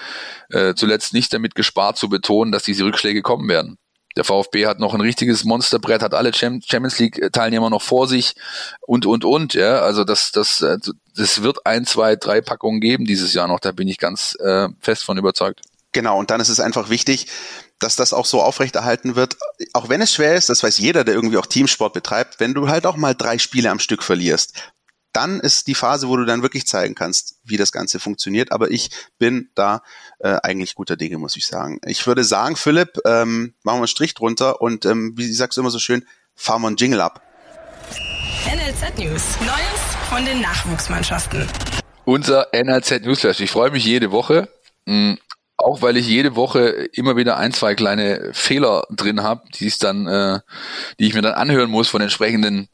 äh, 0.51 0.75
zuletzt 0.75 1.13
nicht 1.13 1.33
damit 1.33 1.55
gespart 1.55 1.97
zu 1.97 2.09
betonen, 2.09 2.53
dass 2.53 2.63
diese 2.63 2.85
Rückschläge 2.85 3.23
kommen 3.23 3.49
werden. 3.49 3.79
Der 4.17 4.25
VfB 4.25 4.67
hat 4.67 4.81
noch 4.81 4.95
ein 4.95 5.01
richtiges 5.01 5.45
Monsterbrett, 5.45 6.03
hat 6.03 6.15
alle 6.15 6.33
Champions 6.35 6.99
League 6.99 7.31
Teilnehmer 7.33 7.71
noch 7.71 7.83
vor 7.83 8.09
sich 8.09 8.35
und, 8.81 9.07
und, 9.07 9.25
und, 9.25 9.55
ja. 9.55 9.81
Also 9.81 10.05
das, 10.05 10.33
das, 10.33 10.63
äh, 10.63 10.79
das 11.17 11.43
wird 11.43 11.67
ein, 11.67 11.85
zwei, 11.85 12.17
drei 12.17 12.41
Packungen 12.41 12.81
geben 12.81 13.05
dieses 13.05 13.35
Jahr 13.35 13.49
noch, 13.49 13.61
da 13.61 13.73
bin 13.73 13.87
ich 13.87 13.99
ganz 13.99 14.37
äh, 14.41 14.69
fest 14.81 15.05
von 15.05 15.19
überzeugt. 15.19 15.61
Genau, 15.93 16.19
und 16.19 16.31
dann 16.31 16.41
ist 16.41 16.49
es 16.49 16.61
einfach 16.61 16.89
wichtig, 16.89 17.27
dass 17.81 17.97
das 17.97 18.13
auch 18.13 18.27
so 18.27 18.43
aufrechterhalten 18.43 19.17
wird, 19.17 19.37
auch 19.73 19.89
wenn 19.89 20.01
es 20.01 20.13
schwer 20.13 20.37
ist, 20.37 20.49
das 20.49 20.63
weiß 20.63 20.79
jeder, 20.79 21.03
der 21.03 21.15
irgendwie 21.15 21.39
auch 21.39 21.47
Teamsport 21.47 21.93
betreibt, 21.93 22.39
wenn 22.39 22.55
du 22.55 22.69
halt 22.69 22.87
auch 22.87 22.97
mal 22.97 23.15
drei 23.15 23.39
Spiele 23.39 23.71
am 23.71 23.81
Stück 23.81 24.03
verlierst, 24.03 24.55
dann 25.13 25.41
ist 25.41 25.67
die 25.67 25.75
Phase, 25.75 26.09
wo 26.09 26.17
du 26.17 26.25
dann 26.25 26.43
wirklich 26.43 26.67
zeigen 26.67 26.95
kannst, 26.95 27.41
wie 27.43 27.57
das 27.57 27.73
Ganze 27.73 27.99
funktioniert. 27.99 28.53
Aber 28.53 28.71
ich 28.71 28.91
bin 29.19 29.51
da 29.55 29.83
äh, 30.21 30.37
eigentlich 30.43 30.77
guter 30.77 30.97
Dinge, 30.97 31.19
muss 31.19 31.37
ich 31.37 31.47
sagen. 31.47 31.81
Ich 31.85 32.07
würde 32.07 32.23
sagen, 32.23 32.55
Philipp, 32.55 33.01
ähm, 33.05 33.55
machen 33.65 33.79
wir 33.79 33.83
einen 33.83 33.87
Strich 33.89 34.15
drunter 34.15 34.61
und 34.61 34.85
ähm, 34.85 35.15
wie 35.17 35.33
sagst 35.33 35.57
du 35.57 35.63
immer 35.63 35.71
so 35.71 35.81
schön, 35.81 36.07
fahren 36.37 36.63
wir 36.63 36.69
einen 36.69 36.77
Jingle 36.77 37.01
ab. 37.01 37.23
NLZ 38.47 38.99
News. 38.99 39.23
Neues 39.41 39.81
von 40.09 40.25
den 40.25 40.41
Nachwuchsmannschaften. 40.41 41.47
Unser 42.05 42.49
NLZ 42.53 43.03
Newsflash. 43.03 43.41
Ich 43.41 43.51
freue 43.51 43.71
mich 43.71 43.85
jede 43.85 44.13
Woche. 44.13 44.49
Auch 45.61 45.83
weil 45.83 45.97
ich 45.97 46.07
jede 46.09 46.37
Woche 46.37 46.69
immer 46.93 47.17
wieder 47.17 47.37
ein, 47.37 47.53
zwei 47.53 47.75
kleine 47.75 48.31
Fehler 48.33 48.85
drin 48.91 49.23
habe, 49.23 49.43
die 49.55 49.67
ich 49.67 49.79
dann, 49.79 50.07
äh, 50.07 50.41
die 50.99 51.07
ich 51.07 51.15
mir 51.15 51.23
dann 51.23 51.35
anhören 51.35 51.71
muss 51.71 51.89
von 51.89 52.01
entsprechenden 52.01 52.69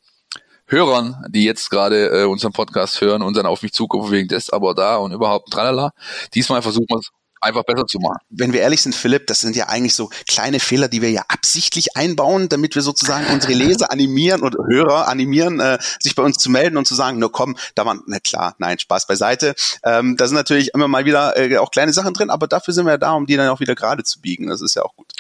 Hörern, 0.67 1.25
die 1.29 1.45
jetzt 1.45 1.71
gerade 1.71 2.09
äh, 2.23 2.25
unseren 2.25 2.53
Podcast 2.53 3.01
hören 3.01 3.23
und 3.23 3.37
dann 3.37 3.47
auf 3.47 3.63
mich 3.63 3.73
zukommen 3.73 4.11
wegen 4.11 4.29
des, 4.29 4.51
aber 4.51 4.75
da 4.75 4.97
und 4.97 5.13
überhaupt 5.13 5.53
tralala. 5.53 5.93
Diesmal 6.35 6.63
versuchen 6.63 6.87
wir 6.89 6.99
es 6.99 7.11
einfach 7.41 7.65
besser 7.65 7.87
zu 7.87 7.99
machen. 7.99 8.19
Wenn 8.31 8.53
wir 8.53 8.61
ehrlich 8.61 8.83
sind, 8.83 8.95
Philipp, 8.95 9.27
das 9.27 9.41
sind 9.41 9.57
ja 9.57 9.69
eigentlich 9.69 9.95
so 9.95 10.11
kleine 10.29 10.61
Fehler, 10.61 10.89
die 10.89 11.03
wir 11.03 11.11
ja 11.11 11.23
absichtlich 11.29 11.97
einbauen, 11.97 12.49
damit 12.49 12.75
wir 12.75 12.83
sozusagen 12.83 13.27
unsere 13.33 13.53
Leser 13.53 13.91
animieren 13.91 14.43
und 14.43 14.57
Hörer 14.69 15.09
animieren, 15.09 15.61
äh, 15.61 15.79
sich 16.01 16.15
bei 16.15 16.23
uns 16.23 16.37
zu 16.37 16.51
melden 16.51 16.77
und 16.77 16.87
zu 16.87 16.95
sagen, 16.95 17.19
nur 17.19 17.33
komm, 17.33 17.57
da 17.75 17.85
war, 17.85 17.99
na 18.07 18.19
klar, 18.21 18.55
nein, 18.59 18.79
Spaß 18.79 19.07
beiseite. 19.07 19.55
Ähm, 19.85 20.17
da 20.17 20.27
sind 20.27 20.37
natürlich 20.37 20.75
immer 20.75 20.89
mal 20.89 21.05
wieder 21.05 21.37
äh, 21.37 21.57
auch 21.59 21.71
kleine 21.71 21.93
Sachen 21.93 22.15
drin, 22.15 22.31
aber 22.31 22.47
dafür 22.47 22.75
sind 22.75 22.87
wir 22.87 22.93
ja 22.93 22.99
da, 22.99 23.13
um 23.13 23.27
die 23.27 23.37
dann 23.37 23.49
auch 23.49 23.61
wieder 23.61 23.75
gerade 23.75 24.05
zu 24.05 24.21
biegen. 24.21 24.49
Das 24.49 24.63
ist 24.63 24.75
ja 24.75 24.83
auch 24.83 24.95
gut. 24.97 25.13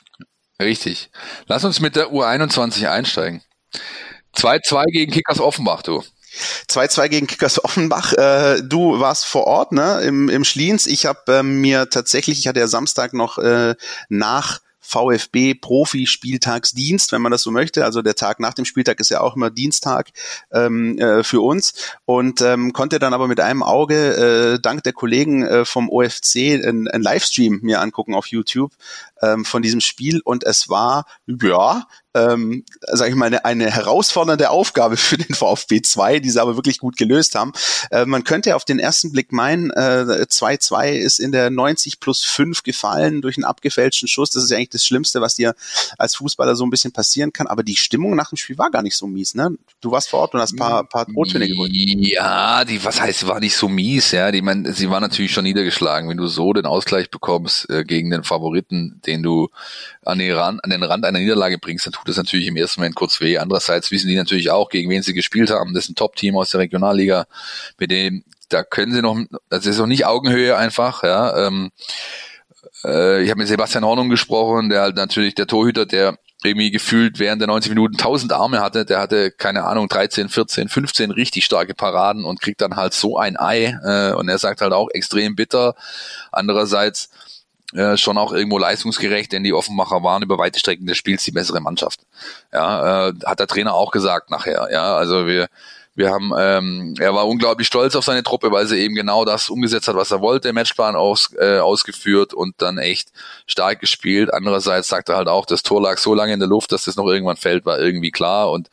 Richtig. 0.61 1.11
Lass 1.47 1.65
uns 1.65 1.81
mit 1.81 1.97
der 1.97 2.09
U21 2.09 2.89
einsteigen. 2.89 3.43
2-2 4.37 4.85
gegen 4.93 5.13
Kickers 5.13 5.41
Offenbach, 5.41 5.83
du. 5.83 6.03
2-2 6.69 7.09
gegen 7.09 7.27
Kickers 7.27 7.63
Offenbach. 7.65 8.13
Äh, 8.13 8.63
du 8.63 9.01
warst 9.01 9.27
vor 9.27 9.47
Ort, 9.47 9.73
ne, 9.73 10.01
im, 10.03 10.29
im 10.29 10.45
Schliens. 10.45 10.87
Ich 10.87 11.07
habe 11.07 11.21
äh, 11.39 11.43
mir 11.43 11.91
tatsächlich, 11.91 12.39
ich 12.39 12.49
hatte 12.49 12.61
ja 12.61 12.69
Samstag 12.69 13.13
noch 13.13 13.39
äh, 13.39 13.75
nach 14.09 14.61
VfB 14.87 15.55
Profi-Spieltagsdienst, 15.55 17.11
wenn 17.11 17.21
man 17.21 17.33
das 17.33 17.43
so 17.43 17.51
möchte. 17.51 17.85
Also 17.85 18.03
der 18.03 18.15
Tag 18.15 18.39
nach 18.39 18.55
dem 18.55 18.65
Spieltag 18.65 19.01
ist 19.01 19.11
ja 19.11 19.21
auch 19.21 19.35
immer 19.35 19.51
Dienstag 19.51 20.11
ähm, 20.53 20.99
äh, 20.99 21.25
für 21.25 21.41
uns 21.41 21.75
und 22.05 22.41
ähm, 22.41 22.73
konnte 22.73 22.99
dann 22.99 23.13
aber 23.13 23.27
mit 23.27 23.41
einem 23.41 23.63
Auge 23.63 24.55
äh, 24.55 24.61
dank 24.61 24.85
der 24.85 24.93
Kollegen 24.93 25.43
äh, 25.43 25.65
vom 25.65 25.91
OFC 25.91 26.65
einen 26.65 26.87
Livestream 27.03 27.61
mir 27.63 27.81
angucken 27.81 28.15
auf 28.15 28.29
YouTube 28.29 28.73
ähm, 29.21 29.45
von 29.45 29.63
diesem 29.63 29.81
Spiel 29.81 30.21
und 30.25 30.45
es 30.45 30.69
war 30.69 31.07
ja 31.27 31.87
ähm, 32.17 32.65
sage 32.81 33.11
ich 33.11 33.17
mal, 33.17 33.27
eine, 33.27 33.45
eine 33.45 33.71
herausfordernde 33.71 34.51
Aufgabe 34.51 34.97
für 34.97 35.19
den 35.19 35.35
VfB 35.35 35.83
2, 35.83 36.21
die 36.21 36.31
sie 36.31 36.41
aber 36.41 36.57
wirklich 36.57 36.79
gut 36.79 36.97
gelöst 36.97 37.35
haben. 37.35 37.53
Äh, 37.91 38.07
man 38.07 38.25
könnte 38.25 38.57
auf 38.57 38.65
den 38.65 38.79
ersten 38.79 39.13
Blick 39.13 39.33
meinen, 39.33 39.71
2-2 39.73 40.85
äh, 40.85 40.99
ist 40.99 41.19
in 41.19 41.33
der 41.33 41.51
90 41.51 42.01
plus 42.01 42.25
5 42.25 42.63
gefallen 42.63 43.21
durch 43.23 43.37
einen 43.37 43.45
abgefälschten 43.45 44.09
Schuss. 44.09 44.31
Das 44.31 44.45
ist 44.45 44.51
ja 44.51 44.57
eigentlich 44.57 44.71
das 44.71 44.85
Schlimmste, 44.85 45.21
was 45.21 45.35
dir 45.35 45.55
als 45.99 46.17
Fußballer 46.17 46.57
so 46.57 46.65
ein 46.65 46.71
bisschen 46.71 46.93
passieren 46.93 47.33
kann. 47.33 47.47
Aber 47.47 47.63
die 47.63 47.77
Stimmung 47.77 48.17
nach 48.17 48.31
dem 48.31 48.37
Spiel 48.37 48.59
war 48.59 48.71
gar 48.71 48.83
nicht 48.83 48.97
so 48.97 49.07
mies. 49.07 49.35
Ne? 49.35 49.51
Du 49.81 49.91
warst 49.91 50.09
vor 50.09 50.21
Ort 50.21 50.35
und 50.35 50.41
hast 50.41 50.55
ein 50.55 50.59
paar, 50.59 50.85
paar 50.85 51.07
O-Töne 51.15 51.49
geholt. 51.49 51.71
Ja, 51.73 52.65
die, 52.65 52.83
was 52.85 53.01
heißt, 53.01 53.27
war 53.27 53.41
nicht 53.41 53.57
so 53.57 53.69
mies. 53.69 54.13
Ja, 54.13 54.31
die, 54.33 54.43
man, 54.43 54.73
sie 54.73 54.91
war 54.91 55.01
natürlich 55.01 55.33
schon 55.33 55.45
niedergeschlagen. 55.45 56.09
Wenn 56.09 56.17
du 56.17 56.27
so 56.27 56.53
den 56.53 56.67
Ausgleich 56.67 57.11
bekommst 57.11 57.69
äh, 57.71 57.85
gegen 57.85 58.11
den 58.11 58.25
Favoriten, 58.25 59.01
den 59.07 59.23
du 59.23 59.49
an 60.05 60.19
den, 60.19 60.33
Rand, 60.33 60.65
an 60.65 60.71
den 60.71 60.83
Rand 60.83 61.05
einer 61.05 61.19
Niederlage 61.19 61.59
bringst, 61.59 61.87
dann 61.87 61.93
tut 61.93 62.06
das 62.09 62.17
natürlich 62.17 62.47
im 62.47 62.57
ersten 62.57 62.81
Moment 62.81 62.95
kurz 62.95 63.21
weh. 63.21 63.39
Andererseits 63.39 63.91
wissen 63.91 64.09
die 64.09 64.17
natürlich 64.17 64.51
auch, 64.51 64.69
gegen 64.69 64.91
wen 64.91 65.03
sie 65.03 65.15
gespielt 65.15 65.51
haben. 65.51 65.75
Das 65.75 65.85
ist 65.85 65.91
ein 65.91 65.95
Top-Team 65.95 66.37
aus 66.37 66.51
der 66.51 66.61
Regionalliga, 66.61 67.27
mit 67.79 67.91
dem, 67.91 68.25
da 68.49 68.63
können 68.63 68.93
sie 68.93 69.03
noch, 69.03 69.19
das 69.49 69.67
ist 69.67 69.79
noch 69.79 69.87
nicht 69.87 70.07
Augenhöhe 70.07 70.57
einfach, 70.57 71.03
ja. 71.03 71.47
Ähm, 71.47 71.71
äh, 72.85 73.23
ich 73.23 73.31
habe 73.31 73.39
mit 73.39 73.49
Sebastian 73.49 73.85
Hornung 73.85 74.09
gesprochen, 74.09 74.71
der 74.71 74.83
halt 74.83 74.97
natürlich 74.97 75.35
der 75.35 75.47
Torhüter, 75.47 75.87
der 75.87 76.19
irgendwie 76.45 76.71
gefühlt 76.71 77.19
während 77.19 77.41
der 77.41 77.49
90 77.49 77.71
Minuten 77.71 77.95
1000 77.97 78.33
Arme 78.33 78.61
hatte, 78.61 78.85
der 78.85 79.01
hatte 79.01 79.31
keine 79.31 79.65
Ahnung 79.65 79.89
13, 79.89 80.29
14, 80.29 80.69
15 80.69 81.11
richtig 81.11 81.45
starke 81.45 81.75
Paraden 81.75 82.25
und 82.25 82.41
kriegt 82.41 82.61
dann 82.61 82.77
halt 82.77 82.93
so 82.93 83.19
ein 83.19 83.39
Ei 83.39 83.77
äh, 83.83 84.13
und 84.13 84.29
er 84.29 84.39
sagt 84.39 84.61
halt 84.61 84.73
auch 84.73 84.89
extrem 84.91 85.35
bitter. 85.35 85.75
Andererseits 86.33 87.11
äh, 87.75 87.97
schon 87.97 88.19
auch 88.19 88.33
irgendwo 88.33 88.59
leistungsgerecht, 88.59 89.33
denn 89.33 89.45
die 89.45 89.53
Offenbacher 89.53 90.03
waren 90.03 90.23
über 90.23 90.39
weite 90.39 90.59
Strecken 90.59 90.87
des 90.87 90.97
Spiels 90.97 91.25
die 91.25 91.33
bessere 91.33 91.61
Mannschaft. 91.61 92.01
Ja, 92.53 93.09
äh, 93.09 93.13
hat 93.25 93.41
der 93.41 93.47
Trainer 93.47 93.75
auch 93.75 93.91
gesagt 93.91 94.31
nachher. 94.31 94.69
Ja, 94.71 94.97
also 94.97 95.27
wir 95.27 95.49
wir 95.97 96.11
haben, 96.11 96.33
ähm, 96.39 96.95
er 96.99 97.15
war 97.15 97.27
unglaublich 97.27 97.67
stolz 97.67 97.97
auf 97.97 98.05
seine 98.05 98.23
Truppe, 98.23 98.53
weil 98.53 98.67
sie 98.67 98.79
eben 98.79 98.95
genau 98.95 99.25
das 99.25 99.49
umgesetzt 99.49 99.89
hat, 99.89 99.97
was 99.97 100.11
er 100.11 100.21
wollte, 100.21 100.53
Matchplan 100.53 100.95
aus, 100.95 101.31
äh, 101.39 101.59
ausgeführt 101.59 102.35
und 102.35 102.55
dann 102.59 102.77
echt 102.77 103.09
stark 103.47 103.81
gespielt. 103.81 104.33
Andererseits 104.33 104.89
sagt 104.89 105.09
er 105.09 105.17
halt 105.17 105.29
auch, 105.29 105.47
das 105.47 105.63
Tor 105.63 105.81
lag 105.81 105.97
so 105.97 106.13
lange 106.15 106.35
in 106.35 106.39
der 106.39 106.51
Luft, 106.51 106.71
dass 106.71 106.85
das 106.85 106.97
noch 106.97 107.07
irgendwann 107.07 107.39
fällt, 107.39 107.65
war 107.65 107.81
irgendwie 107.81 108.11
klar 108.11 108.51
und 108.51 108.69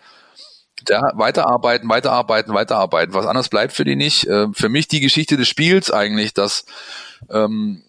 ja, 0.89 1.11
weiterarbeiten, 1.13 1.87
weiterarbeiten, 1.87 2.53
weiterarbeiten. 2.53 3.13
Was 3.13 3.25
anderes 3.25 3.47
bleibt 3.47 3.71
für 3.71 3.85
die 3.85 3.95
nicht. 3.95 4.27
Äh, 4.27 4.47
für 4.51 4.67
mich 4.67 4.89
die 4.89 4.99
Geschichte 4.99 5.37
des 5.37 5.47
Spiels 5.47 5.91
eigentlich, 5.91 6.33
dass 6.33 6.65
ähm, 7.29 7.83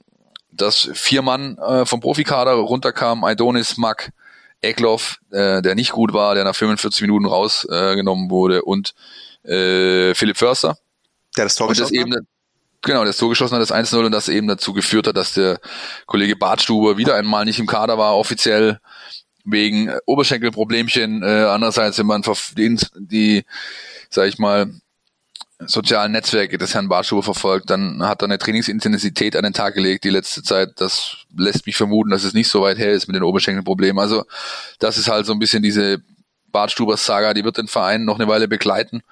dass 0.56 0.88
vier 0.94 1.22
Mann 1.22 1.58
äh, 1.58 1.86
vom 1.86 2.00
Profikader 2.00 2.52
runterkamen, 2.52 3.24
Aidonis, 3.24 3.76
Mack, 3.76 4.12
Eckloff, 4.60 5.18
äh, 5.30 5.62
der 5.62 5.74
nicht 5.74 5.92
gut 5.92 6.12
war, 6.12 6.34
der 6.34 6.44
nach 6.44 6.54
45 6.54 7.02
Minuten 7.02 7.26
rausgenommen 7.26 8.28
äh, 8.28 8.30
wurde 8.30 8.62
und 8.62 8.94
äh, 9.44 10.14
Philipp 10.14 10.36
Förster. 10.36 10.78
Der 11.36 11.44
das 11.44 11.56
Tor 11.56 11.68
und 11.68 11.78
das 11.78 11.90
eben, 11.90 12.14
hat? 12.14 12.22
Genau, 12.82 13.04
das 13.04 13.16
Tor 13.16 13.30
geschossen 13.30 13.54
hat, 13.54 13.62
das 13.62 13.72
1-0 13.72 14.04
und 14.04 14.12
das 14.12 14.28
eben 14.28 14.46
dazu 14.46 14.72
geführt 14.72 15.06
hat, 15.06 15.16
dass 15.16 15.34
der 15.34 15.58
Kollege 16.06 16.36
Bartstube 16.36 16.96
wieder 16.96 17.14
einmal 17.14 17.44
nicht 17.44 17.58
im 17.58 17.66
Kader 17.66 17.98
war, 17.98 18.16
offiziell 18.16 18.78
wegen 19.44 19.90
Oberschenkelproblemchen. 20.06 21.22
Äh, 21.22 21.44
andererseits, 21.44 21.98
wenn 21.98 22.06
man 22.06 22.22
die, 22.22 22.76
die 22.98 23.44
sag 24.10 24.28
ich 24.28 24.38
mal, 24.38 24.72
sozialen 25.66 26.12
Netzwerke 26.12 26.58
des 26.58 26.74
Herrn 26.74 26.88
Bartschuber 26.88 27.22
verfolgt, 27.22 27.70
dann 27.70 28.02
hat 28.02 28.22
er 28.22 28.26
eine 28.26 28.38
Trainingsintensität 28.38 29.36
an 29.36 29.44
den 29.44 29.52
Tag 29.52 29.74
gelegt 29.74 30.04
die 30.04 30.10
letzte 30.10 30.42
Zeit. 30.42 30.80
Das 30.80 31.16
lässt 31.36 31.66
mich 31.66 31.76
vermuten, 31.76 32.10
dass 32.10 32.24
es 32.24 32.34
nicht 32.34 32.48
so 32.48 32.62
weit 32.62 32.78
her 32.78 32.92
ist 32.92 33.06
mit 33.06 33.16
den 33.16 33.22
Oberschenkelproblemen. 33.22 33.98
Also 33.98 34.24
das 34.78 34.98
ist 34.98 35.08
halt 35.08 35.26
so 35.26 35.32
ein 35.32 35.38
bisschen 35.38 35.62
diese 35.62 36.02
Bartstuber-Saga, 36.48 37.34
die 37.34 37.44
wird 37.44 37.58
den 37.58 37.68
Verein 37.68 38.04
noch 38.04 38.16
eine 38.16 38.28
Weile 38.28 38.48
begleiten. 38.48 39.02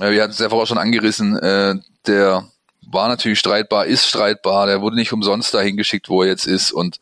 Äh, 0.00 0.10
wir 0.10 0.22
hatten 0.22 0.32
es 0.32 0.38
ja 0.38 0.48
vorher 0.48 0.66
schon 0.66 0.78
angerissen, 0.78 1.36
äh, 1.38 1.76
der 2.06 2.48
war 2.84 3.08
natürlich 3.08 3.38
streitbar, 3.38 3.86
ist 3.86 4.06
streitbar, 4.06 4.66
der 4.66 4.80
wurde 4.80 4.96
nicht 4.96 5.12
umsonst 5.12 5.54
dahin 5.54 5.76
geschickt, 5.76 6.08
wo 6.08 6.22
er 6.22 6.28
jetzt 6.28 6.46
ist 6.46 6.72
und 6.72 6.98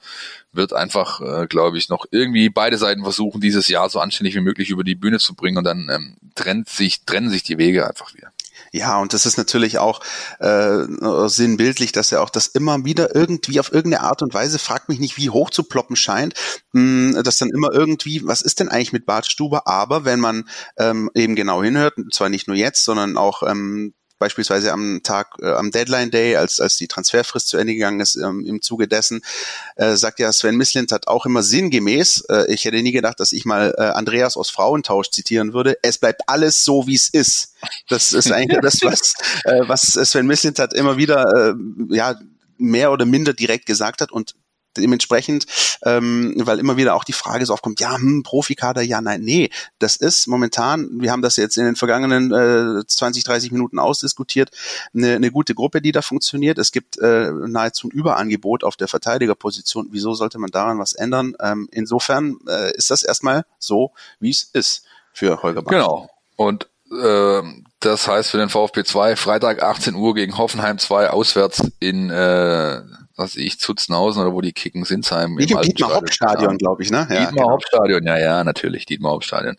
wird 0.53 0.73
einfach, 0.73 1.20
äh, 1.20 1.46
glaube 1.46 1.79
ich, 1.79 1.88
noch 1.88 2.07
irgendwie 2.11 2.51
beide 2.51 2.77
Seiten 2.77 3.03
versuchen, 3.03 3.40
dieses 3.40 3.68
Jahr 3.68 3.88
so 3.88 4.01
anständig 4.01 4.35
wie 4.35 4.40
möglich 4.40 4.70
über 4.70 4.85
die 4.85 4.94
Bühne 4.94 5.18
zu 5.18 5.35
bringen 5.35 5.59
und 5.59 5.64
dann 5.64 5.88
ähm, 5.90 6.16
trennt 6.35 6.68
sich, 6.68 7.05
trennen 7.05 7.31
sich 7.31 7.42
die 7.42 7.59
Wege 7.59 7.88
einfach 7.88 8.14
wieder. 8.14 8.33
Ja, 8.73 9.01
und 9.01 9.13
das 9.15 9.27
ist 9.27 9.37
natürlich 9.37 9.79
auch 9.79 10.01
äh, 10.39 10.85
sinnbildlich, 11.27 11.91
dass 11.91 12.13
er 12.13 12.23
auch 12.23 12.31
das 12.31 12.47
immer 12.47 12.85
wieder 12.85 13.17
irgendwie 13.17 13.59
auf 13.59 13.73
irgendeine 13.73 14.05
Art 14.05 14.23
und 14.23 14.33
Weise, 14.33 14.61
fragt 14.61 14.89
mich 14.89 15.01
nicht, 15.01 15.17
wie 15.17 15.31
hoch 15.31 15.51
zu 15.51 15.65
ploppen 15.65 15.97
scheint, 15.97 16.35
mh, 16.73 17.17
hm, 17.17 17.23
dass 17.25 17.39
dann 17.39 17.51
immer 17.51 17.73
irgendwie, 17.73 18.23
was 18.25 18.43
ist 18.43 18.61
denn 18.61 18.69
eigentlich 18.69 18.93
mit 18.93 19.07
Bart 19.07 19.27
Stuber? 19.27 19.67
Aber 19.67 20.05
wenn 20.05 20.21
man 20.21 20.49
ähm, 20.79 21.11
eben 21.15 21.35
genau 21.35 21.62
hinhört, 21.62 21.95
zwar 22.12 22.29
nicht 22.29 22.47
nur 22.47 22.57
jetzt, 22.57 22.85
sondern 22.85 23.16
auch 23.16 23.43
ähm, 23.43 23.93
beispielsweise 24.21 24.73
am 24.73 25.01
Tag, 25.03 25.35
äh, 25.41 25.51
am 25.51 25.73
Deadline 25.73 26.12
Day, 26.12 26.37
als, 26.37 26.61
als 26.61 26.77
die 26.77 26.87
Transferfrist 26.87 27.49
zu 27.49 27.57
Ende 27.57 27.75
gegangen 27.75 27.99
ist, 27.99 28.14
ähm, 28.14 28.45
im 28.47 28.62
Zuge 28.62 28.87
dessen, 28.87 29.23
äh, 29.75 29.97
sagt 29.97 30.21
ja 30.21 30.33
Sven 30.33 30.57
Mislint 30.57 30.93
hat 30.93 31.09
auch 31.09 31.27
immer 31.27 31.43
sinngemäß, 31.43 32.27
äh, 32.29 32.53
ich 32.53 32.64
hätte 32.64 32.81
nie 32.83 32.93
gedacht, 32.93 33.18
dass 33.18 33.33
ich 33.33 33.45
mal 33.45 33.75
äh, 33.77 33.83
Andreas 33.83 34.37
aus 34.37 34.51
Frauentausch 34.51 35.11
zitieren 35.11 35.53
würde, 35.55 35.77
es 35.83 35.99
bleibt 35.99 36.23
alles 36.29 36.64
so, 36.64 36.87
wie 36.87 36.95
es 36.95 37.09
ist. 37.09 37.55
Das 37.89 38.12
ist 38.12 38.31
eigentlich 38.31 38.61
das, 38.61 38.79
was, 38.83 39.14
äh, 39.45 39.62
was 39.66 39.83
Sven 39.83 40.27
Mislint 40.27 40.61
hat 40.61 40.75
immer 40.75 40.97
wieder, 40.97 41.55
äh, 41.55 41.95
ja, 41.95 42.21
mehr 42.59 42.93
oder 42.93 43.07
minder 43.07 43.33
direkt 43.33 43.64
gesagt 43.64 44.03
hat 44.03 44.12
und 44.12 44.35
dementsprechend, 44.77 45.47
ähm, 45.83 46.35
weil 46.37 46.59
immer 46.59 46.77
wieder 46.77 46.95
auch 46.95 47.05
die 47.05 47.12
Frage 47.12 47.47
so 47.47 47.53
aufkommt, 47.53 47.81
ja, 47.81 47.97
hm, 47.97 48.23
Profikader, 48.23 48.83
ja, 48.83 49.01
nein, 49.01 49.23
nee, 49.23 49.51
das 49.79 49.97
ist 49.97 50.27
momentan, 50.27 50.89
wir 51.01 51.11
haben 51.11 51.23
das 51.23 51.37
jetzt 51.37 51.57
in 51.57 51.64
den 51.64 51.77
vergangenen 51.77 52.33
äh, 52.81 52.87
20, 52.87 53.25
30 53.25 53.53
Minuten 53.53 53.79
ausdiskutiert, 53.79 54.51
eine, 54.95 55.14
eine 55.14 55.31
gute 55.31 55.55
Gruppe, 55.55 55.81
die 55.81 55.93
da 55.93 56.03
funktioniert. 56.03 56.59
Es 56.59 56.73
gibt 56.73 56.99
äh, 56.99 57.31
nahezu 57.31 57.89
ein 57.89 57.91
Überangebot 57.91 58.64
auf 58.64 58.77
der 58.77 58.89
Verteidigerposition. 58.89 59.89
Wieso 59.91 60.14
sollte 60.14 60.39
man 60.39 60.51
daran 60.51 60.79
was 60.79 60.93
ändern? 60.93 61.35
Ähm, 61.41 61.68
insofern 61.73 62.37
äh, 62.49 62.75
ist 62.77 62.91
das 62.91 63.03
erstmal 63.03 63.45
so, 63.59 63.93
wie 64.18 64.31
es 64.31 64.43
ist 64.53 64.85
für 65.12 65.43
Holger 65.43 65.62
Bach. 65.62 65.71
Genau. 65.71 66.11
Und 66.37 66.68
äh, 66.91 67.43
das 67.81 68.09
heißt 68.09 68.31
für 68.31 68.39
den 68.39 68.49
VfB 68.49 68.85
2 68.85 69.16
Freitag 69.16 69.62
18 69.62 69.95
Uhr 69.95 70.14
gegen 70.14 70.37
Hoffenheim 70.37 70.79
2 70.79 71.11
auswärts 71.11 71.62
in 71.79 72.11
äh, 72.11 72.83
was 73.21 73.37
ich, 73.37 73.61
Zutzenhausen 73.61 74.23
oder 74.23 74.33
wo 74.33 74.41
die 74.41 74.53
kicken, 74.53 74.85
Sinsheim. 74.85 75.33
Im 75.33 75.47
Dietmar 75.47 75.62
Dietmar 75.62 75.95
Hauptstadion, 75.95 76.59
glaube 76.59 76.83
ich, 76.83 76.91
ne? 76.91 77.07
Ja, 77.09 77.21
Dietmar 77.21 77.31
genau. 77.31 77.51
Hauptstadion, 77.51 78.05
ja, 78.05 78.18
ja, 78.18 78.43
natürlich, 78.43 78.87
Dietmar 78.87 79.12
Hauptstadion. 79.12 79.57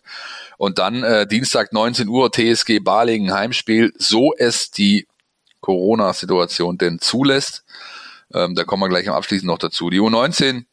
Und 0.58 0.78
dann 0.78 1.02
äh, 1.02 1.26
Dienstag 1.26 1.72
19 1.72 2.08
Uhr 2.08 2.30
TSG 2.30 2.80
Balingen 2.80 3.32
Heimspiel, 3.32 3.92
so 3.96 4.32
es 4.36 4.70
die 4.70 5.06
Corona-Situation 5.60 6.76
denn 6.76 6.98
zulässt. 6.98 7.64
Ähm, 8.34 8.54
da 8.54 8.64
kommen 8.64 8.82
wir 8.82 8.88
gleich 8.88 9.08
am 9.08 9.14
Abschließend 9.14 9.46
noch 9.46 9.58
dazu. 9.58 9.88
Die 9.88 10.00
U19 10.00 10.64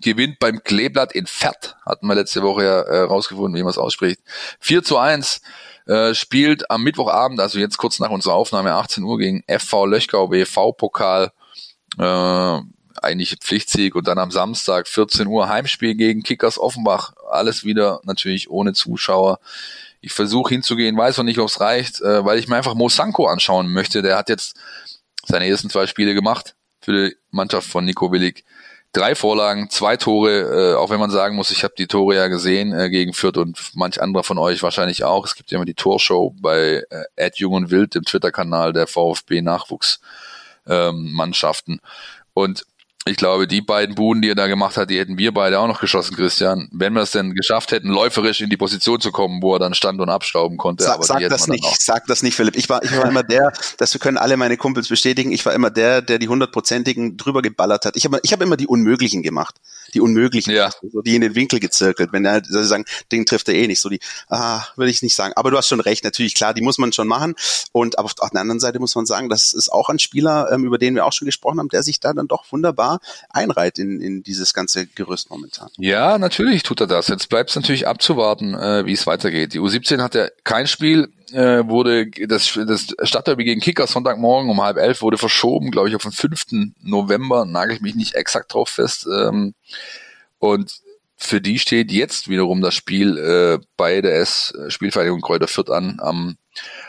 gewinnt 0.00 0.38
beim 0.38 0.62
Kleeblatt 0.62 1.12
in 1.12 1.26
Fert, 1.26 1.76
hatten 1.84 2.06
wir 2.06 2.14
letzte 2.14 2.42
Woche 2.42 2.64
ja 2.64 2.80
äh, 2.80 3.00
rausgefunden, 3.00 3.58
wie 3.58 3.62
man 3.62 3.70
es 3.70 3.78
ausspricht. 3.78 4.20
4 4.60 4.82
zu 4.82 4.98
1 4.98 5.40
äh, 5.86 6.14
spielt 6.14 6.70
am 6.70 6.82
Mittwochabend, 6.82 7.40
also 7.40 7.58
jetzt 7.58 7.78
kurz 7.78 7.98
nach 8.00 8.10
unserer 8.10 8.34
Aufnahme, 8.34 8.72
18 8.72 9.02
Uhr 9.02 9.18
gegen 9.18 9.42
FV 9.48 9.86
Löchgau 9.86 10.30
WV-Pokal 10.30 11.32
äh, 11.98 12.60
eigentlich 13.02 13.36
Pflichtsieg 13.40 13.94
und 13.94 14.08
dann 14.08 14.18
am 14.18 14.30
Samstag 14.30 14.88
14 14.88 15.26
Uhr 15.26 15.48
Heimspiel 15.48 15.94
gegen 15.94 16.22
Kickers 16.22 16.58
Offenbach. 16.58 17.14
Alles 17.30 17.64
wieder 17.64 18.00
natürlich 18.04 18.50
ohne 18.50 18.72
Zuschauer. 18.72 19.38
Ich 20.00 20.12
versuche 20.12 20.54
hinzugehen, 20.54 20.96
weiß 20.96 21.16
noch 21.18 21.24
nicht, 21.24 21.38
ob 21.38 21.48
es 21.48 21.60
reicht, 21.60 22.00
äh, 22.00 22.24
weil 22.24 22.38
ich 22.38 22.48
mir 22.48 22.56
einfach 22.56 22.74
Mo 22.74 22.88
Sanko 22.88 23.26
anschauen 23.26 23.72
möchte. 23.72 24.02
Der 24.02 24.16
hat 24.16 24.28
jetzt 24.28 24.56
seine 25.26 25.48
ersten 25.48 25.70
zwei 25.70 25.86
Spiele 25.86 26.14
gemacht 26.14 26.54
für 26.80 26.92
die 26.92 27.16
Mannschaft 27.30 27.68
von 27.68 27.84
Nico 27.84 28.12
Willig. 28.12 28.44
Drei 28.92 29.16
Vorlagen, 29.16 29.70
zwei 29.70 29.96
Tore, 29.96 30.74
äh, 30.74 30.74
auch 30.76 30.90
wenn 30.90 31.00
man 31.00 31.10
sagen 31.10 31.34
muss, 31.34 31.50
ich 31.50 31.64
habe 31.64 31.74
die 31.76 31.88
Tore 31.88 32.14
ja 32.14 32.28
gesehen 32.28 32.72
äh, 32.72 32.90
gegen 32.90 33.12
Fürth 33.12 33.38
und 33.38 33.58
manch 33.74 34.00
anderer 34.00 34.22
von 34.22 34.38
euch 34.38 34.62
wahrscheinlich 34.62 35.02
auch. 35.02 35.26
Es 35.26 35.34
gibt 35.34 35.50
ja 35.50 35.56
immer 35.56 35.64
die 35.64 35.74
Torshow 35.74 36.32
bei 36.40 36.84
äh, 36.90 37.04
Ed 37.16 37.38
Jung 37.38 37.54
und 37.54 37.70
Wild, 37.72 37.96
dem 37.96 38.04
Twitter-Kanal 38.04 38.72
der 38.72 38.86
VfB 38.86 39.42
Nachwuchs 39.42 40.00
ähm, 40.66 41.12
Mannschaften. 41.12 41.80
Und 42.32 42.64
ich 43.06 43.18
glaube, 43.18 43.46
die 43.46 43.60
beiden 43.60 43.94
Buden, 43.94 44.22
die 44.22 44.30
er 44.30 44.34
da 44.34 44.46
gemacht 44.46 44.78
hat, 44.78 44.88
die 44.88 44.98
hätten 44.98 45.18
wir 45.18 45.32
beide 45.32 45.60
auch 45.60 45.66
noch 45.66 45.80
geschossen, 45.80 46.16
Christian. 46.16 46.68
Wenn 46.72 46.94
wir 46.94 47.02
es 47.02 47.10
denn 47.10 47.34
geschafft 47.34 47.70
hätten, 47.70 47.88
läuferisch 47.88 48.40
in 48.40 48.48
die 48.48 48.56
Position 48.56 48.98
zu 48.98 49.12
kommen, 49.12 49.42
wo 49.42 49.54
er 49.54 49.58
dann 49.58 49.74
stand 49.74 50.00
und 50.00 50.08
abstauben 50.08 50.56
konnte. 50.56 50.84
Sag, 50.84 51.04
sag 51.04 51.28
das 51.28 51.46
nicht, 51.46 51.82
sag 51.82 52.06
das 52.06 52.22
nicht, 52.22 52.34
Philipp. 52.34 52.56
Ich 52.56 52.70
war, 52.70 52.82
ich 52.82 52.96
war 52.96 53.06
immer 53.06 53.22
der, 53.22 53.52
das 53.76 53.98
können 53.98 54.16
alle 54.16 54.38
meine 54.38 54.56
Kumpels 54.56 54.88
bestätigen, 54.88 55.32
ich 55.32 55.44
war 55.44 55.52
immer 55.52 55.70
der, 55.70 56.00
der 56.00 56.18
die 56.18 56.28
hundertprozentigen 56.28 57.18
drüber 57.18 57.42
geballert 57.42 57.84
hat. 57.84 57.96
Ich 57.96 58.06
habe 58.06 58.20
ich 58.22 58.32
hab 58.32 58.40
immer 58.40 58.56
die 58.56 58.66
Unmöglichen 58.66 59.22
gemacht. 59.22 59.56
Die 59.94 60.00
Unmöglichen, 60.00 60.52
ja. 60.52 60.70
so 60.92 61.02
die 61.02 61.14
in 61.14 61.20
den 61.20 61.34
Winkel 61.34 61.60
gezirkelt. 61.60 62.12
Wenn 62.12 62.24
er 62.24 62.42
sie 62.44 62.64
sagen, 62.64 62.84
den 63.12 63.26
trifft 63.26 63.48
er 63.48 63.54
eh 63.54 63.66
nicht. 63.66 63.80
So 63.80 63.88
die, 63.88 64.00
ah, 64.28 64.62
würde 64.76 64.90
ich 64.90 65.02
nicht 65.02 65.14
sagen. 65.14 65.32
Aber 65.36 65.50
du 65.50 65.56
hast 65.56 65.68
schon 65.68 65.80
recht, 65.80 66.04
natürlich, 66.04 66.34
klar, 66.34 66.54
die 66.54 66.62
muss 66.62 66.78
man 66.78 66.92
schon 66.92 67.06
machen. 67.06 67.34
Und 67.72 67.98
aber 67.98 68.10
auf 68.18 68.30
der 68.30 68.40
anderen 68.40 68.60
Seite 68.60 68.78
muss 68.80 68.94
man 68.94 69.06
sagen, 69.06 69.28
das 69.28 69.52
ist 69.52 69.72
auch 69.72 69.88
ein 69.88 69.98
Spieler, 69.98 70.50
ähm, 70.52 70.64
über 70.64 70.78
den 70.78 70.94
wir 70.94 71.06
auch 71.06 71.12
schon 71.12 71.26
gesprochen 71.26 71.58
haben, 71.58 71.68
der 71.68 71.82
sich 71.82 72.00
da 72.00 72.12
dann 72.12 72.28
doch 72.28 72.50
wunderbar 72.50 73.00
einreiht 73.30 73.78
in, 73.78 74.00
in 74.00 74.22
dieses 74.22 74.54
ganze 74.54 74.86
Gerüst 74.86 75.30
momentan. 75.30 75.68
Ja, 75.76 76.18
natürlich 76.18 76.62
tut 76.62 76.80
er 76.80 76.86
das. 76.86 77.08
Jetzt 77.08 77.28
bleibt 77.28 77.50
es 77.50 77.56
natürlich 77.56 77.86
abzuwarten, 77.86 78.54
äh, 78.54 78.86
wie 78.86 78.92
es 78.92 79.06
weitergeht. 79.06 79.54
Die 79.54 79.60
U17 79.60 80.02
hat 80.02 80.14
ja 80.14 80.28
kein 80.42 80.66
Spiel, 80.66 81.08
äh, 81.34 81.68
wurde 81.68 82.10
das, 82.26 82.58
das 82.66 82.94
Stadtderby 83.02 83.44
gegen 83.44 83.60
Kicker 83.60 83.86
Sonntagmorgen 83.86 84.50
um 84.50 84.62
halb 84.62 84.76
elf 84.76 85.02
wurde 85.02 85.18
verschoben, 85.18 85.70
glaube 85.70 85.88
ich, 85.88 85.96
auf 85.96 86.02
den 86.02 86.12
5. 86.12 86.74
November, 86.80 87.44
nagel 87.44 87.76
ich 87.76 87.82
mich 87.82 87.94
nicht 87.94 88.14
exakt 88.14 88.54
drauf 88.54 88.68
fest. 88.68 89.06
Ähm, 89.06 89.54
und 90.38 90.80
für 91.16 91.40
die 91.40 91.58
steht 91.58 91.90
jetzt 91.90 92.28
wiederum 92.28 92.60
das 92.60 92.74
Spiel 92.74 93.18
äh, 93.18 93.64
bei 93.76 94.00
der 94.00 94.20
S 94.20 94.52
Spielvereinigung 94.68 95.20
Kräuter 95.20 95.48
Fürth 95.48 95.70
an 95.70 95.98
am 96.00 96.36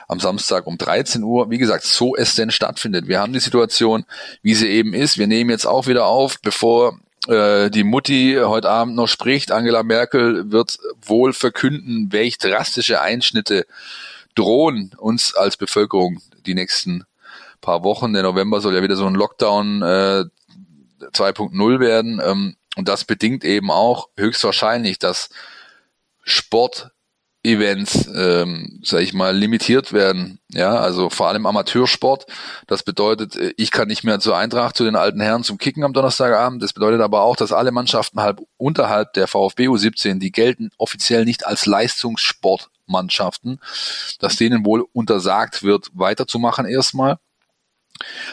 am 0.07 0.19
Samstag 0.19 0.67
um 0.67 0.77
13 0.77 1.23
Uhr. 1.23 1.49
Wie 1.49 1.57
gesagt, 1.57 1.83
so 1.83 2.15
es 2.15 2.35
denn 2.35 2.51
stattfindet. 2.51 3.07
Wir 3.07 3.19
haben 3.19 3.33
die 3.33 3.39
Situation, 3.39 4.05
wie 4.43 4.53
sie 4.53 4.67
eben 4.67 4.93
ist. 4.93 5.17
Wir 5.17 5.27
nehmen 5.27 5.49
jetzt 5.49 5.65
auch 5.65 5.87
wieder 5.87 6.05
auf, 6.05 6.39
bevor 6.41 6.99
äh, 7.27 7.69
die 7.71 7.83
Mutti 7.83 8.37
heute 8.39 8.69
Abend 8.69 8.95
noch 8.95 9.07
spricht. 9.07 9.51
Angela 9.51 9.83
Merkel 9.83 10.51
wird 10.51 10.77
wohl 11.01 11.33
verkünden, 11.33 12.11
welch 12.11 12.37
drastische 12.37 13.01
Einschnitte 13.01 13.65
drohen 14.35 14.91
uns 14.97 15.33
als 15.33 15.57
Bevölkerung 15.57 16.21
die 16.45 16.53
nächsten 16.53 17.05
paar 17.61 17.83
Wochen. 17.83 18.13
Der 18.13 18.23
November 18.23 18.61
soll 18.61 18.75
ja 18.75 18.83
wieder 18.83 18.95
so 18.95 19.07
ein 19.07 19.15
Lockdown 19.15 19.81
äh, 19.81 20.23
2.0 21.01 21.79
werden. 21.79 22.21
Ähm, 22.23 22.55
und 22.77 22.87
das 22.87 23.05
bedingt 23.05 23.43
eben 23.43 23.71
auch 23.71 24.09
höchstwahrscheinlich, 24.17 24.99
dass 24.99 25.29
Sport 26.23 26.91
Events, 27.45 28.09
ähm, 28.13 28.81
sag 28.83 29.01
ich 29.01 29.13
mal, 29.13 29.35
limitiert 29.35 29.93
werden. 29.93 30.39
Ja, 30.49 30.75
also 30.77 31.11
vor 31.11 31.27
allem 31.27 31.45
Amateursport. 31.45 32.25
Das 32.65 32.81
bedeutet, 32.81 33.35
äh, 33.35 33.53
ich 33.55 33.69
kann 33.69 33.87
nicht 33.87 34.03
mehr 34.03 34.19
zur 34.19 34.35
Eintracht, 34.35 34.75
zu 34.75 34.83
den 34.83 34.95
alten 34.95 35.21
Herren 35.21 35.43
zum 35.43 35.59
Kicken 35.59 35.83
am 35.83 35.93
Donnerstagabend. 35.93 36.63
Das 36.63 36.73
bedeutet 36.73 37.01
aber 37.01 37.21
auch, 37.21 37.35
dass 37.35 37.51
alle 37.51 37.71
Mannschaften 37.71 38.19
halb 38.19 38.41
unterhalb 38.57 39.13
der 39.13 39.27
VfB 39.27 39.67
U17, 39.67 40.17
die 40.17 40.31
gelten 40.31 40.71
offiziell 40.77 41.23
nicht 41.23 41.45
als 41.45 41.67
Leistungssportmannschaften, 42.85 43.59
dass 44.19 44.35
denen 44.35 44.65
wohl 44.65 44.85
untersagt 44.93 45.63
wird, 45.63 45.89
weiterzumachen 45.93 46.65
erstmal. 46.65 47.17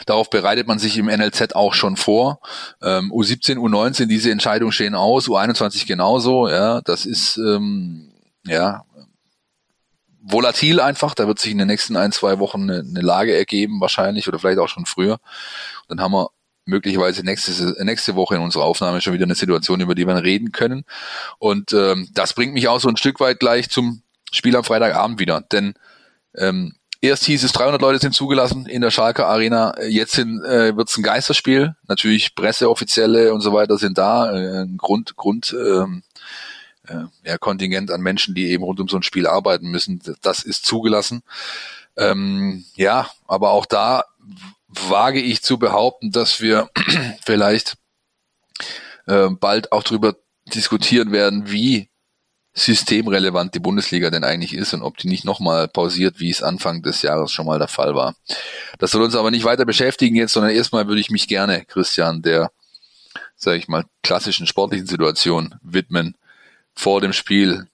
Darauf 0.05 0.29
bereitet 0.29 0.67
man 0.67 0.77
sich 0.77 0.97
im 0.97 1.05
NLZ 1.05 1.55
auch 1.55 1.73
schon 1.73 1.95
vor. 1.95 2.39
Ähm, 2.81 3.11
U17, 3.13 3.55
U19, 3.55 4.07
diese 4.07 4.29
Entscheidungen 4.29 4.73
stehen 4.73 4.95
aus, 4.95 5.27
U21 5.27 5.87
genauso. 5.87 6.49
Ja, 6.49 6.81
das 6.81 7.05
ist 7.05 7.37
ähm, 7.37 8.11
ja 8.45 8.83
volatil 10.21 10.81
einfach. 10.81 11.15
Da 11.15 11.27
wird 11.27 11.39
sich 11.39 11.53
in 11.53 11.59
den 11.59 11.67
nächsten 11.67 11.95
ein, 11.95 12.11
zwei 12.11 12.39
Wochen 12.39 12.63
eine, 12.63 12.79
eine 12.79 13.01
Lage 13.01 13.35
ergeben, 13.35 13.79
wahrscheinlich, 13.79 14.27
oder 14.27 14.37
vielleicht 14.37 14.59
auch 14.59 14.67
schon 14.67 14.85
früher. 14.85 15.19
Dann 15.87 16.01
haben 16.01 16.11
wir 16.11 16.29
möglicherweise 16.65 17.23
nächste, 17.23 17.75
nächste 17.85 18.15
Woche 18.15 18.35
in 18.35 18.41
unserer 18.41 18.65
Aufnahme 18.65 18.99
schon 18.99 19.13
wieder 19.13 19.25
eine 19.25 19.35
Situation, 19.35 19.79
über 19.79 19.95
die 19.95 20.07
wir 20.07 20.23
reden 20.23 20.51
können. 20.51 20.83
Und 21.39 21.71
ähm, 21.71 22.09
das 22.13 22.33
bringt 22.33 22.53
mich 22.53 22.67
auch 22.67 22.81
so 22.81 22.89
ein 22.89 22.97
Stück 22.97 23.21
weit 23.21 23.39
gleich 23.39 23.69
zum 23.69 24.03
Spiel 24.33 24.55
am 24.55 24.63
Freitagabend 24.63 25.19
wieder. 25.19 25.41
Denn 25.41 25.75
ähm, 26.35 26.75
erst 27.01 27.25
hieß 27.25 27.43
es, 27.43 27.51
300 27.51 27.81
Leute 27.81 27.99
sind 27.99 28.15
zugelassen 28.15 28.65
in 28.65 28.81
der 28.81 28.91
Schalke 28.91 29.25
Arena. 29.25 29.75
Jetzt 29.81 30.17
äh, 30.17 30.75
wird 30.75 30.89
es 30.89 30.97
ein 30.97 31.03
Geisterspiel. 31.03 31.75
Natürlich 31.87 32.35
Presseoffizielle 32.35 33.33
und 33.33 33.41
so 33.41 33.53
weiter 33.53 33.77
sind 33.77 33.97
da. 33.97 34.31
Äh, 34.31 34.63
ein 34.63 34.77
Grund, 34.77 35.15
Grund 35.15 35.55
ähm, 35.57 36.03
äh, 36.87 37.03
ja, 37.25 37.37
Kontingent 37.37 37.91
an 37.91 38.01
Menschen, 38.01 38.35
die 38.35 38.49
eben 38.49 38.63
rund 38.63 38.79
um 38.79 38.87
so 38.87 38.97
ein 38.97 39.03
Spiel 39.03 39.27
arbeiten 39.27 39.69
müssen. 39.69 40.01
Das 40.21 40.43
ist 40.43 40.65
zugelassen. 40.65 41.23
Ähm, 41.95 42.65
ja, 42.75 43.09
aber 43.27 43.51
auch 43.51 43.65
da 43.65 44.05
wage 44.67 45.21
ich 45.21 45.43
zu 45.43 45.59
behaupten, 45.59 46.11
dass 46.11 46.41
wir 46.41 46.69
vielleicht 47.25 47.75
äh, 49.05 49.29
bald 49.29 49.71
auch 49.71 49.83
darüber 49.83 50.15
diskutieren 50.53 51.11
werden, 51.11 51.51
wie 51.51 51.89
systemrelevant 52.53 53.55
die 53.55 53.59
Bundesliga 53.59 54.11
denn 54.11 54.23
eigentlich 54.23 54.53
ist 54.53 54.73
und 54.73 54.83
ob 54.83 54.97
die 54.97 55.07
nicht 55.07 55.25
nochmal 55.25 55.67
pausiert, 55.67 56.19
wie 56.19 56.29
es 56.29 56.43
Anfang 56.43 56.83
des 56.83 57.01
Jahres 57.01 57.31
schon 57.31 57.47
mal 57.47 57.57
der 57.57 57.67
Fall 57.67 57.95
war. 57.95 58.15
Das 58.77 58.91
soll 58.91 59.01
uns 59.01 59.15
aber 59.15 59.31
nicht 59.31 59.43
weiter 59.43 59.65
beschäftigen 59.65 60.15
jetzt, 60.15 60.33
sondern 60.33 60.51
erstmal 60.51 60.87
würde 60.87 61.01
ich 61.01 61.09
mich 61.09 61.27
gerne, 61.27 61.65
Christian, 61.65 62.21
der, 62.21 62.51
sage 63.35 63.57
ich 63.57 63.67
mal, 63.67 63.85
klassischen 64.03 64.45
sportlichen 64.45 64.85
Situation 64.85 65.55
widmen 65.63 66.15
vor 66.75 67.01
dem 67.01 67.13
Spiel 67.13 67.67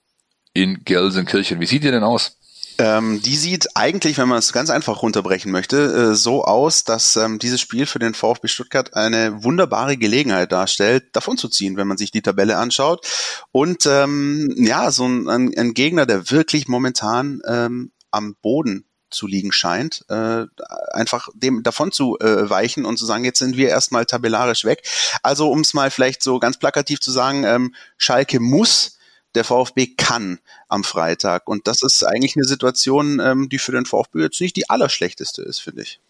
in 0.54 0.82
Gelsenkirchen. 0.84 1.60
Wie 1.60 1.66
sieht 1.66 1.84
ihr 1.84 1.92
denn 1.92 2.04
aus? 2.04 2.39
Ähm, 2.80 3.20
die 3.20 3.36
sieht 3.36 3.76
eigentlich, 3.76 4.16
wenn 4.16 4.28
man 4.28 4.38
es 4.38 4.54
ganz 4.54 4.70
einfach 4.70 5.02
runterbrechen 5.02 5.52
möchte, 5.52 5.76
äh, 5.76 6.14
so 6.14 6.44
aus, 6.44 6.82
dass 6.82 7.14
ähm, 7.16 7.38
dieses 7.38 7.60
Spiel 7.60 7.84
für 7.84 7.98
den 7.98 8.14
VfB 8.14 8.48
Stuttgart 8.48 8.94
eine 8.94 9.44
wunderbare 9.44 9.98
Gelegenheit 9.98 10.50
darstellt, 10.50 11.14
davon 11.14 11.36
zu 11.36 11.50
ziehen, 11.50 11.76
wenn 11.76 11.86
man 11.86 11.98
sich 11.98 12.10
die 12.10 12.22
Tabelle 12.22 12.56
anschaut. 12.56 13.06
Und 13.52 13.84
ähm, 13.84 14.54
ja, 14.56 14.90
so 14.90 15.06
ein, 15.06 15.28
ein, 15.28 15.52
ein 15.58 15.74
Gegner, 15.74 16.06
der 16.06 16.30
wirklich 16.30 16.68
momentan 16.68 17.42
ähm, 17.46 17.92
am 18.10 18.34
Boden 18.40 18.86
zu 19.10 19.26
liegen 19.26 19.52
scheint, 19.52 20.06
äh, 20.08 20.46
einfach 20.94 21.28
dem 21.34 21.62
davon 21.62 21.92
zu 21.92 22.18
äh, 22.20 22.48
weichen 22.48 22.86
und 22.86 22.96
zu 22.96 23.04
sagen, 23.04 23.24
jetzt 23.24 23.40
sind 23.40 23.58
wir 23.58 23.68
erstmal 23.68 24.06
tabellarisch 24.06 24.64
weg. 24.64 24.88
Also 25.22 25.50
um 25.50 25.60
es 25.60 25.74
mal 25.74 25.90
vielleicht 25.90 26.22
so 26.22 26.38
ganz 26.38 26.58
plakativ 26.58 27.00
zu 27.00 27.10
sagen, 27.10 27.44
ähm, 27.44 27.74
Schalke 27.98 28.40
muss 28.40 28.96
der 29.34 29.44
VfB 29.44 29.94
kann 29.96 30.38
am 30.68 30.84
Freitag. 30.84 31.48
Und 31.48 31.66
das 31.66 31.82
ist 31.82 32.02
eigentlich 32.02 32.36
eine 32.36 32.44
Situation, 32.44 33.20
ähm, 33.20 33.48
die 33.48 33.58
für 33.58 33.72
den 33.72 33.86
VfB 33.86 34.20
jetzt 34.20 34.40
nicht 34.40 34.56
die 34.56 34.68
allerschlechteste 34.68 35.42
ist, 35.42 35.60
finde 35.60 35.82
ich. 35.82 36.00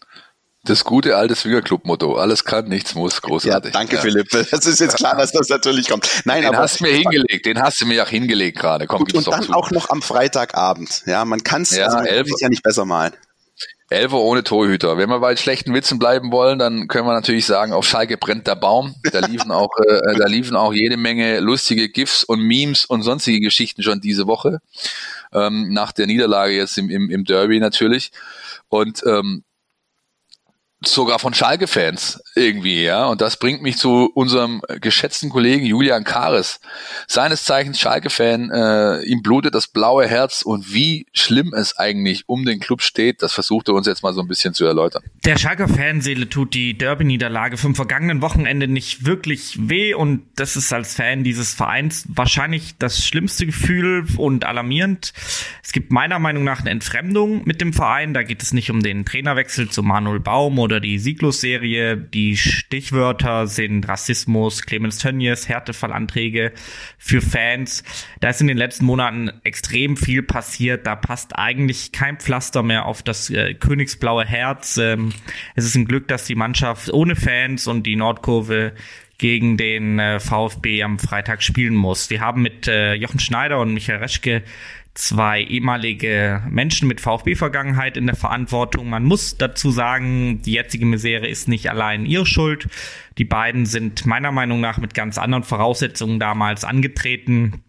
Das 0.63 0.83
gute 0.83 1.17
alte 1.17 1.33
Swingerclub-Motto. 1.33 2.17
Alles 2.17 2.43
kann, 2.43 2.67
nichts 2.67 2.93
muss. 2.93 3.19
Großartig. 3.21 3.73
Ja, 3.73 3.79
danke, 3.79 3.95
ja. 3.95 4.01
Philipp. 4.01 4.29
Das 4.51 4.67
ist 4.67 4.79
jetzt 4.79 4.97
klar, 4.97 5.15
dass 5.15 5.31
das 5.31 5.49
natürlich 5.49 5.89
kommt. 5.89 6.07
Nein, 6.25 6.43
den 6.43 6.49
aber. 6.49 6.59
hast 6.59 6.79
du 6.79 6.83
mir 6.83 6.93
hingelegt. 6.93 7.47
Den 7.47 7.59
hast 7.59 7.81
du 7.81 7.87
mir 7.87 8.03
auch 8.03 8.09
hingelegt 8.09 8.59
gerade. 8.59 8.85
Komm, 8.85 9.05
gut, 9.05 9.15
und 9.15 9.27
dann 9.27 9.43
zu. 9.43 9.53
auch 9.53 9.71
noch 9.71 9.89
am 9.89 10.03
Freitagabend. 10.03 11.01
Ja, 11.07 11.25
man 11.25 11.43
kann 11.43 11.63
es 11.63 11.71
ja, 11.71 11.87
also 11.87 12.35
ja 12.39 12.49
nicht 12.49 12.61
besser 12.61 12.85
malen. 12.85 13.13
Elfer 13.91 14.17
ohne 14.17 14.43
Torhüter. 14.43 14.97
Wenn 14.97 15.09
wir 15.09 15.19
bei 15.19 15.35
schlechten 15.35 15.73
Witzen 15.73 15.99
bleiben 15.99 16.31
wollen, 16.31 16.59
dann 16.59 16.87
können 16.87 17.05
wir 17.05 17.13
natürlich 17.13 17.45
sagen, 17.45 17.73
auf 17.73 17.85
Schalke 17.85 18.17
brennt 18.17 18.47
der 18.47 18.55
Baum. 18.55 18.95
Da 19.11 19.19
liefen 19.19 19.51
auch, 19.51 19.69
äh, 19.85 20.17
da 20.17 20.27
liefen 20.27 20.55
auch 20.55 20.73
jede 20.73 20.97
Menge 20.97 21.39
lustige 21.39 21.89
GIFs 21.89 22.23
und 22.23 22.41
Memes 22.41 22.85
und 22.85 23.03
sonstige 23.03 23.39
Geschichten 23.39 23.83
schon 23.83 24.01
diese 24.01 24.27
Woche. 24.27 24.59
Ähm, 25.33 25.73
nach 25.73 25.91
der 25.91 26.07
Niederlage 26.07 26.53
jetzt 26.53 26.77
im, 26.77 26.89
im, 26.89 27.09
im 27.09 27.25
Derby 27.25 27.59
natürlich. 27.59 28.11
Und 28.69 29.03
ähm, 29.05 29.43
sogar 30.83 31.19
von 31.19 31.33
Schalke-Fans 31.33 32.23
irgendwie, 32.35 32.83
ja. 32.83 33.05
Und 33.05 33.21
das 33.21 33.37
bringt 33.37 33.61
mich 33.61 33.77
zu 33.77 34.09
unserem 34.13 34.61
geschätzten 34.79 35.29
Kollegen 35.29 35.65
Julian 35.65 36.03
Kares. 36.03 36.59
Seines 37.07 37.43
Zeichens 37.43 37.79
Schalke-Fan, 37.79 38.49
äh, 38.51 39.03
ihm 39.03 39.21
blutet 39.21 39.53
das 39.53 39.67
blaue 39.67 40.07
Herz 40.07 40.41
und 40.41 40.73
wie 40.73 41.05
schlimm 41.13 41.53
es 41.53 41.77
eigentlich 41.77 42.23
um 42.27 42.45
den 42.45 42.59
Club 42.59 42.81
steht, 42.81 43.21
das 43.21 43.33
versucht 43.33 43.67
er 43.67 43.75
uns 43.75 43.85
jetzt 43.85 44.01
mal 44.01 44.13
so 44.13 44.21
ein 44.21 44.27
bisschen 44.27 44.53
zu 44.53 44.65
erläutern. 44.65 45.03
Der 45.25 45.37
Schalke-Fanseele 45.37 46.29
tut 46.29 46.53
die 46.53 46.77
Derby-Niederlage 46.77 47.57
vom 47.57 47.75
vergangenen 47.75 48.21
Wochenende 48.21 48.67
nicht 48.67 49.05
wirklich 49.05 49.69
weh 49.69 49.93
und 49.93 50.23
das 50.35 50.55
ist 50.55 50.73
als 50.73 50.95
Fan 50.95 51.23
dieses 51.23 51.53
Vereins 51.53 52.05
wahrscheinlich 52.07 52.75
das 52.79 53.05
schlimmste 53.05 53.45
Gefühl 53.45 54.05
und 54.17 54.45
alarmierend. 54.45 55.13
Es 55.63 55.73
gibt 55.73 55.91
meiner 55.91 56.17
Meinung 56.17 56.43
nach 56.43 56.61
eine 56.61 56.71
Entfremdung 56.71 57.43
mit 57.45 57.61
dem 57.61 57.73
Verein. 57.73 58.13
Da 58.13 58.23
geht 58.23 58.41
es 58.41 58.53
nicht 58.53 58.71
um 58.71 58.81
den 58.81 59.05
Trainerwechsel 59.05 59.69
zu 59.69 59.83
Manuel 59.83 60.19
Baum 60.19 60.57
oder 60.59 60.70
oder 60.71 60.79
die 60.79 60.99
Siglus-Serie. 60.99 61.97
Die 61.97 62.37
Stichwörter 62.37 63.45
sind 63.45 63.87
Rassismus, 63.87 64.61
Clemens 64.63 64.99
Tönnies, 64.99 65.49
Härtefallanträge 65.49 66.53
für 66.97 67.21
Fans. 67.21 67.83
Da 68.21 68.29
ist 68.29 68.39
in 68.39 68.47
den 68.47 68.57
letzten 68.57 68.85
Monaten 68.85 69.31
extrem 69.43 69.97
viel 69.97 70.23
passiert. 70.23 70.87
Da 70.87 70.95
passt 70.95 71.37
eigentlich 71.37 71.91
kein 71.91 72.17
Pflaster 72.17 72.63
mehr 72.63 72.85
auf 72.85 73.03
das 73.03 73.29
äh, 73.29 73.53
königsblaue 73.53 74.23
Herz. 74.23 74.77
Ähm, 74.77 75.11
es 75.55 75.65
ist 75.65 75.75
ein 75.75 75.85
Glück, 75.85 76.07
dass 76.07 76.25
die 76.25 76.35
Mannschaft 76.35 76.91
ohne 76.93 77.17
Fans 77.17 77.67
und 77.67 77.83
die 77.85 77.97
Nordkurve 77.97 78.71
gegen 79.17 79.55
den 79.55 79.99
äh, 79.99 80.19
VfB 80.19 80.81
am 80.83 80.97
Freitag 80.97 81.43
spielen 81.43 81.75
muss. 81.75 82.09
Wir 82.09 82.21
haben 82.21 82.41
mit 82.41 82.67
äh, 82.67 82.95
Jochen 82.95 83.19
Schneider 83.19 83.59
und 83.59 83.73
Michael 83.73 83.99
Reschke 83.99 84.41
zwei 84.93 85.41
ehemalige 85.41 86.43
Menschen 86.49 86.87
mit 86.87 86.99
VfB-Vergangenheit 86.99 87.97
in 87.97 88.07
der 88.07 88.15
Verantwortung. 88.15 88.89
Man 88.89 89.03
muss 89.03 89.37
dazu 89.37 89.71
sagen, 89.71 90.41
die 90.41 90.53
jetzige 90.53 90.85
Misere 90.85 91.27
ist 91.27 91.47
nicht 91.47 91.69
allein 91.69 92.05
ihre 92.05 92.25
Schuld. 92.25 92.67
Die 93.17 93.25
beiden 93.25 93.65
sind 93.65 94.05
meiner 94.05 94.31
Meinung 94.31 94.59
nach 94.59 94.77
mit 94.77 94.93
ganz 94.93 95.17
anderen 95.17 95.43
Voraussetzungen 95.43 96.19
damals 96.19 96.63
angetreten. 96.63 97.63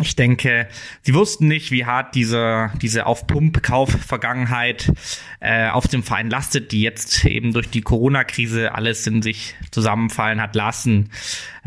Ich 0.00 0.14
denke, 0.14 0.68
sie 1.02 1.14
wussten 1.14 1.48
nicht, 1.48 1.72
wie 1.72 1.84
hart 1.84 2.14
diese, 2.14 2.70
diese 2.80 3.06
Auf-Pump-Kauf-Vergangenheit 3.06 4.92
äh, 5.40 5.68
auf 5.70 5.88
dem 5.88 6.02
Verein 6.02 6.30
lastet, 6.30 6.70
die 6.72 6.82
jetzt 6.82 7.24
eben 7.24 7.52
durch 7.52 7.68
die 7.68 7.80
Corona-Krise 7.80 8.74
alles 8.74 9.06
in 9.06 9.22
sich 9.22 9.56
zusammenfallen 9.70 10.40
hat 10.40 10.54
lassen. 10.54 11.10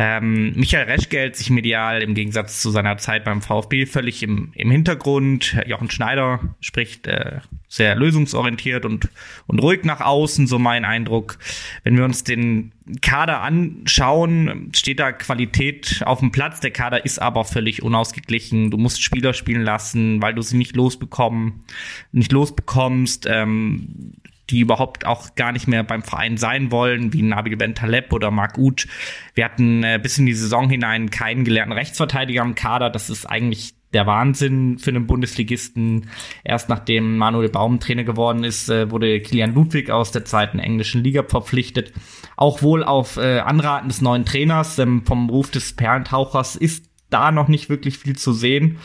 Ähm, 0.04 0.54
Michael 0.56 0.86
Reschke 0.86 1.20
hält 1.20 1.36
sich 1.36 1.52
medial 1.52 2.02
im 2.02 2.16
Gegensatz 2.16 2.60
zu 2.60 2.72
seiner 2.72 2.97
Zeit 2.97 3.24
beim 3.24 3.43
VfB 3.43 3.86
völlig 3.86 4.24
im, 4.24 4.52
im 4.56 4.72
Hintergrund. 4.72 5.56
Jochen 5.68 5.91
Schneider 5.91 6.39
spricht 6.60 7.06
äh, 7.06 7.41
sehr 7.68 7.95
lösungsorientiert 7.95 8.84
und, 8.84 9.10
und 9.45 9.60
ruhig 9.60 9.84
nach 9.84 10.02
außen, 10.02 10.47
so 10.47 10.58
mein 10.58 10.86
Eindruck. 10.86 11.38
Wenn 11.84 11.97
wir 11.97 12.04
uns 12.04 12.24
den 12.24 12.72
Kader 13.04 13.41
anschauen, 13.41 14.72
steht 14.76 14.99
da 14.99 15.12
Qualität 15.12 16.02
auf 16.04 16.20
dem 16.20 16.32
Platz. 16.32 16.62
Der 16.62 16.72
Kader 16.72 17.06
ist 17.06 17.22
aber 17.22 17.45
völlig 17.45 17.84
unausgeglichen. 17.84 18.72
Du 18.72 18.78
musst 18.78 19.04
Spieler 19.04 19.36
spielen 19.36 19.62
lassen, 19.62 20.20
weil 20.20 20.34
du 20.34 20.41
sie 20.41 20.58
nicht 20.58 20.76
losbekommen, 20.76 21.64
nicht 22.12 22.32
losbekommst. 22.32 23.28
Ähm, 23.30 24.16
die 24.52 24.60
überhaupt 24.60 25.06
auch 25.06 25.36
gar 25.36 25.52
nicht 25.52 25.68
mehr 25.68 25.84
beim 25.84 26.04
Verein 26.04 26.38
sein 26.38 26.72
wollen, 26.72 27.14
wie 27.14 27.22
Nabil 27.22 27.58
Bentaleb 27.58 28.12
oder 28.14 28.32
Marc 28.32 28.58
Uth. 28.58 28.88
Wir 29.34 29.45
hatten 29.45 29.84
äh, 29.84 29.99
bis 30.02 30.18
in 30.18 30.26
die 30.26 30.34
Saison 30.34 30.70
hinein 30.70 31.10
keinen 31.10 31.43
gelernten 31.43 31.74
Rechtsverteidiger 31.74 32.41
im 32.41 32.56
Kader. 32.56 32.89
Das 32.89 33.10
ist 33.10 33.26
eigentlich 33.26 33.74
der 33.93 34.08
Wahnsinn 34.08 34.78
für 34.78 34.91
einen 34.91 35.08
Bundesligisten. 35.08 36.10
Erst 36.43 36.70
nachdem 36.70 37.18
Manuel 37.18 37.49
Baum 37.49 37.80
Trainer 37.80 38.04
geworden 38.04 38.43
ist, 38.43 38.70
äh, 38.70 38.91
wurde 38.91 39.20
Kilian 39.22 39.54
Ludwig 39.54 39.89
aus 39.89 40.12
der 40.12 40.26
zweiten 40.26 40.60
englischen 40.60 41.04
Liga 41.04 41.24
verpflichtet. 41.24 41.93
Auch 42.36 42.62
wohl 42.62 42.84
auf 42.84 43.18
äh, 43.18 43.39
Anraten 43.39 43.89
des 43.89 44.02
neuen 44.02 44.26
Trainers 44.26 44.80
ähm, 44.80 45.04
vom 45.06 45.30
Ruf 45.30 45.52
des 45.52 45.74
Perlentauchers 45.74 46.56
ist 46.56 46.86
da 47.10 47.32
noch 47.32 47.47
nicht 47.47 47.70
wirklich 47.70 47.97
viel 47.97 48.16
zu 48.16 48.34
sehen. 48.34 48.78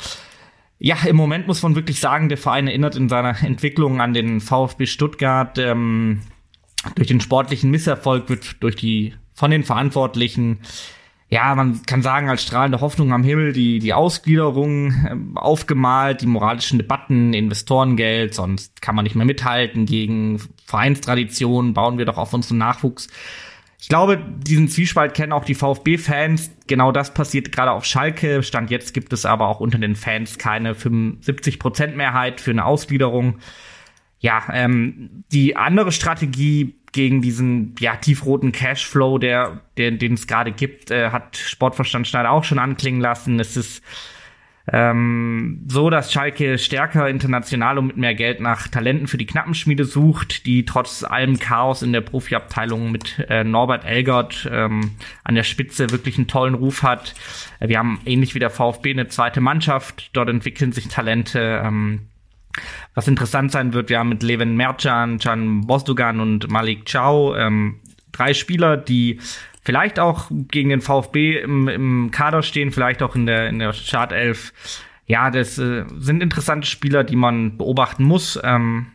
Ja, 0.79 0.97
im 1.07 1.16
Moment 1.16 1.47
muss 1.47 1.62
man 1.62 1.74
wirklich 1.74 2.01
sagen, 2.01 2.29
der 2.29 2.39
Verein 2.39 2.68
erinnert 2.68 2.97
in 2.97 3.09
seiner 3.09 3.43
Entwicklung 3.43 4.01
an 4.01 4.12
den 4.12 4.41
VfB 4.41 4.87
Stuttgart. 4.87 5.59
Ähm, 5.59 6.20
durch 6.95 7.09
den 7.09 7.20
sportlichen 7.20 7.70
Misserfolg 7.70 8.29
wird 8.29 8.62
durch 8.62 8.77
die 8.77 9.14
von 9.33 9.51
den 9.51 9.64
Verantwortlichen 9.64 10.61
ja, 11.29 11.55
man 11.57 11.83
kann 11.83 12.03
sagen, 12.03 12.29
als 12.29 12.43
strahlende 12.45 12.81
Hoffnung 12.81 13.12
am 13.12 13.24
Himmel 13.24 13.53
die, 13.53 13.81
die 13.81 13.93
Ausgliederung 13.93 14.93
äh, 14.93 15.16
aufgemalt, 15.39 16.20
die 16.20 16.27
moralischen 16.27 16.79
Debatten, 16.79 17.35
Investorengeld, 17.35 18.33
sonst 18.33 18.81
kann 18.81 18.95
man 18.95 19.03
nicht 19.03 19.16
mehr 19.16 19.27
mithalten 19.27 19.87
gegen 19.87 20.41
Vereinstraditionen, 20.66 21.74
bauen 21.74 21.99
wir 21.99 22.05
doch 22.05 22.18
auf 22.18 22.33
unseren 22.33 22.59
Nachwuchs. 22.59 23.09
Ich 23.87 23.89
glaube, 23.89 24.18
diesen 24.18 24.66
Zwiespalt 24.66 25.14
kennen 25.14 25.30
auch 25.30 25.45
die 25.45 25.55
VfB-Fans. 25.55 26.51
Genau 26.66 26.91
das 26.91 27.14
passiert 27.14 27.53
gerade 27.53 27.70
auf 27.70 27.84
Schalke. 27.84 28.43
Stand 28.43 28.68
jetzt 28.72 28.93
gibt 28.95 29.12
es 29.12 29.24
aber 29.24 29.47
auch 29.47 29.61
unter 29.61 29.78
den 29.78 29.95
Fans 29.95 30.39
keine 30.39 30.74
75%-Mehrheit 30.74 32.41
für 32.41 32.51
eine 32.51 32.64
Ausgliederung. 32.64 33.39
Ja, 34.18 34.43
ähm, 34.53 35.22
die 35.30 35.55
andere 35.55 35.93
Strategie 35.93 36.74
gegen 36.91 37.22
diesen 37.22 37.76
ja, 37.78 37.95
tiefroten 37.95 38.51
Cashflow, 38.51 39.18
der, 39.18 39.61
der, 39.76 39.93
den 39.93 40.14
es 40.14 40.26
gerade 40.26 40.51
gibt, 40.51 40.91
äh, 40.91 41.11
hat 41.11 41.37
Sportverstand 41.37 42.09
Schneider 42.09 42.32
auch 42.32 42.43
schon 42.43 42.59
anklingen 42.59 43.01
lassen. 43.01 43.39
Es 43.39 43.57
ist 43.57 43.84
ähm, 44.73 45.64
so, 45.69 45.91
dass 45.91 46.12
Schalke 46.12 46.59
stärker 46.59 47.09
international 47.09 47.79
und 47.79 47.87
mit 47.87 47.97
mehr 47.97 48.14
Geld 48.14 48.41
nach 48.41 48.67
Talenten 48.67 49.07
für 49.07 49.19
die 49.19 49.27
Knappenschmiede 49.27 49.85
sucht, 49.85 50.45
die 50.45 50.64
trotz 50.64 51.05
allem 51.05 51.39
Chaos 51.39 51.83
in 51.83 51.93
der 51.93 52.01
Profiabteilung 52.01 52.91
mit 52.91 53.25
äh, 53.29 53.45
Norbert 53.45 53.85
Elgert 53.85 54.49
ähm, 54.51 54.93
an 55.23 55.37
der 55.37 55.45
Spitze 55.45 55.91
wirklich 55.91 56.17
einen 56.19 56.27
tollen 56.27 56.55
Ruf 56.55 56.83
hat. 56.83 57.14
Äh, 57.61 57.69
wir 57.69 57.79
haben 57.79 58.01
ähnlich 58.07 58.35
wie 58.35 58.41
der 58.41 58.51
VfB 58.51 58.91
eine 58.91 59.07
zweite 59.07 59.41
Mannschaft. 59.41 60.11
Dort 60.14 60.29
entwickeln 60.29 60.73
sich 60.73 60.89
Talente. 60.89 61.62
Ähm, 61.64 62.09
was 62.95 63.07
interessant 63.07 63.53
sein 63.53 63.73
wird, 63.75 63.91
wir 63.91 63.99
haben 63.99 64.09
mit 64.09 64.23
Levin 64.23 64.57
Mercan, 64.57 65.19
Can 65.19 65.67
Bosdogan 65.67 66.21
und 66.21 66.51
Malik 66.51 66.91
Chow 66.91 67.37
ähm, 67.37 67.77
drei 68.12 68.35
Spieler, 68.35 68.77
die 68.77 69.21
vielleicht 69.67 69.99
auch 69.99 70.31
gegen 70.31 70.69
den 70.69 70.81
VfB 70.81 71.41
im, 71.41 71.67
im 71.67 72.11
Kader 72.12 72.45
stehen, 72.45 72.71
vielleicht 72.71 73.03
auch 73.03 73.17
in 73.17 73.27
der, 73.27 73.49
in 73.49 73.59
der 73.59 73.73
Startelf. 73.73 74.53
Ja, 75.07 75.31
das 75.33 75.59
äh, 75.59 75.85
sind 75.99 76.23
interessante 76.23 76.69
Spieler, 76.69 77.03
die 77.03 77.17
man 77.17 77.59
beobachten 77.59 78.05
muss. 78.05 78.39
Ähm, 78.45 78.87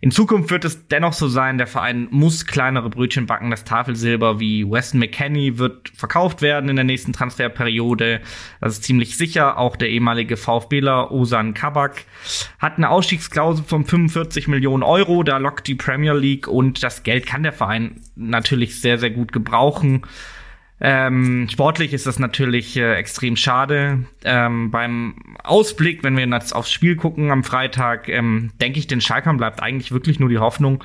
in 0.00 0.10
Zukunft 0.10 0.50
wird 0.50 0.64
es 0.64 0.88
dennoch 0.88 1.12
so 1.12 1.28
sein, 1.28 1.58
der 1.58 1.66
Verein 1.66 2.08
muss 2.10 2.46
kleinere 2.46 2.90
Brötchen 2.90 3.26
backen. 3.26 3.50
Das 3.50 3.64
Tafelsilber 3.64 4.40
wie 4.40 4.68
Weston 4.68 5.00
McKenney 5.00 5.58
wird 5.58 5.88
verkauft 5.94 6.42
werden 6.42 6.68
in 6.68 6.76
der 6.76 6.84
nächsten 6.84 7.12
Transferperiode. 7.12 8.20
Das 8.60 8.74
ist 8.74 8.84
ziemlich 8.84 9.16
sicher. 9.16 9.58
Auch 9.58 9.76
der 9.76 9.88
ehemalige 9.88 10.36
VfBler 10.36 11.10
Osan 11.10 11.54
Kabak 11.54 12.04
hat 12.58 12.76
eine 12.76 12.90
Ausstiegsklausel 12.90 13.64
von 13.64 13.84
45 13.84 14.48
Millionen 14.48 14.82
Euro. 14.82 15.22
Da 15.22 15.38
lockt 15.38 15.66
die 15.66 15.74
Premier 15.74 16.14
League 16.14 16.48
und 16.48 16.82
das 16.82 17.02
Geld 17.02 17.26
kann 17.26 17.42
der 17.42 17.52
Verein 17.52 18.02
natürlich 18.14 18.80
sehr, 18.80 18.98
sehr 18.98 19.10
gut 19.10 19.32
gebrauchen. 19.32 20.02
Ähm, 20.80 21.48
sportlich 21.50 21.94
ist 21.94 22.06
das 22.06 22.18
natürlich 22.18 22.76
äh, 22.76 22.94
extrem 22.96 23.36
schade. 23.36 24.04
Ähm, 24.24 24.70
beim 24.70 25.36
Ausblick, 25.42 26.02
wenn 26.02 26.16
wir 26.16 26.26
jetzt 26.26 26.54
aufs 26.54 26.70
Spiel 26.70 26.96
gucken 26.96 27.30
am 27.30 27.44
Freitag, 27.44 28.08
ähm, 28.08 28.52
denke 28.60 28.78
ich, 28.78 28.86
den 28.86 29.00
Schalkern 29.00 29.38
bleibt 29.38 29.62
eigentlich 29.62 29.92
wirklich 29.92 30.20
nur 30.20 30.28
die 30.28 30.38
Hoffnung, 30.38 30.84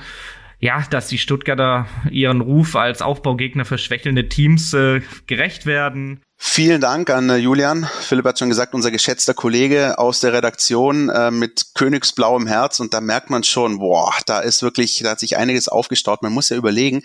ja, 0.59 0.85
dass 0.89 1.07
die 1.07 1.17
Stuttgarter 1.17 1.87
ihren 2.09 2.39
Ruf 2.39 2.75
als 2.75 3.01
Aufbaugegner 3.01 3.65
für 3.65 3.77
schwächelnde 3.77 4.29
Teams 4.29 4.73
äh, 4.73 5.01
gerecht 5.27 5.65
werden. 5.65 6.21
Vielen 6.37 6.81
Dank 6.81 7.09
an 7.09 7.29
äh, 7.29 7.35
Julian. 7.35 7.87
Philipp 8.01 8.25
hat 8.25 8.39
schon 8.39 8.49
gesagt, 8.49 8.73
unser 8.73 8.91
geschätzter 8.91 9.33
Kollege 9.33 9.99
aus 9.99 10.21
der 10.21 10.33
Redaktion 10.33 11.09
äh, 11.09 11.31
mit 11.31 11.73
königsblauem 11.75 12.47
Herz. 12.47 12.79
Und 12.79 12.93
da 12.93 13.01
merkt 13.01 13.29
man 13.29 13.43
schon, 13.43 13.79
boah, 13.79 14.13
da 14.25 14.39
ist 14.39 14.63
wirklich, 14.63 15.01
da 15.03 15.11
hat 15.11 15.19
sich 15.19 15.37
einiges 15.37 15.67
aufgestaut. 15.67 16.23
Man 16.23 16.33
muss 16.33 16.49
ja 16.49 16.57
überlegen, 16.57 17.03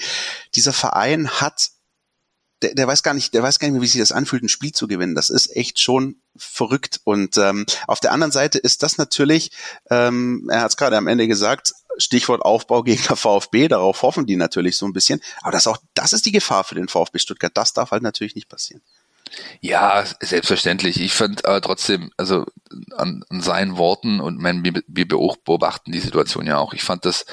dieser 0.54 0.72
Verein 0.72 1.28
hat 1.28 1.70
der, 2.62 2.74
der 2.74 2.86
weiß 2.86 3.02
gar 3.02 3.14
nicht, 3.14 3.34
der 3.34 3.42
weiß 3.42 3.58
gar 3.58 3.68
nicht 3.68 3.74
mehr, 3.74 3.82
wie 3.82 3.86
sich 3.86 4.00
das 4.00 4.12
anfühlt, 4.12 4.42
ein 4.42 4.48
Spiel 4.48 4.72
zu 4.72 4.88
gewinnen. 4.88 5.14
Das 5.14 5.30
ist 5.30 5.54
echt 5.54 5.78
schon 5.80 6.16
verrückt. 6.36 7.00
Und 7.04 7.36
ähm, 7.36 7.66
auf 7.86 8.00
der 8.00 8.12
anderen 8.12 8.32
Seite 8.32 8.58
ist 8.58 8.82
das 8.82 8.98
natürlich, 8.98 9.50
ähm, 9.90 10.48
er 10.50 10.60
hat 10.60 10.70
es 10.70 10.76
gerade 10.76 10.96
am 10.96 11.06
Ende 11.06 11.28
gesagt, 11.28 11.74
Stichwort 11.98 12.42
Aufbau 12.42 12.82
gegen 12.82 13.02
der 13.08 13.16
VfB, 13.16 13.68
darauf 13.68 14.02
hoffen 14.02 14.26
die 14.26 14.36
natürlich 14.36 14.76
so 14.76 14.86
ein 14.86 14.92
bisschen. 14.92 15.20
Aber 15.42 15.52
das 15.52 15.66
auch, 15.66 15.78
das 15.94 16.12
ist 16.12 16.26
die 16.26 16.32
Gefahr 16.32 16.64
für 16.64 16.74
den 16.74 16.88
VfB 16.88 17.18
Stuttgart. 17.18 17.52
Das 17.54 17.72
darf 17.72 17.90
halt 17.90 18.02
natürlich 18.02 18.34
nicht 18.34 18.48
passieren. 18.48 18.82
Ja, 19.60 20.04
selbstverständlich. 20.20 21.00
Ich 21.00 21.12
fand 21.12 21.44
aber 21.44 21.60
trotzdem, 21.60 22.12
also 22.16 22.46
an, 22.96 23.24
an 23.28 23.40
seinen 23.40 23.76
Worten 23.76 24.20
und 24.20 24.38
mein, 24.38 24.62
wir 24.64 25.08
beobachten 25.08 25.92
die 25.92 26.00
Situation 26.00 26.46
ja 26.46 26.58
auch. 26.58 26.74
Ich 26.74 26.84
fand 26.84 27.04
das 27.04 27.26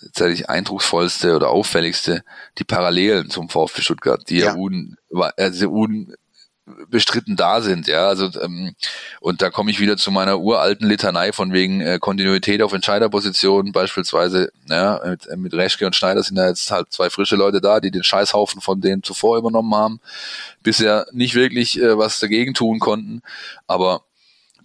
tatsächlich 0.00 0.48
eindrucksvollste 0.48 1.36
oder 1.36 1.50
auffälligste 1.50 2.22
die 2.58 2.64
Parallelen 2.64 3.30
zum 3.30 3.48
VfB 3.48 3.82
Stuttgart, 3.82 4.28
die 4.28 4.38
ja, 4.38 4.46
ja 4.46 4.54
un, 4.54 4.96
also 5.36 5.68
un, 5.68 6.14
bestritten 6.88 7.36
da 7.36 7.60
sind, 7.60 7.86
ja. 7.86 8.08
Also 8.08 8.30
ähm, 8.40 8.74
und 9.20 9.42
da 9.42 9.50
komme 9.50 9.70
ich 9.70 9.80
wieder 9.80 9.96
zu 9.96 10.10
meiner 10.10 10.38
uralten 10.38 10.88
Litanei 10.88 11.32
von 11.32 11.52
wegen 11.52 11.80
äh, 11.80 11.98
Kontinuität 11.98 12.62
auf 12.62 12.72
Entscheiderpositionen, 12.72 13.72
beispielsweise, 13.72 14.50
ja, 14.68 15.00
mit, 15.04 15.26
äh, 15.26 15.36
mit 15.36 15.54
Reschke 15.54 15.86
und 15.86 15.96
Schneider 15.96 16.22
sind 16.22 16.36
da 16.36 16.48
jetzt 16.48 16.70
halt 16.70 16.92
zwei 16.92 17.10
frische 17.10 17.36
Leute 17.36 17.60
da, 17.60 17.80
die 17.80 17.90
den 17.90 18.04
Scheißhaufen 18.04 18.60
von 18.60 18.80
denen 18.80 19.02
zuvor 19.02 19.38
übernommen 19.38 19.74
haben, 19.74 20.00
bisher 20.62 21.06
nicht 21.12 21.34
wirklich 21.34 21.80
äh, 21.80 21.96
was 21.98 22.20
dagegen 22.20 22.54
tun 22.54 22.78
konnten, 22.78 23.22
aber 23.66 24.02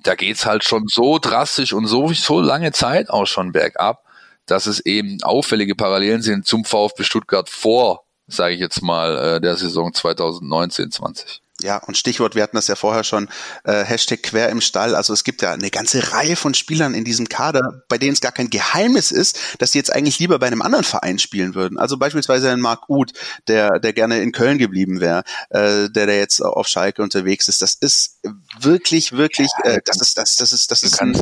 da 0.03 0.15
geht's 0.15 0.45
halt 0.45 0.63
schon 0.63 0.87
so 0.87 1.17
drastisch 1.19 1.73
und 1.73 1.87
so 1.87 2.11
so 2.13 2.41
lange 2.41 2.73
Zeit 2.73 3.09
auch 3.09 3.25
schon 3.25 3.53
bergab, 3.53 4.03
dass 4.45 4.65
es 4.65 4.79
eben 4.85 5.21
auffällige 5.23 5.75
Parallelen 5.75 6.21
sind 6.21 6.45
zum 6.45 6.65
VfB 6.65 7.03
Stuttgart 7.03 7.49
vor, 7.49 8.05
sage 8.27 8.55
ich 8.55 8.59
jetzt 8.59 8.81
mal, 8.81 9.35
äh, 9.37 9.41
der 9.41 9.55
Saison 9.57 9.91
2019-20. 9.91 11.39
Ja, 11.61 11.77
und 11.77 11.97
Stichwort, 11.97 12.33
wir 12.35 12.41
hatten 12.41 12.57
das 12.57 12.67
ja 12.67 12.75
vorher 12.75 13.03
schon, 13.03 13.29
äh, 13.63 13.83
Hashtag 13.83 14.23
quer 14.23 14.49
im 14.49 14.59
Stall. 14.59 14.95
Also 14.95 15.13
es 15.13 15.23
gibt 15.23 15.43
ja 15.43 15.53
eine 15.53 15.69
ganze 15.69 16.11
Reihe 16.11 16.35
von 16.35 16.55
Spielern 16.55 16.95
in 16.95 17.05
diesem 17.05 17.29
Kader, 17.29 17.83
bei 17.87 17.97
denen 17.99 18.13
es 18.13 18.21
gar 18.21 18.31
kein 18.31 18.49
Geheimnis 18.49 19.11
ist, 19.11 19.39
dass 19.59 19.71
sie 19.71 19.77
jetzt 19.77 19.93
eigentlich 19.93 20.17
lieber 20.19 20.39
bei 20.39 20.47
einem 20.47 20.63
anderen 20.63 20.83
Verein 20.83 21.19
spielen 21.19 21.53
würden. 21.53 21.77
Also 21.77 21.97
beispielsweise 21.97 22.51
ein 22.51 22.59
Marc 22.59 22.89
Uth, 22.89 23.13
der, 23.47 23.79
der 23.79 23.93
gerne 23.93 24.19
in 24.19 24.31
Köln 24.31 24.57
geblieben 24.57 24.99
wäre, 24.99 25.23
äh, 25.51 25.89
der, 25.89 26.07
der 26.07 26.17
jetzt 26.17 26.41
auf 26.41 26.67
Schalke 26.67 27.03
unterwegs 27.03 27.47
ist. 27.47 27.61
Das 27.61 27.75
ist 27.75 28.19
wirklich, 28.59 29.11
wirklich, 29.11 29.51
äh, 29.63 29.79
das 29.85 30.01
ist, 30.01 30.17
das, 30.17 30.35
das 30.35 30.51
ist, 30.51 30.71
das 30.71 30.81
ist 30.81 31.01
ein, 31.01 31.13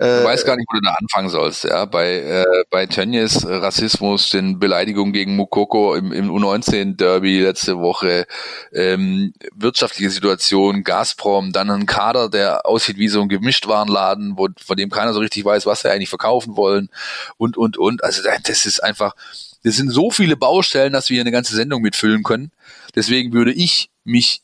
Du 0.00 0.06
äh, 0.06 0.24
weißt 0.24 0.46
gar 0.46 0.56
nicht, 0.56 0.66
wo 0.72 0.78
du 0.78 0.82
da 0.82 0.94
anfangen 0.94 1.28
sollst. 1.28 1.64
Ja, 1.64 1.84
bei 1.84 2.20
äh, 2.20 2.64
bei 2.70 2.86
Tönnies 2.86 3.44
Rassismus, 3.46 4.30
den 4.30 4.58
Beleidigungen 4.58 5.12
gegen 5.12 5.36
Mukoko 5.36 5.94
im, 5.94 6.10
im 6.10 6.30
U19 6.30 6.96
Derby 6.96 7.40
letzte 7.40 7.80
Woche, 7.80 8.26
ähm, 8.72 9.34
wirtschaftliche 9.54 10.08
Situation, 10.08 10.84
Gazprom, 10.84 11.52
dann 11.52 11.70
ein 11.70 11.84
Kader, 11.84 12.30
der 12.30 12.64
aussieht 12.64 12.96
wie 12.96 13.08
so 13.08 13.20
ein 13.20 13.28
Gemischtwarenladen, 13.28 14.38
wo 14.38 14.48
von 14.58 14.78
dem 14.78 14.88
keiner 14.88 15.12
so 15.12 15.20
richtig 15.20 15.44
weiß, 15.44 15.66
was 15.66 15.82
sie 15.82 15.90
eigentlich 15.90 16.08
verkaufen 16.08 16.56
wollen 16.56 16.88
und 17.36 17.58
und 17.58 17.76
und. 17.76 18.02
Also 18.02 18.22
das 18.22 18.64
ist 18.64 18.82
einfach, 18.82 19.14
das 19.64 19.76
sind 19.76 19.90
so 19.90 20.10
viele 20.10 20.38
Baustellen, 20.38 20.94
dass 20.94 21.10
wir 21.10 21.16
hier 21.16 21.24
eine 21.24 21.30
ganze 21.30 21.54
Sendung 21.54 21.82
mitfüllen 21.82 22.22
können. 22.22 22.52
Deswegen 22.94 23.34
würde 23.34 23.52
ich 23.52 23.90
mich 24.04 24.40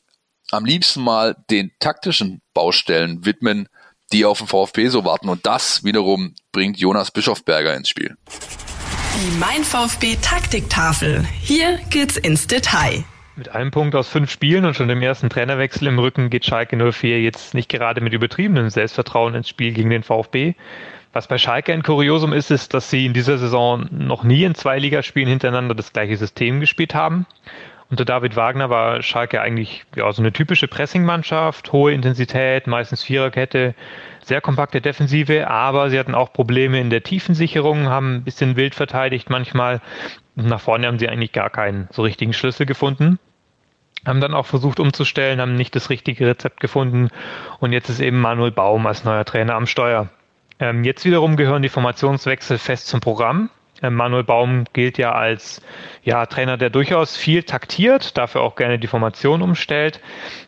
am 0.51 0.65
liebsten 0.65 1.01
mal 1.01 1.35
den 1.49 1.71
taktischen 1.79 2.41
Baustellen 2.53 3.25
widmen, 3.25 3.67
die 4.13 4.25
auf 4.25 4.39
den 4.39 4.47
VfB 4.47 4.87
so 4.87 5.05
warten. 5.05 5.29
Und 5.29 5.45
das 5.45 5.83
wiederum 5.83 6.33
bringt 6.51 6.77
Jonas 6.77 7.11
Bischofberger 7.11 7.75
ins 7.75 7.89
Spiel. 7.89 8.17
Die 8.27 9.37
Mein 9.37 9.63
VfB 9.63 10.17
Taktiktafel. 10.21 11.25
Hier 11.41 11.79
geht's 11.89 12.17
ins 12.17 12.47
Detail. 12.47 13.03
Mit 13.35 13.49
einem 13.49 13.69
Punkt 13.69 13.93
aus 13.93 14.07
fünf 14.07 14.31
Spielen 14.31 14.65
und 14.65 14.75
schon 14.75 14.87
dem 14.87 15.01
ersten 15.01 15.29
Trainerwechsel 15.29 15.87
im 15.87 15.99
Rücken 15.99 16.31
geht 16.31 16.45
Schalke 16.45 16.91
04 16.91 17.21
jetzt 17.21 17.53
nicht 17.53 17.69
gerade 17.69 18.01
mit 18.01 18.13
übertriebenem 18.13 18.69
Selbstvertrauen 18.69 19.35
ins 19.35 19.49
Spiel 19.49 19.73
gegen 19.73 19.91
den 19.91 20.01
VfB. 20.01 20.55
Was 21.13 21.27
bei 21.27 21.37
Schalke 21.37 21.73
ein 21.73 21.83
Kuriosum 21.83 22.33
ist, 22.33 22.51
ist, 22.51 22.73
dass 22.73 22.89
sie 22.89 23.05
in 23.05 23.13
dieser 23.13 23.37
Saison 23.37 23.87
noch 23.91 24.23
nie 24.23 24.43
in 24.43 24.55
zwei 24.55 24.79
Ligaspielen 24.79 25.29
hintereinander 25.29 25.75
das 25.75 25.93
gleiche 25.93 26.17
System 26.17 26.59
gespielt 26.59 26.95
haben. 26.95 27.25
Unter 27.89 28.03
David 28.03 28.35
Wagner 28.35 28.69
war 28.69 29.01
Schalke 29.01 29.41
eigentlich 29.41 29.85
ja, 29.95 30.11
so 30.11 30.21
eine 30.21 30.33
typische 30.33 30.67
Pressingmannschaft, 30.67 31.71
hohe 31.71 31.93
Intensität, 31.93 32.67
meistens 32.67 33.01
Viererkette, 33.01 33.75
sehr 34.21 34.41
kompakte 34.41 34.81
Defensive, 34.81 35.47
aber 35.47 35.89
sie 35.89 35.97
hatten 35.97 36.13
auch 36.13 36.33
Probleme 36.33 36.81
in 36.81 36.89
der 36.89 37.03
Tiefensicherung, 37.03 37.87
haben 37.87 38.15
ein 38.15 38.23
bisschen 38.23 38.57
wild 38.57 38.75
verteidigt 38.75 39.29
manchmal. 39.29 39.81
Und 40.35 40.47
nach 40.47 40.59
vorne 40.59 40.85
haben 40.85 40.99
sie 40.99 41.07
eigentlich 41.07 41.31
gar 41.31 41.49
keinen 41.49 41.87
so 41.91 42.01
richtigen 42.01 42.33
Schlüssel 42.33 42.65
gefunden. 42.65 43.19
Haben 44.05 44.21
dann 44.21 44.33
auch 44.33 44.45
versucht 44.45 44.81
umzustellen, 44.81 45.39
haben 45.39 45.55
nicht 45.55 45.75
das 45.75 45.89
richtige 45.89 46.27
Rezept 46.27 46.59
gefunden. 46.59 47.09
Und 47.59 47.71
jetzt 47.71 47.89
ist 47.89 48.01
eben 48.01 48.19
Manuel 48.19 48.51
Baum 48.51 48.85
als 48.85 49.05
neuer 49.05 49.25
Trainer 49.25 49.55
am 49.55 49.65
Steuer. 49.65 50.09
Ähm, 50.59 50.83
jetzt 50.83 51.05
wiederum 51.05 51.37
gehören 51.37 51.61
die 51.61 51.69
Formationswechsel 51.69 52.57
fest 52.57 52.87
zum 52.87 52.99
Programm. 52.99 53.49
Äh, 53.81 53.89
Manuel 53.89 54.23
Baum 54.23 54.65
gilt 54.73 54.97
ja 54.97 55.11
als 55.11 55.61
ja, 56.03 56.25
Trainer, 56.25 56.57
der 56.57 56.69
durchaus 56.69 57.17
viel 57.17 57.43
taktiert, 57.43 58.17
dafür 58.17 58.41
auch 58.41 58.55
gerne 58.55 58.79
die 58.79 58.87
Formation 58.87 59.41
umstellt. 59.41 59.99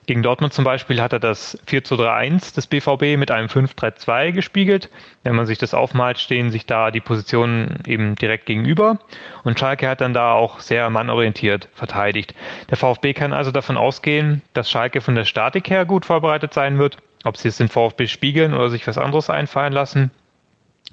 Gegen 0.05 0.23
Dortmund 0.23 0.53
zum 0.53 0.63
Beispiel 0.63 1.01
hat 1.01 1.13
er 1.13 1.19
das 1.19 1.59
4 1.67 1.83
zu 1.83 1.95
3 1.95 2.11
1 2.11 2.53
des 2.53 2.67
BVB 2.67 3.17
mit 3.17 3.29
einem 3.29 3.47
5-3-2 3.47 4.31
gespiegelt. 4.31 4.89
Wenn 5.23 5.35
man 5.35 5.45
sich 5.45 5.57
das 5.57 5.73
aufmalt, 5.73 6.17
stehen 6.17 6.49
sich 6.49 6.65
da 6.65 6.91
die 6.91 7.01
Positionen 7.01 7.83
eben 7.85 8.15
direkt 8.15 8.45
gegenüber. 8.45 8.99
Und 9.43 9.59
Schalke 9.59 9.87
hat 9.87 10.01
dann 10.01 10.13
da 10.13 10.33
auch 10.33 10.59
sehr 10.59 10.89
mannorientiert 10.89 11.69
verteidigt. 11.73 12.33
Der 12.69 12.77
VfB 12.77 13.13
kann 13.13 13.33
also 13.33 13.51
davon 13.51 13.77
ausgehen, 13.77 14.41
dass 14.53 14.71
Schalke 14.71 15.01
von 15.01 15.15
der 15.15 15.25
Statik 15.25 15.69
her 15.69 15.85
gut 15.85 16.05
vorbereitet 16.05 16.53
sein 16.53 16.79
wird. 16.79 16.97
Ob 17.25 17.35
sie 17.35 17.49
es 17.49 17.57
den 17.57 17.67
VfB 17.67 18.07
spiegeln 18.07 18.53
oder 18.53 18.69
sich 18.69 18.87
was 18.87 18.97
anderes 18.97 19.29
einfallen 19.29 19.73
lassen, 19.73 20.09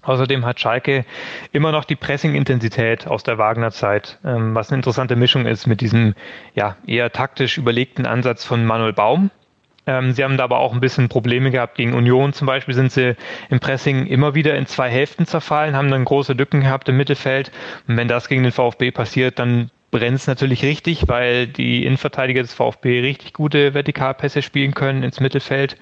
Außerdem 0.06 0.46
hat 0.46 0.60
Schalke 0.60 1.04
immer 1.52 1.72
noch 1.72 1.84
die 1.84 1.96
Pressing-Intensität 1.96 3.06
aus 3.06 3.24
der 3.24 3.38
Wagner-Zeit, 3.38 4.18
ähm, 4.24 4.54
was 4.54 4.70
eine 4.70 4.78
interessante 4.78 5.16
Mischung 5.16 5.46
ist 5.46 5.66
mit 5.66 5.80
diesem 5.80 6.14
ja, 6.54 6.76
eher 6.86 7.10
taktisch 7.12 7.58
überlegten 7.58 8.06
Ansatz 8.06 8.44
von 8.44 8.64
Manuel 8.64 8.92
Baum. 8.92 9.30
Ähm, 9.86 10.12
sie 10.12 10.22
haben 10.22 10.36
da 10.36 10.44
aber 10.44 10.60
auch 10.60 10.72
ein 10.72 10.80
bisschen 10.80 11.08
Probleme 11.08 11.50
gehabt 11.50 11.76
gegen 11.76 11.94
Union. 11.94 12.32
Zum 12.32 12.46
Beispiel 12.46 12.74
sind 12.74 12.92
sie 12.92 13.16
im 13.50 13.58
Pressing 13.58 14.06
immer 14.06 14.34
wieder 14.34 14.56
in 14.56 14.66
zwei 14.66 14.88
Hälften 14.88 15.26
zerfallen, 15.26 15.76
haben 15.76 15.90
dann 15.90 16.04
große 16.04 16.34
Lücken 16.34 16.60
gehabt 16.60 16.88
im 16.88 16.96
Mittelfeld. 16.96 17.50
Und 17.88 17.96
wenn 17.96 18.08
das 18.08 18.28
gegen 18.28 18.44
den 18.44 18.52
VfB 18.52 18.92
passiert, 18.92 19.38
dann 19.40 19.70
brennt 19.90 20.16
es 20.16 20.26
natürlich 20.26 20.62
richtig, 20.62 21.08
weil 21.08 21.46
die 21.46 21.84
Innenverteidiger 21.84 22.42
des 22.42 22.54
VfB 22.54 23.00
richtig 23.00 23.32
gute 23.32 23.74
Vertikalpässe 23.74 24.42
spielen 24.42 24.74
können 24.74 25.02
ins 25.02 25.20
Mittelfeld. 25.20 25.76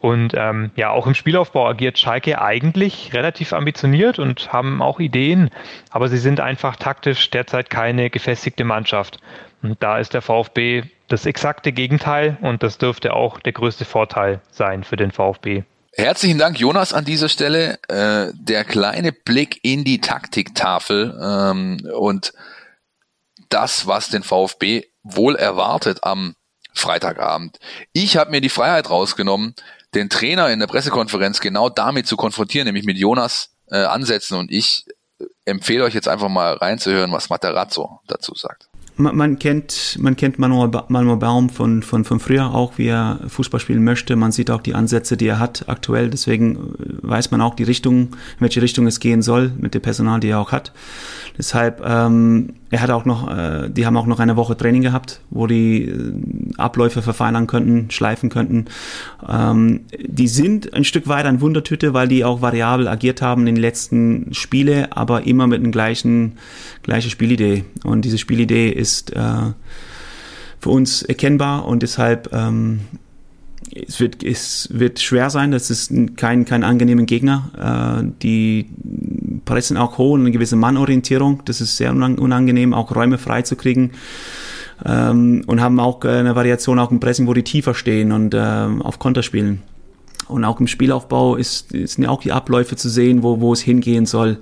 Und 0.00 0.32
ähm, 0.34 0.70
ja, 0.76 0.90
auch 0.90 1.06
im 1.06 1.14
Spielaufbau 1.14 1.68
agiert 1.68 1.98
Schalke 1.98 2.40
eigentlich 2.40 3.12
relativ 3.12 3.52
ambitioniert 3.52 4.18
und 4.18 4.50
haben 4.52 4.80
auch 4.80 4.98
Ideen, 4.98 5.50
aber 5.90 6.08
sie 6.08 6.18
sind 6.18 6.40
einfach 6.40 6.76
taktisch 6.76 7.28
derzeit 7.30 7.68
keine 7.68 8.08
gefestigte 8.08 8.64
Mannschaft. 8.64 9.20
Und 9.62 9.82
da 9.82 9.98
ist 9.98 10.14
der 10.14 10.22
VfB 10.22 10.84
das 11.08 11.26
exakte 11.26 11.72
Gegenteil 11.72 12.38
und 12.40 12.62
das 12.62 12.78
dürfte 12.78 13.12
auch 13.12 13.40
der 13.40 13.52
größte 13.52 13.84
Vorteil 13.84 14.40
sein 14.50 14.84
für 14.84 14.96
den 14.96 15.10
VfB. 15.10 15.64
Herzlichen 15.92 16.38
Dank, 16.38 16.58
Jonas, 16.58 16.94
an 16.94 17.04
dieser 17.04 17.28
Stelle. 17.28 17.78
Äh, 17.88 18.32
der 18.32 18.64
kleine 18.64 19.12
Blick 19.12 19.58
in 19.62 19.84
die 19.84 20.00
Taktiktafel 20.00 21.18
ähm, 21.22 21.86
und 21.94 22.32
das, 23.50 23.86
was 23.86 24.08
den 24.08 24.22
VfB 24.22 24.84
wohl 25.02 25.36
erwartet 25.36 26.04
am 26.04 26.36
Freitagabend. 26.72 27.58
Ich 27.92 28.16
habe 28.16 28.30
mir 28.30 28.40
die 28.40 28.48
Freiheit 28.48 28.88
rausgenommen, 28.88 29.54
den 29.94 30.08
Trainer 30.08 30.50
in 30.50 30.60
der 30.60 30.66
Pressekonferenz 30.66 31.40
genau 31.40 31.68
damit 31.68 32.06
zu 32.06 32.16
konfrontieren, 32.16 32.66
nämlich 32.66 32.84
mit 32.84 32.96
Jonas 32.96 33.50
äh, 33.70 33.76
Ansätzen. 33.76 34.38
Und 34.38 34.50
ich 34.50 34.86
empfehle 35.44 35.84
euch 35.84 35.94
jetzt 35.94 36.08
einfach 36.08 36.28
mal 36.28 36.54
reinzuhören, 36.54 37.12
was 37.12 37.30
Materazzo 37.30 38.00
dazu 38.06 38.34
sagt. 38.34 38.69
Man, 39.00 39.16
man 39.16 39.38
kennt, 39.38 39.96
man 40.00 40.16
kennt 40.16 40.38
Manuel, 40.38 40.70
Manuel 40.88 41.16
Baum 41.16 41.48
von, 41.48 41.82
von, 41.82 42.04
von 42.04 42.20
früher 42.20 42.54
auch, 42.54 42.76
wie 42.76 42.88
er 42.88 43.20
Fußball 43.26 43.58
spielen 43.58 43.82
möchte. 43.82 44.14
Man 44.14 44.30
sieht 44.30 44.50
auch 44.50 44.60
die 44.60 44.74
Ansätze, 44.74 45.16
die 45.16 45.26
er 45.26 45.38
hat 45.38 45.64
aktuell. 45.68 46.10
Deswegen 46.10 46.56
äh, 46.56 46.58
weiß 47.02 47.30
man 47.30 47.40
auch 47.40 47.54
die 47.54 47.64
Richtung, 47.64 48.00
in 48.00 48.40
welche 48.40 48.62
Richtung 48.62 48.86
es 48.86 49.00
gehen 49.00 49.22
soll 49.22 49.52
mit 49.58 49.74
dem 49.74 49.82
Personal, 49.82 50.20
die 50.20 50.28
er 50.28 50.40
auch 50.40 50.52
hat. 50.52 50.72
Deshalb, 51.38 51.82
ähm, 51.84 52.54
er 52.70 52.82
hat 52.82 52.90
auch 52.90 53.04
noch, 53.04 53.34
äh, 53.34 53.70
die 53.70 53.86
haben 53.86 53.96
auch 53.96 54.06
noch 54.06 54.20
eine 54.20 54.36
Woche 54.36 54.56
Training 54.56 54.82
gehabt, 54.82 55.20
wo 55.30 55.46
die 55.46 55.84
äh, 55.84 56.12
Abläufe 56.58 57.00
verfeinern 57.00 57.46
könnten, 57.46 57.90
schleifen 57.90 58.28
könnten. 58.28 58.66
Ähm, 59.26 59.80
die 59.98 60.28
sind 60.28 60.74
ein 60.74 60.84
Stück 60.84 61.08
weit 61.08 61.24
ein 61.24 61.40
Wundertüte, 61.40 61.94
weil 61.94 62.08
die 62.08 62.24
auch 62.24 62.42
variabel 62.42 62.88
agiert 62.88 63.22
haben 63.22 63.46
in 63.46 63.54
den 63.54 63.62
letzten 63.62 64.34
Spiele, 64.34 64.94
aber 64.96 65.26
immer 65.26 65.46
mit 65.46 65.62
den 65.62 65.72
gleichen, 65.72 66.34
gleiche 66.82 67.10
Spielidee. 67.10 67.64
Und 67.84 68.04
diese 68.04 68.18
Spielidee 68.18 68.70
ist, 68.70 69.12
äh, 69.12 69.52
für 70.60 70.70
uns 70.70 71.02
erkennbar 71.02 71.64
und 71.66 71.82
deshalb 71.82 72.30
ähm, 72.32 72.80
es 73.72 74.00
wird, 74.00 74.22
es 74.24 74.68
wird 74.72 75.00
schwer 75.00 75.30
sein, 75.30 75.52
das 75.52 75.70
ist 75.70 75.92
kein, 76.16 76.44
kein 76.44 76.64
angenehmer 76.64 77.04
Gegner. 77.04 78.00
Äh, 78.02 78.12
die 78.22 78.68
pressen 79.44 79.76
auch 79.76 79.98
hoch 79.98 80.14
und 80.14 80.20
eine 80.20 80.30
gewisse 80.30 80.56
Mannorientierung, 80.56 81.42
das 81.44 81.60
ist 81.60 81.76
sehr 81.76 81.92
unangenehm, 81.92 82.74
auch 82.74 82.94
Räume 82.94 83.18
frei 83.18 83.42
zu 83.42 83.56
kriegen. 83.56 83.92
Ähm, 84.84 85.42
und 85.46 85.60
haben 85.60 85.78
auch 85.78 86.02
eine 86.04 86.34
Variation 86.34 86.78
auch 86.78 86.90
im 86.90 87.00
Pressing, 87.00 87.26
wo 87.26 87.34
die 87.34 87.42
tiefer 87.42 87.74
stehen 87.74 88.12
und 88.12 88.34
äh, 88.34 88.38
auf 88.38 88.98
Konter 88.98 89.22
spielen. 89.22 89.62
Und 90.26 90.44
auch 90.44 90.58
im 90.58 90.68
Spielaufbau 90.68 91.36
ist, 91.36 91.70
sind 91.70 92.04
ja 92.04 92.08
auch 92.08 92.22
die 92.22 92.32
Abläufe 92.32 92.76
zu 92.76 92.88
sehen, 92.88 93.22
wo, 93.22 93.40
wo 93.40 93.52
es 93.52 93.60
hingehen 93.60 94.06
soll, 94.06 94.38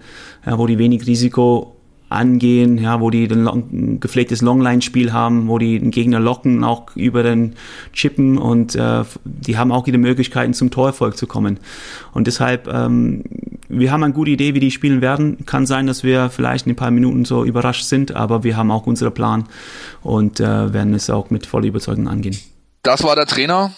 ja, 0.46 0.58
wo 0.58 0.66
die 0.66 0.78
wenig 0.78 1.06
Risiko 1.06 1.77
angehen, 2.08 2.78
ja, 2.78 3.00
wo 3.00 3.10
die 3.10 3.26
ein 3.26 4.00
gepflegtes 4.00 4.40
Longline-Spiel 4.40 5.12
haben, 5.12 5.48
wo 5.48 5.58
die 5.58 5.78
den 5.78 5.90
Gegner 5.90 6.20
locken, 6.20 6.64
auch 6.64 6.94
über 6.96 7.22
den 7.22 7.54
Chippen 7.92 8.38
und 8.38 8.74
äh, 8.74 9.04
die 9.24 9.58
haben 9.58 9.72
auch 9.72 9.86
wieder 9.86 9.98
Möglichkeiten 9.98 10.54
zum 10.54 10.70
Torerfolg 10.70 11.16
zu 11.16 11.26
kommen. 11.26 11.60
Und 12.12 12.26
deshalb, 12.26 12.68
ähm, 12.68 13.24
wir 13.68 13.92
haben 13.92 14.02
eine 14.02 14.14
gute 14.14 14.30
Idee, 14.30 14.54
wie 14.54 14.60
die 14.60 14.70
spielen 14.70 15.00
werden. 15.02 15.44
Kann 15.44 15.66
sein, 15.66 15.86
dass 15.86 16.02
wir 16.02 16.30
vielleicht 16.30 16.66
in 16.66 16.72
ein 16.72 16.76
paar 16.76 16.90
Minuten 16.90 17.24
so 17.24 17.44
überrascht 17.44 17.84
sind, 17.84 18.14
aber 18.14 18.44
wir 18.44 18.56
haben 18.56 18.70
auch 18.70 18.86
unseren 18.86 19.12
Plan 19.12 19.44
und 20.02 20.40
äh, 20.40 20.72
werden 20.72 20.94
es 20.94 21.10
auch 21.10 21.30
mit 21.30 21.46
voller 21.46 21.66
Überzeugung 21.66 22.08
angehen. 22.08 22.38
Das 22.82 23.02
war 23.02 23.16
der 23.16 23.26
Trainer 23.26 23.72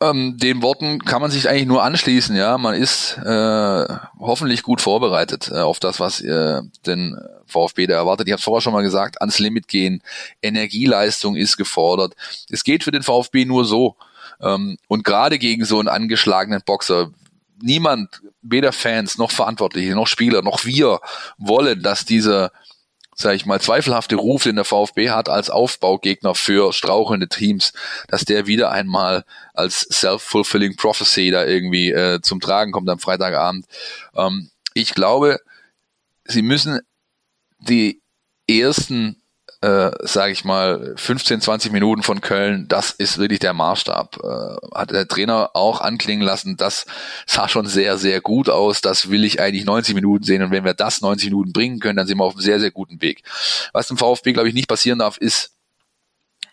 ähm, 0.00 0.36
den 0.36 0.62
Worten 0.62 0.98
kann 0.98 1.22
man 1.22 1.30
sich 1.30 1.48
eigentlich 1.48 1.66
nur 1.66 1.82
anschließen. 1.82 2.36
Ja, 2.36 2.58
man 2.58 2.74
ist 2.74 3.16
äh, 3.18 3.86
hoffentlich 4.18 4.62
gut 4.62 4.80
vorbereitet 4.80 5.50
äh, 5.50 5.60
auf 5.60 5.80
das, 5.80 6.00
was 6.00 6.20
äh, 6.20 6.60
den 6.86 7.16
VfB 7.46 7.86
da 7.86 7.94
erwartet. 7.94 8.26
Ich 8.26 8.32
habe 8.32 8.42
vorher 8.42 8.60
schon 8.60 8.74
mal 8.74 8.82
gesagt: 8.82 9.20
ans 9.20 9.38
Limit 9.38 9.68
gehen, 9.68 10.02
Energieleistung 10.42 11.34
ist 11.36 11.56
gefordert. 11.56 12.14
Es 12.50 12.62
geht 12.62 12.84
für 12.84 12.90
den 12.90 13.02
VfB 13.02 13.46
nur 13.46 13.64
so. 13.64 13.96
Ähm, 14.40 14.76
und 14.88 15.04
gerade 15.04 15.38
gegen 15.38 15.64
so 15.64 15.78
einen 15.78 15.88
angeschlagenen 15.88 16.60
Boxer, 16.64 17.10
niemand, 17.62 18.20
weder 18.42 18.72
Fans 18.72 19.16
noch 19.16 19.30
Verantwortliche 19.30 19.94
noch 19.94 20.06
Spieler 20.06 20.42
noch 20.42 20.66
wir 20.66 21.00
wollen, 21.38 21.82
dass 21.82 22.04
dieser 22.04 22.52
sage 23.18 23.36
ich 23.36 23.46
mal, 23.46 23.60
zweifelhafte 23.60 24.16
Ruf, 24.16 24.42
den 24.42 24.56
der 24.56 24.66
VfB 24.66 25.10
hat 25.10 25.30
als 25.30 25.48
Aufbaugegner 25.48 26.34
für 26.34 26.72
strauchelnde 26.74 27.28
Teams, 27.28 27.72
dass 28.08 28.26
der 28.26 28.46
wieder 28.46 28.70
einmal 28.70 29.24
als 29.54 29.80
self-fulfilling 29.90 30.76
prophecy 30.76 31.30
da 31.30 31.44
irgendwie 31.44 31.90
äh, 31.90 32.20
zum 32.20 32.40
Tragen 32.40 32.72
kommt 32.72 32.90
am 32.90 32.98
Freitagabend. 32.98 33.66
Ähm, 34.14 34.50
ich 34.74 34.94
glaube, 34.94 35.40
sie 36.24 36.42
müssen 36.42 36.80
die 37.58 38.02
ersten 38.46 39.22
äh, 39.62 39.90
sage 40.00 40.32
ich 40.32 40.44
mal, 40.44 40.94
15, 40.96 41.40
20 41.40 41.72
Minuten 41.72 42.02
von 42.02 42.20
Köln, 42.20 42.68
das 42.68 42.90
ist 42.90 43.18
wirklich 43.18 43.38
der 43.38 43.54
Maßstab. 43.54 44.18
Äh, 44.22 44.76
hat 44.76 44.90
der 44.90 45.08
Trainer 45.08 45.50
auch 45.54 45.80
anklingen 45.80 46.24
lassen, 46.24 46.56
das 46.56 46.86
sah 47.26 47.48
schon 47.48 47.66
sehr, 47.66 47.96
sehr 47.96 48.20
gut 48.20 48.48
aus. 48.50 48.80
Das 48.80 49.10
will 49.10 49.24
ich 49.24 49.40
eigentlich 49.40 49.64
90 49.64 49.94
Minuten 49.94 50.24
sehen. 50.24 50.42
Und 50.42 50.50
wenn 50.50 50.64
wir 50.64 50.74
das 50.74 51.00
90 51.00 51.30
Minuten 51.30 51.52
bringen 51.52 51.80
können, 51.80 51.96
dann 51.96 52.06
sind 52.06 52.18
wir 52.18 52.24
auf 52.24 52.34
einem 52.34 52.42
sehr, 52.42 52.60
sehr 52.60 52.70
guten 52.70 53.00
Weg. 53.00 53.22
Was 53.72 53.88
dem 53.88 53.96
VfB, 53.96 54.32
glaube 54.32 54.48
ich, 54.48 54.54
nicht 54.54 54.68
passieren 54.68 54.98
darf, 54.98 55.16
ist, 55.16 55.52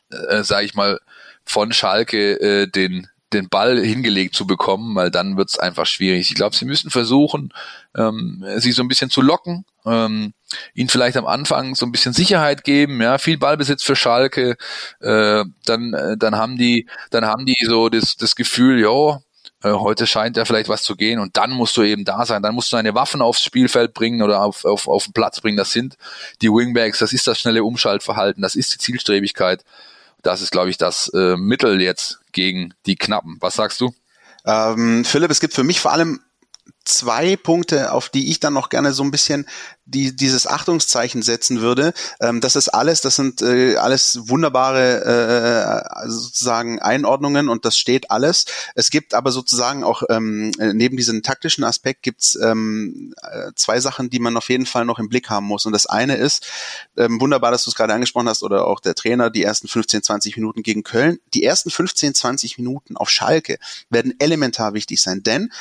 äh, 0.09 0.43
sage 0.43 0.65
ich 0.65 0.73
mal, 0.73 0.99
von 1.43 1.73
Schalke 1.73 2.39
äh, 2.39 2.67
den 2.67 3.09
den 3.33 3.49
Ball 3.49 3.83
hingelegt 3.83 4.35
zu 4.35 4.45
bekommen, 4.45 4.95
weil 4.95 5.11
dann 5.11 5.37
wird 5.37 5.49
es 5.49 5.59
einfach 5.59 5.85
schwierig. 5.85 6.29
Ich 6.29 6.35
glaube, 6.35 6.55
sie 6.55 6.65
müssen 6.65 6.89
versuchen, 6.89 7.53
ähm, 7.95 8.45
sie 8.57 8.71
so 8.71 8.83
ein 8.83 8.87
bisschen 8.87 9.09
zu 9.09 9.21
locken, 9.21 9.65
ähm, 9.85 10.33
ihnen 10.73 10.89
vielleicht 10.89 11.17
am 11.17 11.25
Anfang 11.25 11.75
so 11.75 11.85
ein 11.85 11.91
bisschen 11.91 12.13
Sicherheit 12.13 12.63
geben, 12.63 13.01
ja, 13.01 13.17
viel 13.17 13.37
Ballbesitz 13.37 13.83
für 13.83 13.95
Schalke, 13.95 14.55
äh, 15.01 15.43
dann, 15.65 15.93
äh, 15.93 16.17
dann 16.17 16.35
haben 16.35 16.57
die, 16.57 16.87
dann 17.11 17.25
haben 17.25 17.45
die 17.45 17.55
so 17.65 17.89
das, 17.89 18.15
das 18.15 18.35
Gefühl, 18.35 18.79
ja, 18.79 19.19
äh, 19.63 19.71
heute 19.71 20.05
scheint 20.07 20.37
ja 20.37 20.45
vielleicht 20.45 20.69
was 20.69 20.83
zu 20.83 20.95
gehen 20.95 21.19
und 21.19 21.37
dann 21.37 21.51
musst 21.51 21.77
du 21.77 21.83
eben 21.83 22.05
da 22.05 22.25
sein, 22.25 22.43
dann 22.43 22.53
musst 22.53 22.71
du 22.71 22.75
deine 22.75 22.95
Waffen 22.95 23.21
aufs 23.21 23.41
Spielfeld 23.43 23.93
bringen 23.93 24.21
oder 24.21 24.41
auf, 24.41 24.65
auf, 24.65 24.87
auf 24.87 25.05
den 25.05 25.13
Platz 25.13 25.41
bringen. 25.41 25.57
Das 25.57 25.71
sind 25.71 25.97
die 26.41 26.49
Wingbacks, 26.49 26.99
das 26.99 27.13
ist 27.13 27.27
das 27.27 27.39
schnelle 27.39 27.63
Umschaltverhalten, 27.63 28.41
das 28.41 28.55
ist 28.55 28.73
die 28.73 28.77
Zielstrebigkeit. 28.77 29.63
Das 30.21 30.41
ist, 30.41 30.51
glaube 30.51 30.69
ich, 30.69 30.77
das 30.77 31.09
äh, 31.13 31.35
Mittel 31.35 31.81
jetzt 31.81 32.19
gegen 32.31 32.73
die 32.85 32.95
Knappen. 32.95 33.37
Was 33.41 33.55
sagst 33.55 33.81
du? 33.81 33.93
Ähm, 34.45 35.03
Philipp, 35.05 35.31
es 35.31 35.39
gibt 35.39 35.53
für 35.53 35.63
mich 35.63 35.79
vor 35.79 35.91
allem 35.91 36.21
zwei 36.85 37.35
Punkte, 37.35 37.91
auf 37.91 38.09
die 38.09 38.29
ich 38.29 38.39
dann 38.39 38.53
noch 38.53 38.69
gerne 38.69 38.93
so 38.93 39.03
ein 39.03 39.11
bisschen 39.11 39.45
die, 39.85 40.15
dieses 40.15 40.47
Achtungszeichen 40.47 41.21
setzen 41.21 41.61
würde. 41.61 41.93
Ähm, 42.21 42.39
das 42.39 42.55
ist 42.55 42.69
alles, 42.69 43.01
das 43.01 43.15
sind 43.15 43.41
äh, 43.41 43.75
alles 43.75 44.19
wunderbare 44.29 45.83
äh, 46.05 46.09
sozusagen 46.09 46.79
Einordnungen 46.79 47.49
und 47.49 47.65
das 47.65 47.77
steht 47.77 48.09
alles. 48.09 48.45
Es 48.75 48.89
gibt 48.89 49.13
aber 49.13 49.31
sozusagen 49.31 49.83
auch 49.83 50.03
ähm, 50.09 50.51
neben 50.57 50.95
diesem 50.95 51.21
taktischen 51.21 51.63
Aspekt 51.63 52.03
gibt's 52.03 52.35
ähm, 52.41 53.13
äh, 53.21 53.51
zwei 53.55 53.79
Sachen, 53.79 54.09
die 54.09 54.19
man 54.19 54.37
auf 54.37 54.49
jeden 54.49 54.65
Fall 54.65 54.85
noch 54.85 54.99
im 54.99 55.09
Blick 55.09 55.29
haben 55.29 55.45
muss. 55.45 55.65
Und 55.65 55.73
das 55.73 55.85
eine 55.85 56.15
ist, 56.15 56.45
ähm, 56.97 57.19
wunderbar, 57.19 57.51
dass 57.51 57.65
du 57.65 57.69
es 57.69 57.75
gerade 57.75 57.93
angesprochen 57.93 58.29
hast, 58.29 58.43
oder 58.43 58.67
auch 58.67 58.79
der 58.79 58.95
Trainer, 58.95 59.29
die 59.29 59.43
ersten 59.43 59.67
15, 59.67 60.03
20 60.03 60.37
Minuten 60.37 60.63
gegen 60.63 60.83
Köln. 60.83 61.19
Die 61.33 61.43
ersten 61.43 61.69
15, 61.69 62.15
20 62.15 62.57
Minuten 62.57 62.95
auf 62.95 63.09
Schalke 63.09 63.57
werden 63.89 64.13
elementar 64.19 64.73
wichtig 64.73 65.01
sein, 65.01 65.23
denn 65.23 65.51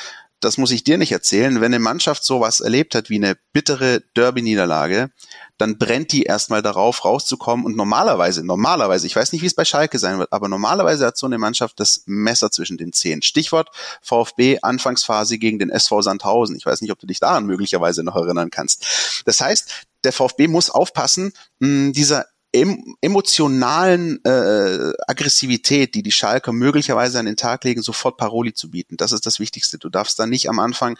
das 0.43 0.57
muss 0.57 0.71
ich 0.71 0.83
dir 0.83 0.97
nicht 0.97 1.11
erzählen, 1.11 1.61
wenn 1.61 1.73
eine 1.73 1.79
Mannschaft 1.79 2.23
sowas 2.23 2.59
erlebt 2.59 2.95
hat 2.95 3.09
wie 3.09 3.15
eine 3.15 3.37
bittere 3.53 4.01
Derby-Niederlage, 4.15 5.09
dann 5.57 5.77
brennt 5.77 6.11
die 6.11 6.23
erstmal 6.23 6.61
darauf, 6.61 7.05
rauszukommen 7.05 7.65
und 7.65 7.75
normalerweise, 7.75 8.43
normalerweise, 8.43 9.07
ich 9.07 9.15
weiß 9.15 9.31
nicht, 9.31 9.41
wie 9.41 9.47
es 9.47 9.55
bei 9.55 9.65
Schalke 9.65 9.99
sein 9.99 10.19
wird, 10.19 10.33
aber 10.33 10.49
normalerweise 10.49 11.05
hat 11.05 11.17
so 11.17 11.25
eine 11.25 11.37
Mannschaft 11.37 11.79
das 11.79 12.03
Messer 12.05 12.51
zwischen 12.51 12.77
den 12.77 12.91
Zehen. 12.91 13.21
Stichwort 13.21 13.69
VfB 14.01 14.59
Anfangsphase 14.61 15.37
gegen 15.37 15.59
den 15.59 15.69
SV 15.69 16.01
Sandhausen. 16.01 16.55
Ich 16.55 16.65
weiß 16.65 16.81
nicht, 16.81 16.91
ob 16.91 16.99
du 16.99 17.07
dich 17.07 17.19
daran 17.19 17.45
möglicherweise 17.45 18.03
noch 18.03 18.15
erinnern 18.15 18.49
kannst. 18.49 19.23
Das 19.25 19.39
heißt, 19.39 19.85
der 20.03 20.11
VfB 20.11 20.47
muss 20.47 20.69
aufpassen, 20.69 21.31
dieser 21.59 22.25
em 22.53 22.95
emotionalen 23.01 24.23
äh, 24.23 24.93
Aggressivität, 25.07 25.95
die 25.95 26.03
die 26.03 26.11
Schalker 26.11 26.53
möglicherweise 26.53 27.19
an 27.19 27.25
den 27.25 27.35
Tag 27.35 27.63
legen, 27.63 27.81
sofort 27.81 28.17
Paroli 28.17 28.53
zu 28.53 28.69
bieten. 28.71 28.95
Das 28.95 29.11
ist 29.11 29.25
das 29.25 29.39
Wichtigste. 29.39 29.79
Du 29.79 29.89
darfst 29.89 30.19
da 30.19 30.27
nicht 30.27 30.49
am 30.49 30.59
Anfang 30.59 30.97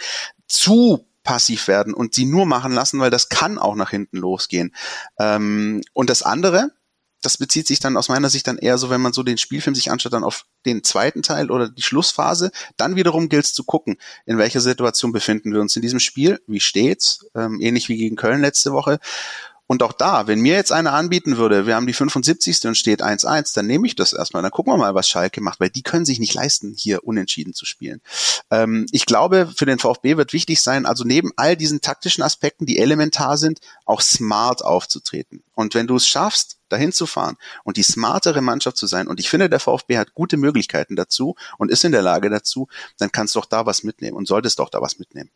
zu 0.47 1.05
passiv 1.23 1.67
werden 1.67 1.93
und 1.93 2.15
sie 2.15 2.25
nur 2.25 2.45
machen 2.45 2.73
lassen, 2.73 2.99
weil 2.99 3.11
das 3.11 3.29
kann 3.29 3.57
auch 3.57 3.75
nach 3.75 3.91
hinten 3.91 4.17
losgehen. 4.17 4.75
Ähm, 5.19 5.81
und 5.93 6.09
das 6.09 6.23
andere, 6.23 6.71
das 7.21 7.37
bezieht 7.37 7.67
sich 7.67 7.79
dann 7.79 7.97
aus 7.97 8.09
meiner 8.09 8.29
Sicht 8.29 8.47
dann 8.47 8.57
eher 8.57 8.77
so, 8.77 8.89
wenn 8.89 8.99
man 8.99 9.13
so 9.13 9.23
den 9.23 9.37
Spielfilm 9.37 9.75
sich 9.75 9.89
anschaut, 9.91 10.13
dann 10.13 10.25
auf 10.25 10.45
den 10.65 10.83
zweiten 10.83 11.21
Teil 11.21 11.51
oder 11.51 11.69
die 11.69 11.81
Schlussphase. 11.81 12.51
Dann 12.75 12.95
wiederum 12.95 13.29
gilt 13.29 13.45
es 13.45 13.53
zu 13.53 13.63
gucken, 13.63 13.97
in 14.25 14.37
welcher 14.37 14.59
Situation 14.59 15.13
befinden 15.13 15.53
wir 15.53 15.61
uns 15.61 15.75
in 15.75 15.81
diesem 15.81 15.99
Spiel, 15.99 16.41
wie 16.47 16.59
steht's, 16.59 17.25
ähm, 17.35 17.59
ähnlich 17.61 17.87
wie 17.89 17.97
gegen 17.97 18.17
Köln 18.17 18.41
letzte 18.41 18.73
Woche. 18.73 18.99
Und 19.65 19.81
auch 19.81 19.93
da, 19.93 20.27
wenn 20.27 20.41
mir 20.41 20.55
jetzt 20.55 20.73
einer 20.73 20.93
anbieten 20.93 21.37
würde, 21.37 21.65
wir 21.65 21.75
haben 21.75 21.87
die 21.87 21.93
75. 21.93 22.67
und 22.67 22.75
steht 22.75 23.01
1-1, 23.01 23.55
dann 23.55 23.65
nehme 23.65 23.87
ich 23.87 23.95
das 23.95 24.11
erstmal. 24.11 24.43
Dann 24.43 24.51
gucken 24.51 24.73
wir 24.73 24.77
mal, 24.77 24.93
was 24.93 25.07
Schalke 25.07 25.39
macht, 25.41 25.59
weil 25.61 25.69
die 25.69 25.83
können 25.83 26.05
sich 26.05 26.19
nicht 26.19 26.33
leisten, 26.33 26.73
hier 26.77 27.05
unentschieden 27.05 27.53
zu 27.53 27.65
spielen. 27.65 28.01
Ähm, 28.51 28.85
ich 28.91 29.05
glaube, 29.05 29.49
für 29.55 29.65
den 29.65 29.79
VfB 29.79 30.17
wird 30.17 30.33
wichtig 30.33 30.61
sein, 30.61 30.85
also 30.85 31.05
neben 31.05 31.31
all 31.37 31.55
diesen 31.55 31.79
taktischen 31.79 32.23
Aspekten, 32.23 32.65
die 32.65 32.77
elementar 32.77 33.37
sind, 33.37 33.59
auch 33.85 34.01
smart 34.01 34.63
aufzutreten. 34.63 35.43
Und 35.55 35.75
wenn 35.75 35.87
du 35.87 35.95
es 35.95 36.07
schaffst, 36.07 36.57
dahin 36.67 36.91
zu 36.91 37.05
fahren 37.05 37.37
und 37.63 37.77
die 37.77 37.83
smartere 37.83 38.41
Mannschaft 38.41 38.77
zu 38.77 38.87
sein, 38.87 39.07
und 39.07 39.19
ich 39.19 39.29
finde, 39.29 39.49
der 39.49 39.59
VfB 39.59 39.97
hat 39.97 40.13
gute 40.13 40.35
Möglichkeiten 40.35 40.95
dazu 40.95 41.35
und 41.57 41.71
ist 41.71 41.85
in 41.85 41.93
der 41.93 42.01
Lage 42.01 42.29
dazu, 42.29 42.67
dann 42.97 43.11
kannst 43.11 43.35
du 43.35 43.39
auch 43.39 43.45
da 43.45 43.65
was 43.65 43.83
mitnehmen 43.83 44.17
und 44.17 44.27
solltest 44.27 44.59
auch 44.59 44.69
da 44.69 44.81
was 44.81 44.99
mitnehmen. 44.99 45.29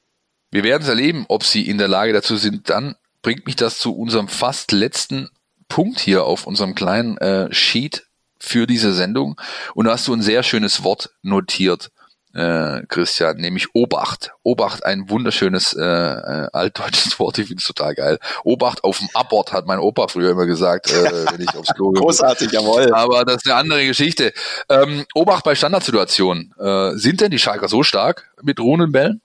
Wir 0.52 0.64
werden 0.64 0.84
es 0.84 0.90
erleben, 0.90 1.26
ob 1.28 1.44
sie 1.44 1.68
in 1.68 1.78
der 1.78 1.88
Lage 1.88 2.14
dazu 2.14 2.38
sind, 2.38 2.70
dann 2.70 2.96
bringt 3.28 3.46
mich 3.46 3.58
das 3.58 3.78
zu 3.78 3.94
unserem 3.94 4.30
fast 4.30 4.72
letzten 4.72 5.28
Punkt 5.68 6.00
hier 6.00 6.24
auf 6.24 6.48
unserem 6.48 6.76
kleinen 6.76 7.18
äh, 7.18 7.54
Sheet 7.54 8.08
für 8.40 8.68
diese 8.68 8.94
Sendung. 8.94 9.36
Und 9.74 9.84
da 9.84 9.92
hast 9.92 10.08
du 10.08 10.14
ein 10.14 10.22
sehr 10.22 10.44
schönes 10.44 10.86
Wort 10.86 11.10
notiert, 11.24 11.92
äh, 12.34 12.84
Christian, 12.88 13.36
nämlich 13.36 13.76
Obacht. 13.76 14.32
Obacht, 14.44 14.86
ein 14.86 15.10
wunderschönes 15.10 15.74
äh, 15.74 15.84
äh, 15.84 16.48
altdeutsches 16.54 17.20
Wort, 17.20 17.38
ich 17.38 17.48
finde 17.48 17.60
es 17.60 17.68
total 17.68 17.96
geil. 17.96 18.18
Obacht 18.46 18.86
auf 18.86 19.00
dem 19.00 19.10
Abort, 19.14 19.52
hat 19.52 19.66
mein 19.66 19.80
Opa 19.80 20.08
früher 20.08 20.32
immer 20.32 20.46
gesagt, 20.46 20.90
äh, 20.94 21.26
wenn 21.30 21.42
ich 21.42 21.54
aufs 21.54 21.74
Klo 21.76 21.92
Großartig, 21.92 22.54
jawohl. 22.54 22.94
Aber 22.94 23.26
das 23.26 23.44
ist 23.44 23.48
eine 23.48 23.56
andere 23.56 23.86
Geschichte. 23.86 24.32
Ähm, 24.70 25.06
Obacht 25.14 25.44
bei 25.44 25.54
Standardsituationen. 25.54 26.54
Äh, 26.58 26.92
sind 26.96 27.20
denn 27.20 27.32
die 27.32 27.40
Schalker 27.40 27.68
so 27.68 27.84
stark 27.84 28.32
mit 28.42 28.58
ruhenden 28.62 28.94
Bällen? 28.94 29.22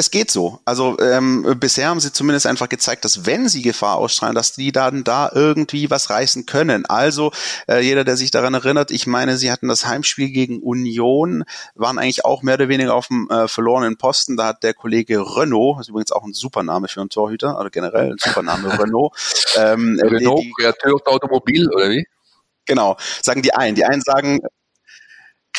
Es 0.00 0.10
geht 0.10 0.30
so. 0.30 0.60
Also 0.64 0.98
ähm, 0.98 1.56
bisher 1.60 1.88
haben 1.88 2.00
sie 2.00 2.10
zumindest 2.10 2.46
einfach 2.46 2.70
gezeigt, 2.70 3.04
dass 3.04 3.26
wenn 3.26 3.50
sie 3.50 3.60
Gefahr 3.60 3.96
ausstrahlen, 3.96 4.34
dass 4.34 4.52
die 4.52 4.72
dann 4.72 5.04
da 5.04 5.30
irgendwie 5.32 5.90
was 5.90 6.08
reißen 6.08 6.46
können. 6.46 6.86
Also 6.86 7.32
äh, 7.68 7.80
jeder, 7.80 8.02
der 8.02 8.16
sich 8.16 8.30
daran 8.30 8.54
erinnert, 8.54 8.90
ich 8.92 9.06
meine, 9.06 9.36
sie 9.36 9.52
hatten 9.52 9.68
das 9.68 9.86
Heimspiel 9.86 10.30
gegen 10.30 10.62
Union, 10.62 11.44
waren 11.74 11.98
eigentlich 11.98 12.24
auch 12.24 12.42
mehr 12.42 12.54
oder 12.54 12.70
weniger 12.70 12.94
auf 12.94 13.08
dem 13.08 13.28
äh, 13.30 13.46
verlorenen 13.46 13.98
Posten. 13.98 14.38
Da 14.38 14.46
hat 14.46 14.62
der 14.62 14.72
Kollege 14.72 15.18
Renault, 15.20 15.78
das 15.78 15.86
ist 15.86 15.90
übrigens 15.90 16.12
auch 16.12 16.24
ein 16.24 16.32
super 16.32 16.62
Name 16.62 16.88
für 16.88 17.00
einen 17.00 17.10
Torhüter, 17.10 17.60
oder 17.60 17.68
generell 17.68 18.12
ein 18.12 18.18
super 18.18 18.42
Name, 18.42 18.72
Renault. 18.80 19.12
Ähm, 19.58 20.00
Renault, 20.02 20.46
Kreateur 20.58 20.98
Automobil, 21.04 21.68
oder 21.68 21.90
wie? 21.90 22.06
Genau, 22.64 22.96
sagen 23.20 23.42
die 23.42 23.52
einen. 23.52 23.74
Die 23.74 23.84
einen 23.84 24.00
sagen, 24.00 24.40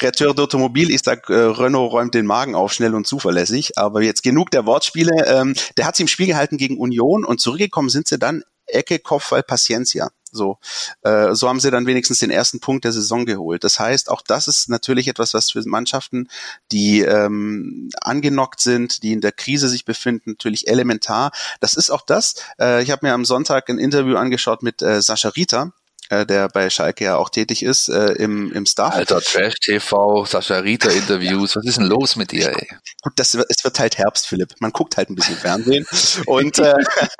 Kreateur 0.01 0.33
d'Automobil, 0.33 0.89
ich 0.89 1.01
sag, 1.03 1.29
äh, 1.29 1.33
Renault 1.33 1.91
räumt 1.91 2.15
den 2.15 2.25
Magen 2.25 2.55
auf, 2.55 2.73
schnell 2.73 2.95
und 2.95 3.05
zuverlässig. 3.05 3.77
Aber 3.77 4.01
jetzt 4.01 4.23
genug 4.23 4.49
der 4.49 4.65
Wortspiele. 4.65 5.11
Ähm, 5.27 5.53
der 5.77 5.85
hat 5.85 5.95
sie 5.95 6.01
im 6.01 6.07
Spiel 6.07 6.25
gehalten 6.25 6.57
gegen 6.57 6.79
Union 6.79 7.23
und 7.23 7.39
zurückgekommen 7.39 7.89
sind 7.89 8.07
sie 8.07 8.17
dann 8.17 8.43
Ecke, 8.65 8.97
Kopfball, 8.97 9.43
Paciencia. 9.43 10.09
So, 10.31 10.57
äh, 11.03 11.35
so 11.35 11.47
haben 11.47 11.59
sie 11.59 11.69
dann 11.69 11.85
wenigstens 11.85 12.17
den 12.17 12.31
ersten 12.31 12.59
Punkt 12.59 12.83
der 12.83 12.93
Saison 12.93 13.27
geholt. 13.27 13.63
Das 13.63 13.79
heißt, 13.79 14.09
auch 14.09 14.23
das 14.23 14.47
ist 14.47 14.69
natürlich 14.69 15.07
etwas, 15.07 15.35
was 15.35 15.51
für 15.51 15.61
Mannschaften, 15.65 16.29
die 16.71 17.01
ähm, 17.01 17.89
angenockt 18.01 18.59
sind, 18.59 19.03
die 19.03 19.11
in 19.11 19.21
der 19.21 19.33
Krise 19.33 19.69
sich 19.69 19.85
befinden, 19.85 20.31
natürlich 20.31 20.67
elementar. 20.67 21.31
Das 21.59 21.75
ist 21.75 21.91
auch 21.91 22.01
das. 22.01 22.35
Äh, 22.59 22.81
ich 22.81 22.89
habe 22.89 23.05
mir 23.05 23.13
am 23.13 23.25
Sonntag 23.25 23.69
ein 23.69 23.77
Interview 23.77 24.15
angeschaut 24.15 24.63
mit 24.63 24.81
äh, 24.81 25.01
Sascha 25.03 25.29
Rita, 25.29 25.73
äh, 26.11 26.25
der 26.25 26.49
bei 26.49 26.69
Schalke 26.69 27.05
ja 27.05 27.15
auch 27.15 27.29
tätig 27.29 27.63
ist, 27.63 27.87
äh, 27.87 28.11
im, 28.13 28.51
im 28.51 28.65
Staff. 28.65 28.93
Alter, 28.93 29.21
Trash 29.21 29.55
TV, 29.55 30.25
Sascha 30.25 30.57
Rita 30.57 30.89
Interviews, 30.89 31.55
was 31.55 31.65
ist 31.65 31.77
denn 31.77 31.87
los 31.87 32.17
mit 32.17 32.31
dir, 32.31 32.49
ey? 32.49 32.67
Gut, 33.01 33.13
das, 33.15 33.33
es 33.33 33.63
wird 33.63 33.79
halt 33.79 33.97
Herbst, 33.97 34.27
Philipp. 34.27 34.53
Man 34.59 34.71
guckt 34.71 34.97
halt 34.97 35.09
ein 35.09 35.15
bisschen 35.15 35.37
Fernsehen. 35.37 35.85
Und 36.25 36.59
äh, 36.59 36.73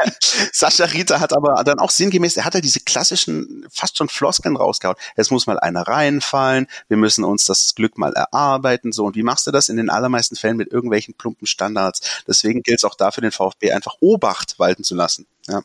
Sascha 0.51 0.83
Rita 0.85 1.21
hat 1.21 1.31
aber 1.31 1.63
dann 1.63 1.79
auch 1.79 1.89
sinngemäß, 1.89 2.35
er 2.35 2.43
hat 2.43 2.53
halt 2.53 2.65
diese 2.65 2.81
klassischen, 2.81 3.65
fast 3.71 3.97
schon 3.97 4.09
Floskeln 4.09 4.57
rausgehauen. 4.57 4.97
Es 5.15 5.31
muss 5.31 5.47
mal 5.47 5.57
einer 5.57 5.87
reinfallen, 5.87 6.67
wir 6.89 6.97
müssen 6.97 7.23
uns 7.23 7.45
das 7.45 7.73
Glück 7.75 7.97
mal 7.97 8.11
erarbeiten. 8.11 8.91
So, 8.91 9.05
und 9.05 9.15
wie 9.15 9.23
machst 9.23 9.47
du 9.47 9.51
das? 9.51 9.69
In 9.69 9.77
den 9.77 9.89
allermeisten 9.89 10.35
Fällen 10.35 10.57
mit 10.57 10.71
irgendwelchen 10.71 11.13
plumpen 11.13 11.47
Standards. 11.47 12.23
Deswegen 12.27 12.61
gilt 12.61 12.79
es 12.79 12.83
auch 12.83 12.95
da 12.95 13.11
für 13.11 13.21
den 13.21 13.31
VfB 13.31 13.71
einfach 13.71 13.95
Obacht 14.01 14.59
walten 14.59 14.83
zu 14.83 14.95
lassen. 14.95 15.27
Ja. 15.47 15.61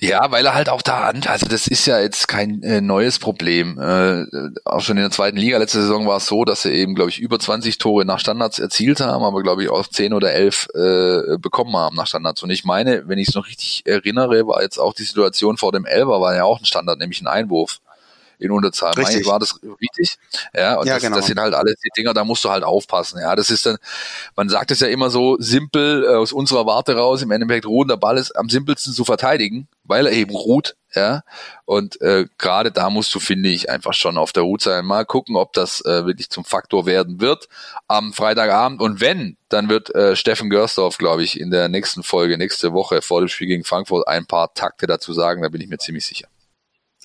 Ja, 0.00 0.30
weil 0.30 0.44
er 0.44 0.54
halt 0.54 0.68
auch 0.68 0.82
da 0.82 1.08
an, 1.08 1.22
also 1.26 1.46
das 1.46 1.66
ist 1.66 1.86
ja 1.86 1.98
jetzt 1.98 2.28
kein 2.28 2.62
äh, 2.62 2.82
neues 2.82 3.18
Problem. 3.18 3.78
Äh, 3.78 4.26
auch 4.64 4.82
schon 4.82 4.98
in 4.98 5.02
der 5.02 5.10
zweiten 5.10 5.38
Liga 5.38 5.56
letzte 5.56 5.80
Saison 5.80 6.06
war 6.06 6.18
es 6.18 6.26
so, 6.26 6.44
dass 6.44 6.62
sie 6.62 6.72
eben, 6.72 6.94
glaube 6.94 7.10
ich, 7.10 7.18
über 7.18 7.38
20 7.38 7.78
Tore 7.78 8.04
nach 8.04 8.18
Standards 8.18 8.58
erzielt 8.58 9.00
haben, 9.00 9.24
aber 9.24 9.42
glaube 9.42 9.62
ich 9.62 9.70
auch 9.70 9.86
10 9.86 10.12
oder 10.12 10.32
11 10.32 10.68
äh, 10.74 11.38
bekommen 11.38 11.74
haben 11.76 11.96
nach 11.96 12.06
Standards. 12.06 12.42
Und 12.42 12.50
ich 12.50 12.64
meine, 12.64 13.08
wenn 13.08 13.18
ich 13.18 13.28
es 13.28 13.34
noch 13.34 13.46
richtig 13.46 13.84
erinnere, 13.86 14.46
war 14.46 14.62
jetzt 14.62 14.78
auch 14.78 14.92
die 14.92 15.04
Situation 15.04 15.56
vor 15.56 15.72
dem 15.72 15.86
Elber, 15.86 16.20
war 16.20 16.34
ja 16.34 16.44
auch 16.44 16.60
ein 16.60 16.66
Standard, 16.66 16.98
nämlich 16.98 17.22
ein 17.22 17.26
Einwurf 17.26 17.80
in 18.38 18.50
Unterzahl. 18.50 18.92
Richtig. 18.92 19.16
Meine, 19.16 19.26
war 19.26 19.38
das 19.38 19.58
richtig? 19.80 20.18
Ja, 20.54 20.76
und 20.76 20.86
ja, 20.86 20.94
das, 20.94 21.02
genau. 21.02 21.16
das 21.16 21.26
sind 21.26 21.38
halt 21.38 21.54
alles 21.54 21.76
die 21.84 21.90
Dinger, 21.96 22.14
da 22.14 22.24
musst 22.24 22.44
du 22.44 22.50
halt 22.50 22.64
aufpassen. 22.64 23.20
Ja, 23.20 23.34
das 23.36 23.50
ist 23.50 23.66
dann, 23.66 23.78
man 24.34 24.48
sagt 24.48 24.70
es 24.70 24.80
ja 24.80 24.88
immer 24.88 25.10
so 25.10 25.36
simpel 25.38 26.04
äh, 26.04 26.14
aus 26.14 26.32
unserer 26.32 26.66
Warte 26.66 26.96
raus, 26.96 27.22
im 27.22 27.30
Endeffekt 27.30 27.66
ruhender 27.66 27.96
Ball 27.96 28.18
ist 28.18 28.36
am 28.36 28.48
simpelsten 28.48 28.92
zu 28.92 29.04
verteidigen, 29.04 29.68
weil 29.84 30.06
er 30.06 30.12
eben 30.12 30.34
ruht. 30.34 30.76
Ja, 30.94 31.24
und 31.66 32.00
äh, 32.00 32.24
gerade 32.38 32.72
da 32.72 32.88
musst 32.88 33.14
du, 33.14 33.20
finde 33.20 33.50
ich, 33.50 33.68
einfach 33.68 33.92
schon 33.92 34.16
auf 34.16 34.32
der 34.32 34.44
Hut 34.44 34.62
sein. 34.62 34.86
Mal 34.86 35.04
gucken, 35.04 35.36
ob 35.36 35.52
das 35.52 35.84
äh, 35.84 36.06
wirklich 36.06 36.30
zum 36.30 36.42
Faktor 36.42 36.86
werden 36.86 37.20
wird 37.20 37.48
am 37.86 38.14
Freitagabend. 38.14 38.80
Und 38.80 38.98
wenn, 39.02 39.36
dann 39.50 39.68
wird 39.68 39.94
äh, 39.94 40.16
Steffen 40.16 40.48
Görsdorf, 40.48 40.96
glaube 40.96 41.22
ich, 41.22 41.38
in 41.38 41.50
der 41.50 41.68
nächsten 41.68 42.02
Folge, 42.02 42.38
nächste 42.38 42.72
Woche 42.72 43.02
vor 43.02 43.20
dem 43.20 43.28
Spiel 43.28 43.48
gegen 43.48 43.64
Frankfurt 43.64 44.08
ein 44.08 44.24
paar 44.24 44.54
Takte 44.54 44.86
dazu 44.86 45.12
sagen. 45.12 45.42
Da 45.42 45.50
bin 45.50 45.60
ich 45.60 45.68
mir 45.68 45.76
ziemlich 45.76 46.06
sicher 46.06 46.28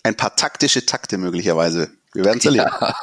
ein 0.04 0.16
paar 0.16 0.36
taktische 0.36 0.86
Takte 0.86 1.18
möglicherweise. 1.18 1.92
Wir 2.14 2.26
werden 2.26 2.40
es 2.40 2.46
erleben. 2.46 2.70
Ja. 2.80 2.96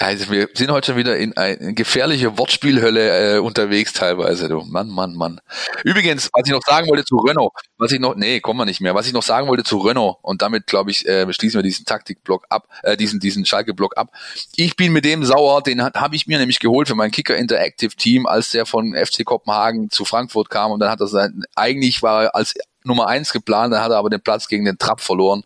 Also 0.00 0.30
wir 0.30 0.48
sind 0.54 0.70
heute 0.70 0.86
schon 0.86 0.96
wieder 0.96 1.16
in 1.16 1.36
eine 1.36 1.74
gefährliche 1.74 2.38
Wortspielhölle 2.38 3.36
äh, 3.36 3.38
unterwegs 3.40 3.92
teilweise. 3.92 4.48
Du 4.48 4.60
Mann, 4.60 4.88
Mann, 4.88 5.14
Mann. 5.14 5.40
Übrigens, 5.82 6.30
was 6.32 6.46
ich 6.46 6.52
noch 6.52 6.62
sagen 6.62 6.88
wollte 6.88 7.04
zu 7.04 7.16
Renault, 7.16 7.52
was 7.78 7.90
ich 7.90 7.98
noch, 7.98 8.14
nee, 8.14 8.38
kommen 8.38 8.60
wir 8.60 8.64
nicht 8.64 8.80
mehr. 8.80 8.94
Was 8.94 9.08
ich 9.08 9.12
noch 9.12 9.24
sagen 9.24 9.48
wollte 9.48 9.64
zu 9.64 9.78
Renault 9.78 10.18
und 10.22 10.40
damit 10.40 10.68
glaube 10.68 10.92
ich 10.92 11.04
äh, 11.08 11.26
schließen 11.32 11.58
wir 11.58 11.64
diesen 11.64 11.84
Taktikblock 11.84 12.46
ab, 12.48 12.68
äh, 12.84 12.96
diesen 12.96 13.18
diesen 13.18 13.44
Schalke-Block 13.44 13.96
ab. 13.96 14.12
Ich 14.54 14.76
bin 14.76 14.92
mit 14.92 15.04
dem 15.04 15.24
sauer, 15.24 15.62
den 15.62 15.82
habe 15.82 16.14
ich 16.14 16.28
mir 16.28 16.38
nämlich 16.38 16.60
geholt 16.60 16.86
für 16.86 16.94
mein 16.94 17.10
Kicker 17.10 17.36
Interactive 17.36 17.96
Team, 17.96 18.26
als 18.26 18.50
der 18.50 18.66
von 18.66 18.94
FC 18.94 19.24
Kopenhagen 19.24 19.90
zu 19.90 20.04
Frankfurt 20.04 20.48
kam 20.48 20.70
und 20.70 20.78
dann 20.78 20.90
hat 20.90 21.00
er 21.00 21.08
sein, 21.08 21.42
eigentlich 21.56 22.02
war 22.02 22.24
er 22.24 22.34
als 22.36 22.54
Nummer 22.84 23.08
eins 23.08 23.32
geplant, 23.32 23.74
dann 23.74 23.82
hat 23.82 23.90
er 23.90 23.98
aber 23.98 24.10
den 24.10 24.20
Platz 24.20 24.46
gegen 24.46 24.64
den 24.64 24.78
Trapp 24.78 25.00
verloren 25.00 25.42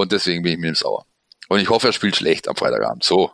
und 0.00 0.12
deswegen 0.12 0.42
bin 0.42 0.52
ich 0.52 0.58
mit 0.58 0.68
ihm 0.68 0.74
sauer. 0.74 1.04
Und 1.48 1.60
ich 1.60 1.68
hoffe, 1.68 1.88
er 1.88 1.92
spielt 1.92 2.16
schlecht 2.16 2.48
am 2.48 2.56
Freitagabend. 2.56 3.04
So. 3.04 3.30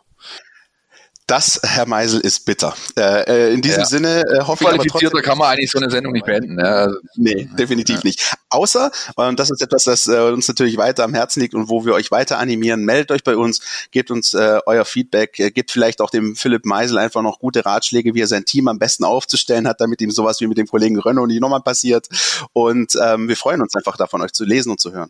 Das, 1.27 1.59
Herr 1.63 1.87
Meisel, 1.87 2.21
ist 2.21 2.45
bitter. 2.45 2.75
Äh, 2.95 3.49
äh 3.49 3.53
in 3.53 3.61
diesem 3.63 3.79
ja. 3.79 3.85
Sinne 3.85 4.21
äh, 4.21 4.41
hoffe 4.41 4.63
ich 4.63 4.69
aber 4.69 4.83
trotzdem, 4.83 5.21
kann 5.23 5.39
man 5.39 5.47
eigentlich 5.47 5.71
so 5.71 5.79
eine 5.79 5.89
Sendung 5.89 6.13
nicht 6.13 6.27
beenden. 6.27 6.59
Ja. 6.59 6.65
Also, 6.65 6.97
nee, 7.15 7.49
definitiv 7.57 7.95
ja. 7.95 8.01
nicht. 8.03 8.35
Außer, 8.51 8.91
und 9.15 9.39
das 9.39 9.49
ist 9.49 9.59
etwas, 9.59 9.85
das 9.85 10.05
äh, 10.05 10.19
uns 10.19 10.47
natürlich 10.47 10.77
weiter 10.77 11.03
am 11.03 11.15
Herzen 11.15 11.39
liegt 11.39 11.55
und 11.55 11.67
wo 11.67 11.83
wir 11.83 11.95
euch 11.95 12.11
weiter 12.11 12.37
animieren, 12.37 12.85
meldet 12.85 13.11
euch 13.11 13.23
bei 13.23 13.35
uns, 13.35 13.59
gebt 13.89 14.11
uns 14.11 14.35
äh, 14.35 14.59
euer 14.67 14.85
Feedback, 14.85 15.39
äh, 15.39 15.49
gebt 15.49 15.71
vielleicht 15.71 15.99
auch 15.99 16.11
dem 16.11 16.35
Philipp 16.35 16.63
Meisel 16.63 16.99
einfach 16.99 17.23
noch 17.23 17.39
gute 17.39 17.65
Ratschläge, 17.65 18.13
wie 18.13 18.21
er 18.21 18.27
sein 18.27 18.45
Team 18.45 18.67
am 18.67 18.77
besten 18.77 19.03
aufzustellen 19.03 19.67
hat, 19.67 19.81
damit 19.81 20.01
ihm 20.01 20.11
sowas 20.11 20.41
wie 20.41 20.47
mit 20.47 20.59
dem 20.59 20.67
Kollegen 20.67 20.99
Renault 20.99 21.27
nicht 21.27 21.41
nochmal 21.41 21.61
passiert. 21.61 22.07
Und 22.53 22.93
ähm, 23.03 23.27
wir 23.27 23.35
freuen 23.35 23.63
uns 23.63 23.75
einfach 23.75 23.97
davon, 23.97 24.21
euch 24.21 24.33
zu 24.33 24.45
lesen 24.45 24.69
und 24.69 24.79
zu 24.79 24.93
hören. 24.93 25.09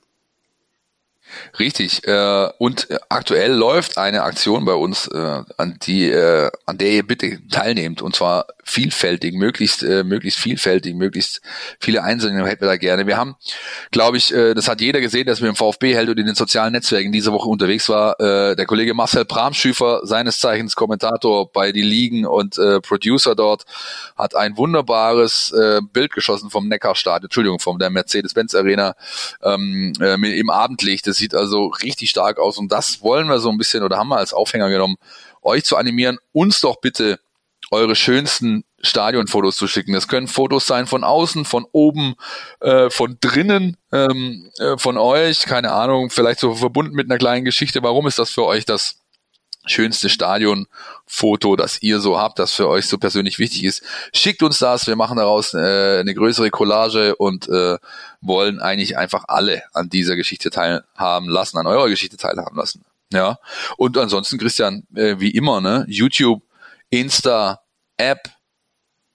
Richtig. 1.60 2.08
Äh, 2.08 2.50
und 2.58 2.88
aktuell 3.10 3.54
läuft 3.54 3.98
eine 3.98 4.24
Aktion 4.24 4.66
bei 4.66 4.74
uns, 4.74 5.08
äh, 5.08 5.42
an 5.58 5.78
die, 5.84 6.10
äh, 6.10 6.50
an 6.66 6.78
der 6.78 6.92
ihr 6.92 7.08
bitte 7.08 7.40
teilnehmt. 7.50 8.02
Und 8.02 8.16
zwar 8.16 8.48
vielfältig, 8.64 9.36
möglichst, 9.36 9.84
äh, 9.84 10.04
möglichst 10.04 10.40
vielfältig, 10.40 10.96
möglichst 10.96 11.42
viele 11.80 12.04
Einzelne 12.04 12.46
hätten 12.48 12.62
wir 12.62 12.68
da 12.68 12.78
gerne. 12.78 13.06
Wir 13.06 13.16
haben, 13.16 13.36
glaube 13.92 14.18
ich, 14.18 14.34
äh, 14.34 14.56
das 14.56 14.68
hat 14.68 14.82
jeder 14.82 15.02
gesehen, 15.02 15.28
dass 15.28 15.42
wir 15.42 15.50
im 15.50 15.56
VfB 15.56 15.94
hält 15.94 16.10
und 16.10 16.20
in 16.20 16.26
den 16.26 16.36
sozialen 16.36 16.74
Netzwerken 16.74 17.12
diese 17.12 17.32
Woche 17.32 17.48
unterwegs 17.48 17.88
war. 17.90 18.20
Äh, 18.20 18.56
der 18.56 18.66
Kollege 18.66 18.96
Marcel 18.96 19.24
Bramschüfer, 19.24 20.02
seines 20.04 20.40
Zeichens 20.40 20.76
Kommentator 20.76 21.52
bei 21.52 21.72
die 21.72 21.84
Ligen 21.84 22.26
und 22.26 22.58
äh, 22.58 22.82
Producer 22.82 23.36
dort, 23.36 23.66
hat 24.18 24.36
ein 24.36 24.58
wunderbares 24.58 25.52
äh, 25.52 25.82
Bild 25.94 26.14
geschossen 26.14 26.50
vom 26.50 26.68
Neckarstadion, 26.68 27.26
Entschuldigung, 27.26 27.60
vom 27.60 27.78
der 27.78 27.92
Mercedes-Benz 27.92 28.56
Arena 28.56 28.96
ähm, 29.44 29.94
äh, 30.02 30.16
im 30.40 30.50
Abendlicht. 30.50 31.06
Das 31.06 31.18
sieht 31.26 31.36
also 31.36 31.68
richtig 31.82 32.10
stark 32.12 32.40
aus 32.40 32.58
und 32.58 32.72
das 32.72 33.02
wollen 33.02 33.28
wir 33.28 33.40
so 33.40 33.50
ein 33.50 33.58
bisschen 33.58 33.84
oder 33.84 33.98
haben 33.98 34.10
wir 34.10 34.18
als 34.18 34.34
Aufhänger 34.34 34.70
genommen, 34.70 34.98
euch 35.42 35.64
zu 35.64 35.76
animieren, 35.76 36.20
uns 36.34 36.62
doch 36.62 36.78
bitte 36.78 37.20
eure 37.72 37.96
schönsten 37.96 38.64
Stadionfotos 38.80 39.58
zu 39.58 39.68
schicken. 39.68 39.94
Das 39.94 40.08
können 40.08 40.28
Fotos 40.28 40.68
sein 40.68 40.86
von 40.86 41.04
außen, 41.04 41.46
von 41.46 41.66
oben, 41.72 42.14
äh, 42.60 42.92
von 42.92 43.18
drinnen, 43.20 43.78
ähm, 43.92 44.52
äh, 44.60 44.78
von 44.78 45.00
euch, 45.00 45.48
keine 45.48 45.72
Ahnung, 45.72 46.12
vielleicht 46.12 46.40
so 46.40 46.54
verbunden 46.54 46.94
mit 46.94 47.10
einer 47.10 47.18
kleinen 47.18 47.44
Geschichte. 47.44 47.82
Warum 47.82 48.06
ist 48.06 48.20
das 48.20 48.30
für 48.30 48.46
euch 48.46 48.66
das 48.66 49.00
schönste 49.66 50.10
Stadionfoto, 50.10 51.56
das 51.56 51.82
ihr 51.82 52.00
so 52.00 52.20
habt, 52.20 52.40
das 52.40 52.54
für 52.54 52.68
euch 52.68 52.88
so 52.88 52.98
persönlich 52.98 53.40
wichtig 53.40 53.64
ist? 53.64 53.84
Schickt 54.14 54.44
uns 54.44 54.60
das, 54.60 54.88
wir 54.88 54.96
machen 54.96 55.18
daraus 55.18 55.54
äh, 55.54 56.00
eine 56.00 56.14
größere 56.14 56.50
Collage 56.50 57.16
und 57.16 57.48
äh, 57.50 57.78
wollen 58.22 58.60
eigentlich 58.60 58.98
einfach 58.98 59.26
alle 59.28 59.64
an 59.74 59.90
dieser 59.90 60.16
Geschichte 60.16 60.50
teilhaben 60.50 61.30
lassen, 61.30 61.58
an 61.58 61.68
eurer 61.68 61.90
Geschichte 61.90 62.18
teilhaben 62.18 62.58
lassen. 62.58 62.84
Ja. 63.12 63.40
Und 63.78 63.98
ansonsten, 63.98 64.38
Christian, 64.38 64.84
äh, 64.96 65.16
wie 65.20 65.32
immer, 65.32 65.62
ne, 65.62 65.86
YouTube, 65.88 66.42
Insta, 66.90 67.62
App, 67.98 68.30